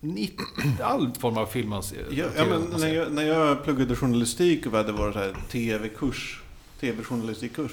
90, 0.00 0.44
all 0.82 1.12
form 1.12 1.36
av 1.38 1.46
film 1.46 1.68
man 1.68 1.82
ser. 1.82 2.06
Ja, 2.10 2.26
ja, 2.36 2.44
men 2.46 2.80
när, 2.80 2.94
jag, 2.94 3.12
när 3.12 3.22
jag 3.22 3.64
pluggade 3.64 3.96
journalistik 3.96 4.66
och 4.66 4.72
vi 4.72 4.76
hade 4.76 4.92
vår 4.92 5.34
tv-kurs, 5.48 6.42
tv-journalistikkurs, 6.80 7.72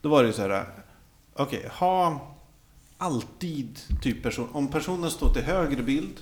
då 0.00 0.08
var 0.08 0.22
det 0.22 0.26
ju 0.26 0.32
så 0.32 0.42
här, 0.42 0.64
okej, 1.34 1.68
ha 1.72 2.32
alltid 2.98 3.78
typ 4.02 4.22
person, 4.22 4.48
om 4.52 4.68
personen 4.68 5.10
står 5.10 5.32
till 5.32 5.42
höger 5.42 5.82
bild, 5.82 6.20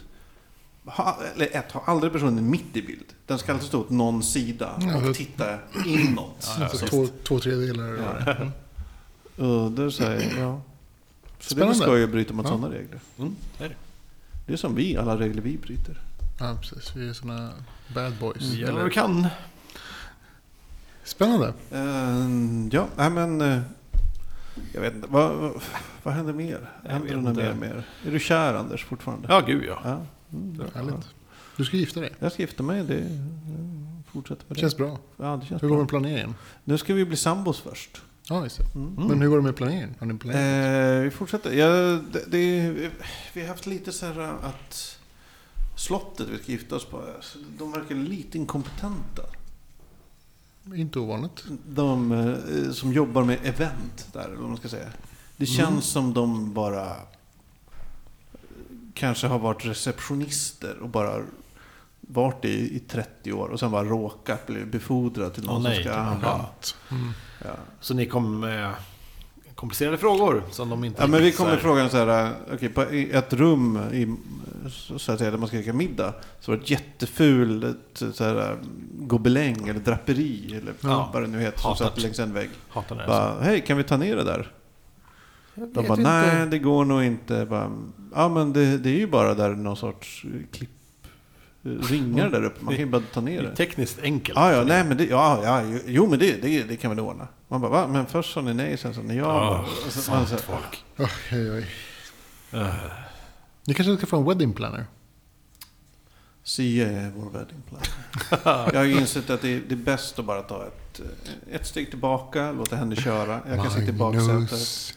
ha, 0.85 1.19
eller 1.35 1.57
ett, 1.57 1.73
ha 1.73 1.83
aldrig 1.87 2.13
personen 2.13 2.51
mitt 2.51 2.77
i 2.77 2.83
bild. 2.83 3.05
Den 3.27 3.39
ska 3.39 3.53
alltid 3.53 3.69
stå 3.69 3.81
åt 3.81 3.91
någon 3.91 4.23
sida 4.23 4.71
Ja, 4.81 4.97
och 4.97 5.03
det- 5.03 5.15
titta 5.15 5.59
inåt. 5.87 6.51
Alltså 6.61 6.87
två, 6.87 7.07
två 7.29 7.39
tredjedelar. 7.39 8.23
Ja. 8.27 9.45
Och 9.45 9.71
då 9.71 9.91
säger 9.91 10.39
jag, 10.39 10.49
ja. 10.49 10.61
Så 11.41 11.55
det 11.55 11.61
Spännande. 11.61 11.75
ska 11.75 11.99
ju 11.99 12.07
bryta 12.07 12.35
mot 12.35 12.47
Ja. 12.47 12.51
sådana 12.53 12.75
regler. 12.75 13.01
Mm, 13.19 13.37
det 13.59 13.65
är 13.65 13.69
det. 13.69 13.75
Det 14.47 14.53
är 14.53 14.57
som 14.57 14.75
vi, 14.75 14.97
alla 14.97 15.17
regler 15.19 15.43
vi 15.43 15.59
bryter. 15.59 16.01
Ja, 16.41 16.57
precis. 16.61 16.97
Vi 16.97 17.09
är 17.09 17.13
såna 17.13 17.51
bad 17.95 18.13
boys. 18.21 18.43
Vi 18.43 18.57
gör 18.59 18.67
vad 18.67 18.75
Eller- 18.77 18.85
vi 18.89 18.95
kan. 18.95 19.27
Spännande. 21.05 21.53
Eh, 21.71 22.29
ja, 22.73 22.87
nej 22.97 23.11
men... 23.11 23.41
eh, 23.41 23.61
Jag 24.73 24.81
vet 24.81 24.95
inte. 24.95 25.09
Vad, 25.11 25.35
vad, 25.37 25.63
vad 26.03 26.15
händer 26.15 26.33
mer? 26.33 26.71
Jag 26.85 26.91
Händer 26.91 27.35
det 27.43 27.55
mer? 27.55 27.85
Är 28.07 28.11
du 28.11 28.21
kär 28.21 28.55
Anders 28.55 28.85
fortfarande? 28.85 29.27
Ja, 29.31 29.41
gud 29.41 29.65
ja. 29.69 29.79
Ja. 29.85 30.01
Mm. 30.35 30.67
Härligt. 30.75 31.07
Du 31.57 31.65
ska 31.65 31.77
gifta 31.77 32.01
dig. 32.01 32.13
Jag 32.19 32.33
ska 32.33 32.43
gifta 32.43 32.63
mig. 32.63 32.85
Det 32.85 33.05
fortsätter 34.13 34.45
med 34.49 34.57
Det 34.57 34.61
känns 34.61 34.77
bra. 34.77 34.99
Ja, 35.17 35.37
det 35.43 35.47
känns 35.47 35.63
Hur 35.63 35.69
går 35.69 35.77
det 35.77 35.83
med 35.83 35.89
planeringen? 35.89 36.35
Nu 36.65 36.79
ska 36.79 36.95
vi 36.95 37.05
bli 37.05 37.17
sambos 37.17 37.61
först. 37.61 38.03
Ja, 38.29 38.43
just 38.45 38.59
det. 38.59 38.79
Mm. 38.79 38.95
Men 38.95 39.21
hur 39.21 39.29
går 39.29 39.37
det 39.37 39.43
med 39.43 39.57
planeringen? 39.57 39.95
Har 39.99 40.07
ni 40.07 40.15
planerat? 40.19 40.99
Eh, 40.99 41.03
vi 41.05 41.11
fortsätter. 41.11 41.53
Ja, 41.53 41.69
det, 42.13 42.25
det, 42.31 42.71
vi 43.35 43.41
har 43.41 43.49
haft 43.49 43.67
lite 43.67 43.93
så 43.93 44.07
här 44.07 44.21
att 44.21 44.99
slottet 45.77 46.29
vi 46.29 46.39
ska 46.39 46.53
gifta 46.53 46.77
oss 46.77 46.85
på, 46.85 47.03
alltså, 47.17 47.39
de 47.59 47.73
verkar 47.73 47.95
lite 47.95 48.39
inkompetenta. 48.39 49.23
Inte 50.75 50.99
ovanligt. 50.99 51.45
De 51.69 52.13
eh, 52.13 52.73
som 52.73 52.93
jobbar 52.93 53.25
med 53.25 53.39
event 53.43 54.09
där, 54.13 54.25
eller 54.25 54.37
vad 54.37 54.49
man 54.49 54.57
ska 54.57 54.69
säga. 54.69 54.89
Det 55.37 55.47
känns 55.47 55.69
Mm. 55.69 55.81
som 55.83 56.15
de 56.15 56.53
bara 56.55 56.87
eh, 56.87 56.97
kanske 58.95 59.27
har 59.27 59.39
varit 59.39 59.67
receptionister 59.67 60.79
och 60.83 60.89
bara 60.89 61.23
varit 62.01 62.45
i, 62.45 62.77
i 62.77 62.79
30 62.79 63.33
år 63.33 63.49
och 63.49 63.61
sen 63.61 63.71
bara 63.71 63.85
råkat 63.85 64.47
bli 64.47 64.65
befordrad 64.65 65.35
till 65.35 65.45
någon 65.45 65.55
som 65.55 65.63
nej, 65.63 65.81
ska... 65.81 65.91
det 65.91 65.97
var 65.97 66.19
Ja, 66.23 66.51
Mm. 66.91 67.13
ja. 67.45 67.51
Så 67.81 67.95
ni 67.95 68.07
kom 68.07 68.41
med 68.41 68.71
komplicerade 69.55 69.99
frågor 69.99 70.43
som 70.51 70.69
de 70.69 70.85
inte 70.85 71.03
Ja, 71.03 71.07
men 71.09 71.23
vi 71.23 71.33
så 71.33 71.45
här- 71.45 71.57
frågan 71.57 71.91
så 71.91 71.97
här, 71.97 72.33
okej, 72.53 72.69
på 72.69 72.83
i 72.93 73.11
ett 73.13 73.33
rum 73.33 73.79
i, 73.93 74.17
så 74.71 75.13
att 75.13 75.19
säga, 75.19 75.31
där 75.31 75.39
man 75.39 75.49
ska 75.49 75.57
käka 75.57 75.73
middag, 75.73 76.15
så 76.41 76.51
var 76.51 76.57
det 76.59 76.63
ett 76.65 76.71
jättefult 76.71 78.03
så 78.13 78.25
här, 78.25 78.57
gobeläng 78.99 79.69
eller 79.69 79.81
draperi 79.81 80.57
eller 80.63 80.73
Ja. 80.81 81.11
vad 81.13 81.23
det 81.23 81.29
nu 81.29 81.41
heter, 81.41 81.59
som 81.61 81.69
Hatat. 81.71 81.89
satt 81.89 82.03
längs 82.03 82.19
en 82.19 82.33
vägg. 82.33 82.51
Hatar 82.69 82.97
det 82.97 83.07
Bara, 83.07 83.41
hej, 83.41 83.61
kan 83.67 83.77
vi 83.77 83.85
ta 83.85 83.97
ner 83.97 84.17
det 84.17 84.25
där? 84.25 84.53
De 85.55 85.87
bara, 85.89 85.95
nej, 85.99 86.47
det 86.47 86.59
går 86.59 86.85
nog 86.85 87.05
inte. 87.05 87.47
Bara, 87.47 87.73
ja, 88.15 88.29
men 88.29 88.53
det, 88.53 88.79
det 88.79 88.89
är 88.91 88.95
ju 88.99 89.07
bara 89.07 89.35
där 89.35 89.51
någon 89.55 89.77
sorts 89.77 90.25
klipp, 90.53 90.71
ringar 91.63 92.29
där 92.31 92.45
uppe. 92.45 92.65
Man 92.65 92.75
kan 92.75 92.85
ju 92.85 92.91
bara 92.91 93.03
ta 93.13 93.21
ner 93.21 93.43
Det 93.43 93.47
är 93.47 93.51
det. 93.51 93.57
tekniskt 93.57 93.99
enkelt. 94.03 94.39
Ja, 94.39 94.53
ja, 94.53 94.65
nej, 94.65 94.85
men 94.85 94.97
det, 94.97 95.05
ja, 95.07 95.41
ja, 95.45 95.79
jo, 95.87 96.07
men 96.11 96.19
det, 96.19 96.43
det, 96.43 96.63
det 96.63 96.77
kan 96.77 96.97
vi 96.97 97.01
ordna. 97.03 97.29
Man 97.49 97.61
bara, 97.61 97.71
va? 97.71 97.87
Men 97.89 98.07
först 98.07 98.33
sa 98.33 98.41
ni 98.41 98.55
nej, 98.55 98.77
sen 98.77 98.95
sa 98.95 99.01
ni 99.03 99.17
ja. 99.17 99.65
Så- 99.89 100.11
man 100.11 100.27
så 100.27 100.37
folk. 100.37 100.85
Oj, 100.99 101.09
oj, 101.33 101.51
oj. 101.51 101.67
Eh, 102.61 102.75
Ni 103.67 103.75
kanske 103.75 103.97
ska 103.97 104.07
få 104.07 104.17
en 104.17 104.25
wedding 104.25 104.53
planner? 104.53 104.87
Sia 106.43 106.87
är 106.91 107.11
vår 107.17 107.31
wedding 107.31 107.63
plan. 107.69 107.81
Jag 108.73 108.81
har 108.81 108.85
ju 108.85 108.99
insett 109.01 109.31
att 109.31 109.43
det 109.43 109.49
är, 109.55 109.61
det 109.69 109.75
är 109.75 109.77
bäst 109.77 110.19
att 110.19 110.25
bara 110.25 110.43
ta 110.43 110.67
ett, 110.67 111.01
eh, 111.01 111.55
ett 111.55 111.67
steg 111.67 111.91
tillbaka, 111.91 112.53
låta 112.53 112.77
henne 112.77 112.97
köra. 112.97 113.41
Jag 113.49 113.63
kan 113.63 113.71
sitta 113.71 113.89
i 113.89 113.93
baksätet. 113.93 114.95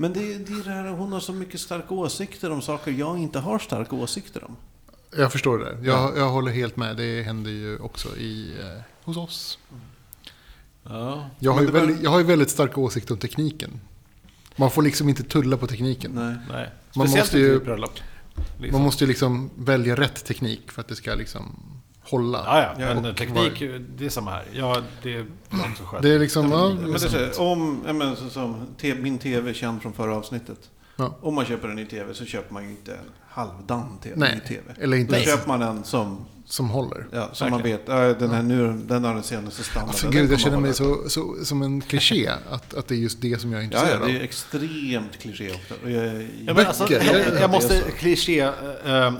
Men 0.00 0.12
det, 0.12 0.32
är- 0.34 0.38
det 0.38 0.52
är 0.52 0.64
det 0.64 0.70
här, 0.70 0.88
hon 0.88 1.12
har 1.12 1.20
så 1.20 1.32
mycket 1.32 1.60
starka 1.60 1.94
åsikter 1.94 2.50
om 2.50 2.62
saker 2.62 2.92
jag 2.92 3.18
inte 3.18 3.38
har 3.38 3.58
starka 3.58 3.96
åsikter 3.96 4.44
om. 4.44 4.56
Jag 5.16 5.32
förstår 5.32 5.58
det. 5.58 5.64
där. 5.64 5.78
Jag, 5.86 6.16
jag 6.18 6.28
håller 6.30 6.52
helt 6.52 6.76
med. 6.76 6.96
Det 6.96 7.22
händer 7.22 7.50
ju 7.50 7.78
också 7.78 8.16
i, 8.16 8.54
eh, 8.60 8.82
hos 9.04 9.16
oss. 9.16 9.58
Ja. 10.84 11.30
Jag 11.38 11.52
har, 11.52 11.60
ju 11.60 11.66
var- 11.66 11.72
väldigt, 11.80 12.02
jag 12.02 12.10
har 12.10 12.18
ju 12.18 12.24
väldigt 12.24 12.50
starka 12.50 12.80
åsikter 12.80 13.14
om 13.14 13.20
tekniken. 13.20 13.80
Man 14.56 14.70
får 14.70 14.82
liksom 14.82 15.08
inte 15.08 15.22
tulla 15.22 15.56
på 15.56 15.66
tekniken. 15.66 16.10
Nej. 16.14 16.36
Nej. 16.50 16.70
Man 16.94 17.08
Speciellt 17.08 17.24
måste 17.26 17.38
inte 17.38 17.48
ju- 17.50 17.60
bröllop. 17.60 17.92
Liksom. 18.60 18.72
Man 18.72 18.82
måste 18.84 19.04
ju 19.04 19.08
liksom 19.08 19.50
välja 19.58 19.94
rätt 19.96 20.24
teknik 20.24 20.72
för 20.72 20.80
att 20.80 20.88
det 20.88 20.96
ska 20.96 21.14
liksom 21.14 21.56
hålla. 22.10 22.42
Ja, 22.46 22.74
ja. 22.78 22.94
Men 22.94 23.04
och 23.06 23.16
teknik, 23.16 23.62
det 23.96 24.04
är 24.06 24.10
samma 24.10 24.30
här. 24.30 24.44
Ja, 24.52 24.82
det 25.02 25.14
är 25.14 25.26
skönt. 25.86 26.02
Det 26.02 26.10
är 26.14 26.18
liksom... 26.18 26.50
Ja, 26.52 26.68
Men 26.80 26.92
det 26.92 27.14
är 27.14 27.40
om, 27.40 27.82
ja, 27.86 27.92
men, 27.92 28.16
så, 28.16 28.28
som 28.30 28.66
te, 28.80 28.94
min 28.94 29.18
tv 29.18 29.54
känd 29.54 29.82
från 29.82 29.92
förra 29.92 30.16
avsnittet. 30.16 30.58
Ja. 30.96 31.16
Om 31.20 31.34
man 31.34 31.44
köper 31.44 31.68
en 31.68 31.76
ny 31.76 31.86
tv 31.86 32.14
så 32.14 32.24
köper 32.24 32.54
man 32.54 32.64
ju 32.64 32.70
inte 32.70 32.92
en 32.92 32.98
halvdan 33.28 33.98
tv, 34.02 34.16
Nej, 34.16 34.40
tv. 34.48 34.62
eller 34.80 34.96
inte 34.96 35.12
Då 35.12 35.16
ens 35.18 35.30
köper 35.30 35.48
man 35.48 35.62
en 35.62 35.84
som, 35.84 36.18
som 36.44 36.70
håller. 36.70 37.06
ja, 37.12 37.28
som 37.32 37.50
man 37.50 37.62
vet, 37.62 37.86
den 37.86 38.30
här 38.30 38.42
nu, 38.42 38.72
den 38.86 39.04
har 39.04 39.14
den 39.14 39.22
senaste 39.22 39.62
standarden. 39.64 39.88
Alltså 39.88 40.10
gud, 40.10 40.32
jag 40.32 40.40
känner 40.40 40.60
mig 40.60 40.74
så, 40.74 41.08
så, 41.08 41.34
som 41.44 41.62
en 41.62 41.80
kliché 41.80 42.28
att, 42.50 42.74
att 42.74 42.88
det 42.88 42.94
är 42.94 42.98
just 42.98 43.20
det 43.20 43.40
som 43.40 43.52
jag 43.52 43.60
är 43.60 43.64
intresserad 43.64 44.00
ja, 44.02 44.06
det 44.06 44.12
är 44.12 44.16
av. 44.16 44.22
extremt 44.22 45.18
kliché 45.18 45.50
också. 45.54 45.74
Och 45.84 45.90
jag, 45.90 46.22
Ja, 46.46 46.54
men 46.54 46.66
alltså, 46.66 46.92
jag, 46.92 47.40
jag 47.40 47.50
måste 47.50 47.80
kliché... 47.98 48.40
eh, 48.86 49.12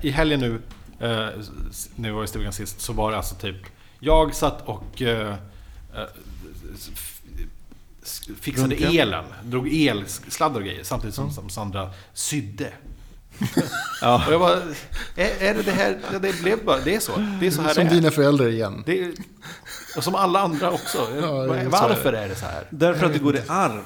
I 0.00 0.10
helgen 0.10 0.40
nu, 0.40 0.60
eh, 1.00 1.28
vi 1.96 2.10
var 2.10 2.24
i 2.24 2.26
stugan 2.26 2.52
sist, 2.52 2.80
så 2.80 2.92
var 2.92 3.10
det 3.10 3.16
alltså 3.16 3.34
typ... 3.34 3.56
Jag 3.98 4.34
satt 4.34 4.62
och 4.68 5.02
eh, 5.02 5.34
eh, 5.94 6.04
fixade 8.40 8.74
Runka. 8.74 8.88
elen. 9.02 9.24
Drog 9.44 9.74
elsladdar 9.74 10.60
och 10.60 10.66
grejer 10.66 10.84
samtidigt 10.84 11.14
som, 11.14 11.30
som 11.30 11.50
Sandra 11.50 11.90
sydde. 12.14 12.72
Ja. 14.00 14.22
Och 14.26 14.32
jag 14.32 14.40
bara, 14.40 14.58
är, 15.16 15.42
är 15.42 15.54
det 15.54 15.62
det 15.62 15.72
här? 15.72 15.98
Ja, 16.12 16.18
det 16.18 16.40
blev 16.42 16.64
bara, 16.64 16.78
det 16.80 16.94
är 16.94 17.00
så. 17.00 17.12
Det 17.40 17.46
är 17.46 17.50
så 17.50 17.62
här 17.62 17.74
Som 17.74 17.84
det 17.84 17.90
är. 17.90 17.94
dina 17.94 18.10
föräldrar 18.10 18.48
igen. 18.48 18.82
Det 18.86 19.00
är. 19.00 19.12
Och 19.96 20.04
som 20.04 20.14
alla 20.14 20.40
andra 20.40 20.70
också. 20.70 20.98
Ja, 21.20 21.46
Varför 21.68 22.12
är 22.12 22.28
det 22.28 22.34
så 22.34 22.46
här? 22.46 22.64
Därför 22.70 23.06
att 23.06 23.12
det 23.12 23.18
går 23.18 23.36
i 23.36 23.42
arv. 23.48 23.82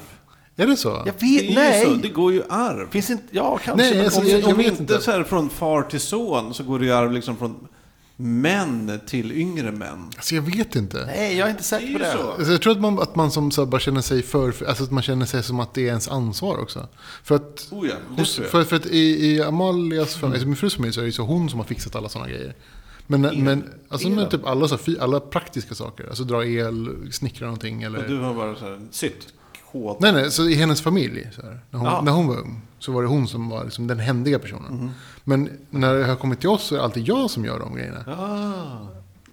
Är 0.57 0.67
det 0.67 0.77
så? 0.77 0.89
Jag 0.89 1.05
vet, 1.05 1.19
Det, 1.19 1.25
är 1.25 1.43
ju 1.49 1.55
nej! 1.55 1.85
så, 1.85 1.93
det 1.93 2.09
går 2.09 2.33
ju 2.33 2.43
arv. 2.49 2.89
Finns 2.91 3.09
inte, 3.09 3.23
ja 3.31 3.59
kanske. 3.63 3.89
Nej, 3.93 4.03
alltså, 4.05 4.19
om- 4.21 4.27
jag- 4.27 4.47
Om 4.47 4.57
vet 4.57 4.67
inte, 4.67 4.81
inte. 4.81 5.01
så 5.01 5.11
här 5.11 5.23
från 5.23 5.49
far 5.49 5.81
till 5.83 5.99
son 5.99 6.53
så 6.53 6.63
går 6.63 6.79
det 6.79 6.85
i 6.85 6.91
arv 6.91 7.11
liksom 7.11 7.37
från 7.37 7.67
män 8.17 8.99
till 9.07 9.31
yngre 9.31 9.71
män. 9.71 10.09
Alltså 10.15 10.35
jag 10.35 10.41
vet 10.41 10.75
inte. 10.75 11.05
nej, 11.05 11.37
jag 11.37 11.47
är 11.47 11.51
inte 11.51 11.63
säker 11.63 11.87
ju 11.87 11.93
på 11.93 11.99
det. 11.99 12.11
så. 12.11 12.31
Alltså, 12.31 12.51
jag 12.51 12.61
tror 12.61 12.73
att 12.73 12.81
man, 12.81 12.99
att 12.99 13.15
man 13.15 13.31
som 13.31 13.51
så 13.51 13.65
bara 13.65 13.79
känner 13.81 14.01
sig 14.01 14.21
för, 14.23 14.47
alltså 14.67 14.83
att 14.83 14.91
man 14.91 15.03
känner 15.03 15.25
sig 15.25 15.43
som 15.43 15.59
att 15.59 15.73
det 15.73 15.81
är 15.81 15.87
ens 15.87 16.07
ansvar 16.07 16.57
också. 16.57 16.87
För 17.23 17.35
att, 17.35 17.67
Oh 17.71 17.87
ja, 17.87 17.95
hos, 18.17 18.37
jag. 18.37 18.47
för, 18.47 18.63
för 18.63 18.75
att 18.75 18.85
i, 18.85 19.25
i 19.25 19.41
Amalias 19.41 20.15
familj, 20.15 20.33
alltså 20.35 20.47
min 20.47 20.55
frus 20.55 20.75
familj 20.75 20.93
så 20.93 20.99
är 20.99 21.03
det 21.03 21.07
ju 21.07 21.11
så 21.11 21.23
hon 21.23 21.49
som 21.49 21.59
har 21.59 21.65
fixat 21.65 21.95
alla 21.95 22.09
sådana 22.09 22.29
grejer. 22.29 22.55
Men, 23.07 23.25
El. 23.25 23.37
men 23.37 23.69
alltså 23.89 24.09
med 24.09 24.31
typ 24.31 24.45
alla, 24.45 24.67
så 24.67 24.77
här, 24.87 24.95
alla 25.01 25.19
praktiska 25.19 25.75
saker, 25.75 26.07
alltså 26.07 26.23
dra 26.23 26.45
el, 26.45 26.89
snickra 27.11 27.45
någonting 27.45 27.83
eller... 27.83 27.99
Och 28.03 28.09
du 28.09 28.19
har 28.19 28.33
bara 28.33 28.55
så 28.55 28.65
här 28.65 28.79
Sytt. 28.91 29.27
Kod. 29.71 29.97
Nej, 29.99 30.11
nej, 30.11 30.31
så 30.31 30.49
i 30.49 30.55
hennes 30.55 30.81
familj, 30.81 31.27
så 31.35 31.41
här, 31.41 31.59
när, 31.69 31.79
hon, 31.79 31.87
Ja. 31.87 32.01
när 32.01 32.11
hon 32.11 32.27
var 32.27 32.35
ung, 32.37 32.61
så 32.79 32.91
var 32.91 33.01
det 33.01 33.07
hon 33.07 33.27
som 33.27 33.49
var 33.49 33.63
liksom 33.63 33.87
den 33.87 33.99
händiga 33.99 34.39
personen. 34.39 34.73
Mhm. 34.73 34.91
Men 35.23 35.49
när 35.69 35.93
det 35.95 36.05
har 36.05 36.15
kommit 36.15 36.39
till 36.39 36.49
oss 36.49 36.63
så 36.63 36.75
är 36.75 36.79
det 36.79 36.85
alltid 36.85 37.07
jag 37.07 37.29
som 37.29 37.45
gör 37.45 37.59
de 37.59 37.75
grejerna. 37.75 38.05
Ah. 38.07 38.87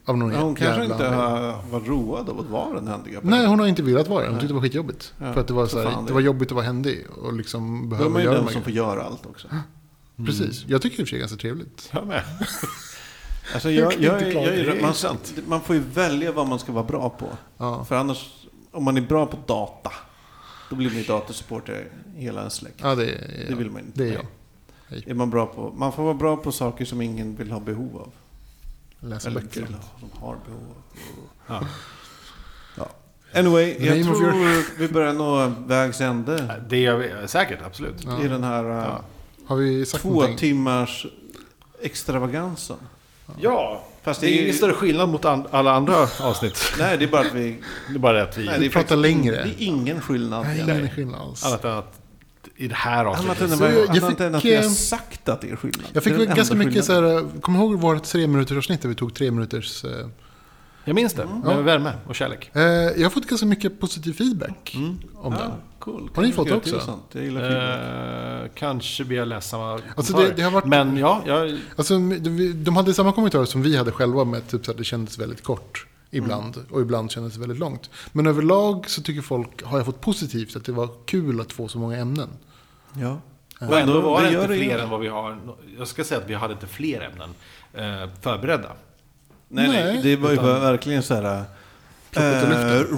Av 0.05 0.19
någon 0.19 0.33
Ja, 0.33 0.41
hon 0.41 0.55
kanske 0.55 0.85
inte 0.85 1.09
anledning. 1.09 1.71
varit 1.71 1.89
road 1.89 2.29
av 2.29 2.41
att 2.41 2.47
vara 2.47 2.75
den 2.75 2.89
händiga 2.89 3.19
Nej, 3.23 3.47
hon 3.47 3.59
har 3.61 3.67
inte 3.67 3.83
velat 3.83 4.09
vara 4.09 4.23
det. 4.23 4.29
Hon 4.29 4.35
tyckte 4.39 4.47
det 4.49 4.55
var 4.55 4.61
skitjobbigt. 4.63 5.15
Ja, 5.19 5.33
för 5.33 5.41
att 5.41 5.47
det 5.47 5.53
var, 5.55 5.67
så 5.67 5.79
här, 5.79 5.85
det 6.01 6.07
det 6.07 6.13
var 6.13 6.21
jobbigt 6.21 6.49
att 6.49 6.55
vara 6.55 6.65
händig 6.65 7.07
och 7.23 7.33
liksom 7.33 7.81
Då 7.81 7.87
är 7.87 7.99
behöva 7.99 8.11
man 8.11 8.21
ju 8.23 8.25
göra 8.27 8.37
den 8.37 8.47
de 8.47 8.53
som 8.53 8.63
får 8.63 8.73
göra 8.73 9.03
allt 9.03 9.27
också. 9.27 9.49
Precis. 10.27 10.65
Jag 10.67 10.83
tycker 10.83 11.01
i 11.01 11.05
och 11.05 11.09
för 11.09 11.11
sig 11.11 11.19
det 11.19 11.21
är 11.21 11.21
ganska 11.21 11.37
trevligt. 11.37 11.91
Jag 11.93 12.07
med. 12.07 12.23
Alltså 13.55 13.71
jag, 13.71 13.93
jag, 14.01 14.33
jag, 14.35 14.83
man, 14.83 14.95
man 15.47 15.61
får 15.61 15.77
ju 15.77 15.83
välja 15.95 16.33
vad 16.33 16.47
man 16.49 16.59
ska 16.59 16.73
vara 16.73 16.85
bra 16.85 17.11
på. 17.11 17.27
Ja. 17.59 17.85
För 17.85 17.97
annars, 17.97 18.31
om 18.73 18.85
man 18.85 18.97
är 18.97 19.01
bra 19.01 19.27
på 19.27 19.37
data, 19.47 19.93
då 20.73 20.77
blir 20.77 20.89
man 20.91 20.99
ju 20.99 21.05
datasupporter 21.05 21.89
hela 22.17 22.41
ens 22.41 22.55
släkt. 22.55 22.77
Ja, 22.83 22.95
det 22.95 23.05
är, 23.11 23.47
Det 23.49 23.55
vill 23.55 23.71
man 23.71 23.81
inte. 23.83 24.03
Det 24.05 24.09
är 24.09 24.13
jag. 24.15 24.27
Är 25.07 25.15
man, 25.15 25.31
bra 25.31 25.47
på, 25.47 25.73
man 25.77 25.93
får 25.93 26.03
vara 26.03 26.15
bra 26.15 26.37
på 26.37 26.53
saker 26.53 26.85
som 26.85 27.01
ingen 27.03 27.37
vill 27.37 27.51
ha 27.51 27.61
behov 27.61 27.97
av. 27.97 28.13
Läsa 29.09 29.29
Eller 29.29 29.41
böcker. 29.41 29.61
vill 29.63 29.75
ha, 29.75 29.83
som 30.01 30.11
har 30.21 30.37
behov 30.47 30.63
av. 31.47 31.67
Ja. 32.77 32.89
Anyway, 33.35 33.75
The 33.75 33.87
jag 33.87 33.99
name 34.01 34.15
tror 34.19 34.79
vi 34.79 34.89
börjar 34.89 35.13
nå 35.13 35.53
vägs 35.67 36.01
ände 36.01 36.63
Det 36.69 36.79
gör 36.79 36.97
vi 36.97 37.29
säkert, 37.29 37.59
absolut. 37.67 38.05
Ja. 38.05 38.25
i 38.25 38.29
den 38.29 38.45
här 38.45 38.65
Ja. 38.65 39.03
Har 39.47 39.57
vi 39.57 39.87
sagt 39.87 40.03
två 40.03 40.09
någonting? 40.11 40.37
timmars 40.37 41.07
extravagansen. 41.81 42.77
Ja, 43.41 43.85
Fast 44.05 44.21
det 44.21 44.27
är 44.29 44.43
ingen 44.43 44.55
större 44.55 44.73
skillnad 44.73 45.09
mot 45.09 45.25
an- 45.25 45.47
alla 45.51 45.73
andra 45.73 45.97
avsnitt. 46.21 46.59
Nej, 46.79 46.99
det 46.99 47.05
är 47.05 47.09
bara 47.09 47.21
att 47.27 47.35
vi... 47.35 47.59
Det 47.89 47.95
är 47.95 47.99
bara 47.99 48.13
det 48.13 48.23
att 48.23 48.39
vi... 48.39 48.45
Nej, 48.45 48.61
det 48.61 48.67
är 48.67 48.71
pratar 48.71 48.97
längre. 48.97 49.35
Det 49.37 49.41
är 49.43 49.55
ingen 49.67 50.01
skillnad. 50.01 50.47
Nej, 50.47 50.61
ingen 50.61 50.91
skillnad 50.91 51.21
alls. 51.21 51.45
Annat 51.45 51.65
än 51.65 51.71
att 51.71 51.99
i 52.57 52.69
det 52.69 52.75
här 52.75 53.05
Annat 53.05 53.19
avsnittet... 53.21 53.41
än, 53.51 53.59
Så 53.59 53.65
att- 53.65 53.73
jag- 53.75 54.05
annat 54.05 54.21
än 54.21 54.35
att 54.35 54.45
vi 54.45 54.55
har 54.57 54.63
eh, 54.63 54.69
sagt 54.71 55.29
att 55.29 55.41
det 55.41 55.51
är 55.51 55.57
skillnad. 55.57 55.87
Jag 55.93 56.03
fick 56.03 56.17
ganska 56.17 56.55
mycket 56.55 56.85
så 56.85 56.93
skillnaden. 56.93 57.31
här, 57.35 57.41
kommer 57.41 57.59
du 57.59 57.65
ihåg 57.65 57.75
vårt 57.81 58.05
tre 58.05 58.27
minuters 58.27 58.57
avsnitt 58.59 58.83
där 58.83 58.89
vi 58.89 58.95
tog 58.95 59.15
tre 59.15 59.31
minuters... 59.31 59.85
Eh, 59.85 59.91
Jag 60.85 60.95
minns 60.95 61.13
det, 61.15 61.25
med 61.27 61.41
Ja. 61.57 61.61
värme 61.61 61.93
och 62.07 62.15
kärlek. 62.15 62.51
eh, 62.53 62.63
jag 62.63 63.03
har 63.03 63.11
fått 63.11 63.27
ganska 63.27 63.47
mycket 63.47 63.81
positiv 63.81 64.13
feedback 64.13 64.73
Mm. 64.77 64.99
om 65.15 65.33
Ja, 65.33 65.39
den. 65.39 65.51
cool. 65.79 66.11
Har 66.15 66.23
ni 66.23 66.33
fått 66.33 66.47
göra 66.49 66.57
också? 66.59 66.99
Jag 67.13 67.25
gillar 67.25 67.41
feedback. 67.41 68.45
Eh, 68.45 68.51
kanske 68.55 69.05
blir 69.05 69.19
jag 69.19 69.29
läst 69.29 69.51
samma 69.51 69.81
Alltså 69.97 70.17
det, 70.17 70.33
det 70.37 70.43
har 70.43 70.51
varit... 70.51 70.65
Men 70.65 70.97
ja, 70.97 71.23
jag... 71.27 71.59
Alltså, 71.77 71.99
de 71.99 72.53
de 72.65 72.77
hade 72.77 72.95
samma 72.95 73.13
kommentarer 73.13 73.45
som 73.45 73.63
vi 73.63 73.77
hade 73.77 73.93
själva 73.93 74.25
med 74.25 74.49
typ 74.49 74.65
så 74.65 74.71
att 74.71 74.77
det 74.79 74.85
kändes 74.85 75.19
väldigt 75.19 75.43
kort 75.43 75.87
ibland. 76.11 76.59
Och 76.71 76.81
ibland 76.81 77.11
kändes 77.11 77.35
det 77.35 77.41
väldigt 77.41 77.59
långt. 77.59 77.91
Men 78.13 78.27
överlag 78.27 78.91
så 78.91 79.03
tycker 79.03 79.23
folk, 79.23 79.63
har 79.65 79.79
jag 79.79 79.87
fått 79.87 80.01
positivt, 80.01 80.57
att 80.57 80.65
det 80.65 80.73
var 80.73 80.89
kul 81.07 81.41
att 81.41 81.53
få 81.53 81.69
så 81.69 81.79
många 81.79 81.97
ämnen. 81.97 82.29
Ja. 82.95 83.21
Och 83.61 83.79
ändå 83.79 84.01
var 84.01 84.23
det 84.23 84.31
gör 84.31 84.43
inte 84.53 84.65
fler 84.65 84.79
än 84.79 84.91
vad 84.91 85.01
vi 85.01 85.09
har... 85.09 85.39
Jag 85.79 85.89
ska 85.89 86.05
säga 86.05 86.21
att 86.21 86.31
vi 86.31 86.35
hade 86.35 86.53
inte 86.53 86.67
fler 86.67 87.01
ämnen 87.13 87.31
eh, 87.75 88.11
förberedda. 88.21 88.69
Nej, 89.55 89.69
nej, 89.69 89.85
Nej. 89.85 90.01
det 90.03 90.17
var 90.17 90.29
ju 90.31 90.35
Utan- 90.35 90.61
verkligen 90.61 91.03
så 91.03 91.15
här... 91.15 91.45
Eh, 92.17 92.23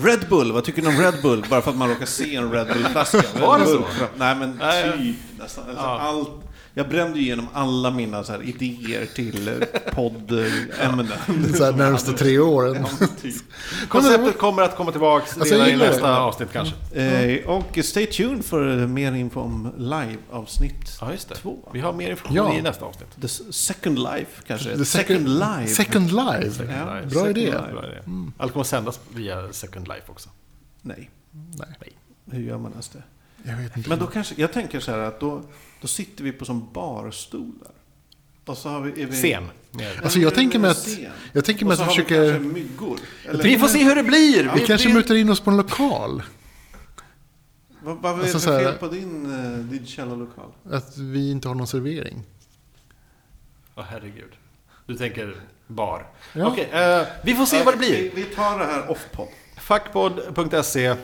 Red 0.05 0.27
Bull, 0.29 0.53
vad 0.53 0.65
tycker 0.65 0.83
ni 0.83 0.89
om 0.89 0.97
Red 1.01 1.15
Bull? 1.23 1.45
Bara 1.51 1.63
för 1.63 1.71
att 1.71 1.77
man 1.77 1.89
råkar 1.89 2.07
se 2.07 2.37
en 2.37 2.53
Red 2.53 2.67
Bull-flaska. 2.67 3.23
Var 3.41 3.59
det 3.59 3.67
så? 3.67 3.85
Nej 4.17 4.35
men 4.37 4.57
Nej, 4.61 4.93
typ 4.99 5.17
nästan. 5.39 5.65
Alltså, 5.69 5.85
Ja. 5.85 6.01
allt, 6.01 6.31
jag 6.75 6.89
brände 6.89 7.19
ju 7.19 7.25
igenom 7.25 7.47
alla 7.53 7.91
mina 7.91 8.25
så 8.25 8.33
här, 8.33 8.43
idéer 8.43 9.07
till 9.07 9.65
poddämnen. 9.93 11.09
Så 11.55 11.65
här 11.65 11.73
närmaste 11.73 12.13
tre 12.13 12.39
åren. 12.39 12.87
typ. 13.23 13.35
Konceptet 13.89 14.39
kommer 14.39 14.63
att 14.63 14.77
komma 14.77 14.91
tillbaka 14.93 15.27
Alltså, 15.41 15.55
redan 15.55 15.69
i 15.69 15.77
nästa 15.77 16.07
det. 16.11 16.17
avsnitt 16.19 16.49
kanske. 16.53 16.75
Eh, 17.01 17.49
och 17.51 17.79
stay 17.83 18.07
tuned 18.07 18.45
för 18.45 18.87
mer 18.87 19.13
info 19.13 19.41
om 19.41 19.73
live-avsnitt 19.77 20.99
Ja, 21.01 21.13
just 21.13 21.29
det. 21.29 21.35
två. 21.35 21.59
Vi 21.73 21.81
har 21.81 21.93
mer 21.93 22.11
information 22.11 22.53
Ja. 22.53 22.59
i 22.59 22.63
nästa 22.63 22.85
avsnitt. 22.85 23.09
The 23.21 23.29
second 23.53 23.99
life 23.99 24.43
kanske? 24.47 24.77
The 24.79 24.85
second, 24.85 25.29
life. 25.29 25.67
Second 25.75 26.11
live. 26.11 26.51
Ja, 26.59 26.95
Life. 26.95 27.07
Bra 27.07 27.21
second 27.21 27.39
idé. 27.39 27.47
life. 27.47 27.73
Bra 27.73 27.85
idé. 27.87 27.99
Allt 28.39 28.53
kommer 28.53 28.61
att 28.61 28.67
sändas 28.67 29.01
via 29.15 29.53
Second 29.53 29.89
Life 29.89 30.03
också. 30.07 30.29
Nej, 30.83 31.11
Nej, 31.57 31.93
hur 32.31 32.43
gör 32.43 32.59
man 32.59 32.71
ens 32.73 32.89
det? 32.89 33.03
jag 33.43 33.57
vet 33.57 33.77
inte. 33.77 33.89
Men 33.89 33.99
då 33.99 34.07
kanske, 34.07 34.35
jag 34.39 34.53
tänker 34.53 34.81
så 34.81 34.91
här 34.91 34.99
att 34.99 35.21
då, 35.21 35.43
då 35.81 35.89
sitter 35.89 36.25
vi 36.25 36.33
på 36.33 36.45
som 36.45 36.73
barstolar. 36.73 37.71
Och 38.45 38.59
så 38.59 38.69
har 38.69 38.81
vi... 38.81 39.03
Är 39.03 39.07
vi 39.07 39.13
Scen. 39.13 39.51
Alltså 40.03 40.19
jag 40.19 40.35
tänker 40.35 40.59
mig 40.59 40.71
att, 40.71 40.89
jag 41.33 41.45
tänker 41.45 41.67
mig 41.67 41.75
att 41.75 41.81
vi 41.81 41.85
vi 41.85 41.89
försöker... 41.89 42.39
myggor. 42.39 42.99
Eller, 43.29 43.43
Vi 43.45 43.59
får 43.59 43.69
se 43.69 43.85
hur 43.85 43.95
det 43.95 44.03
blir! 44.03 44.51
Vi 44.55 44.67
kanske 44.67 44.89
mutar 44.89 45.15
in 45.15 45.31
oss 45.31 45.41
på 45.41 45.51
en 45.51 45.57
lokal. 45.57 46.23
Vad, 47.81 47.97
vad 47.97 48.13
är 48.13 48.17
det 48.17 48.23
Alltså 48.23 48.39
för 48.39 48.65
fel 48.65 48.75
på 48.75 48.89
din, 48.89 49.27
uh, 49.27 49.59
din 49.59 49.87
källarlokal? 49.87 50.53
Att 50.71 50.99
vi 50.99 51.31
inte 51.31 51.49
har 51.49 51.55
någon 51.55 51.67
servering. 51.67 52.23
Åh 53.75 53.85
herregud. 53.89 54.33
Du 54.87 54.95
tänker 54.97 55.37
bar. 55.67 56.07
Ja. 56.33 56.47
Okej, 56.47 56.69
eh, 56.73 57.07
vi 57.25 57.35
får 57.35 57.47
se 57.47 57.63
vad 57.65 57.75
det 57.75 57.79
Vi, 57.79 58.11
blir. 58.11 58.11
vi 58.15 58.35
tar 58.35 58.59
det 58.59 58.65
här 58.65 58.91
off-podd. 58.91 59.29
Fackpodd.se 59.57 60.97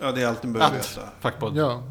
Ja, 0.00 0.12
det 0.12 0.22
är 0.22 0.26
allt 0.26 0.42
ni 0.42 0.52
behöver 0.52 0.76
veta. 0.76 1.08
Fackpodd. 1.20 1.56
Ja. 1.56 1.82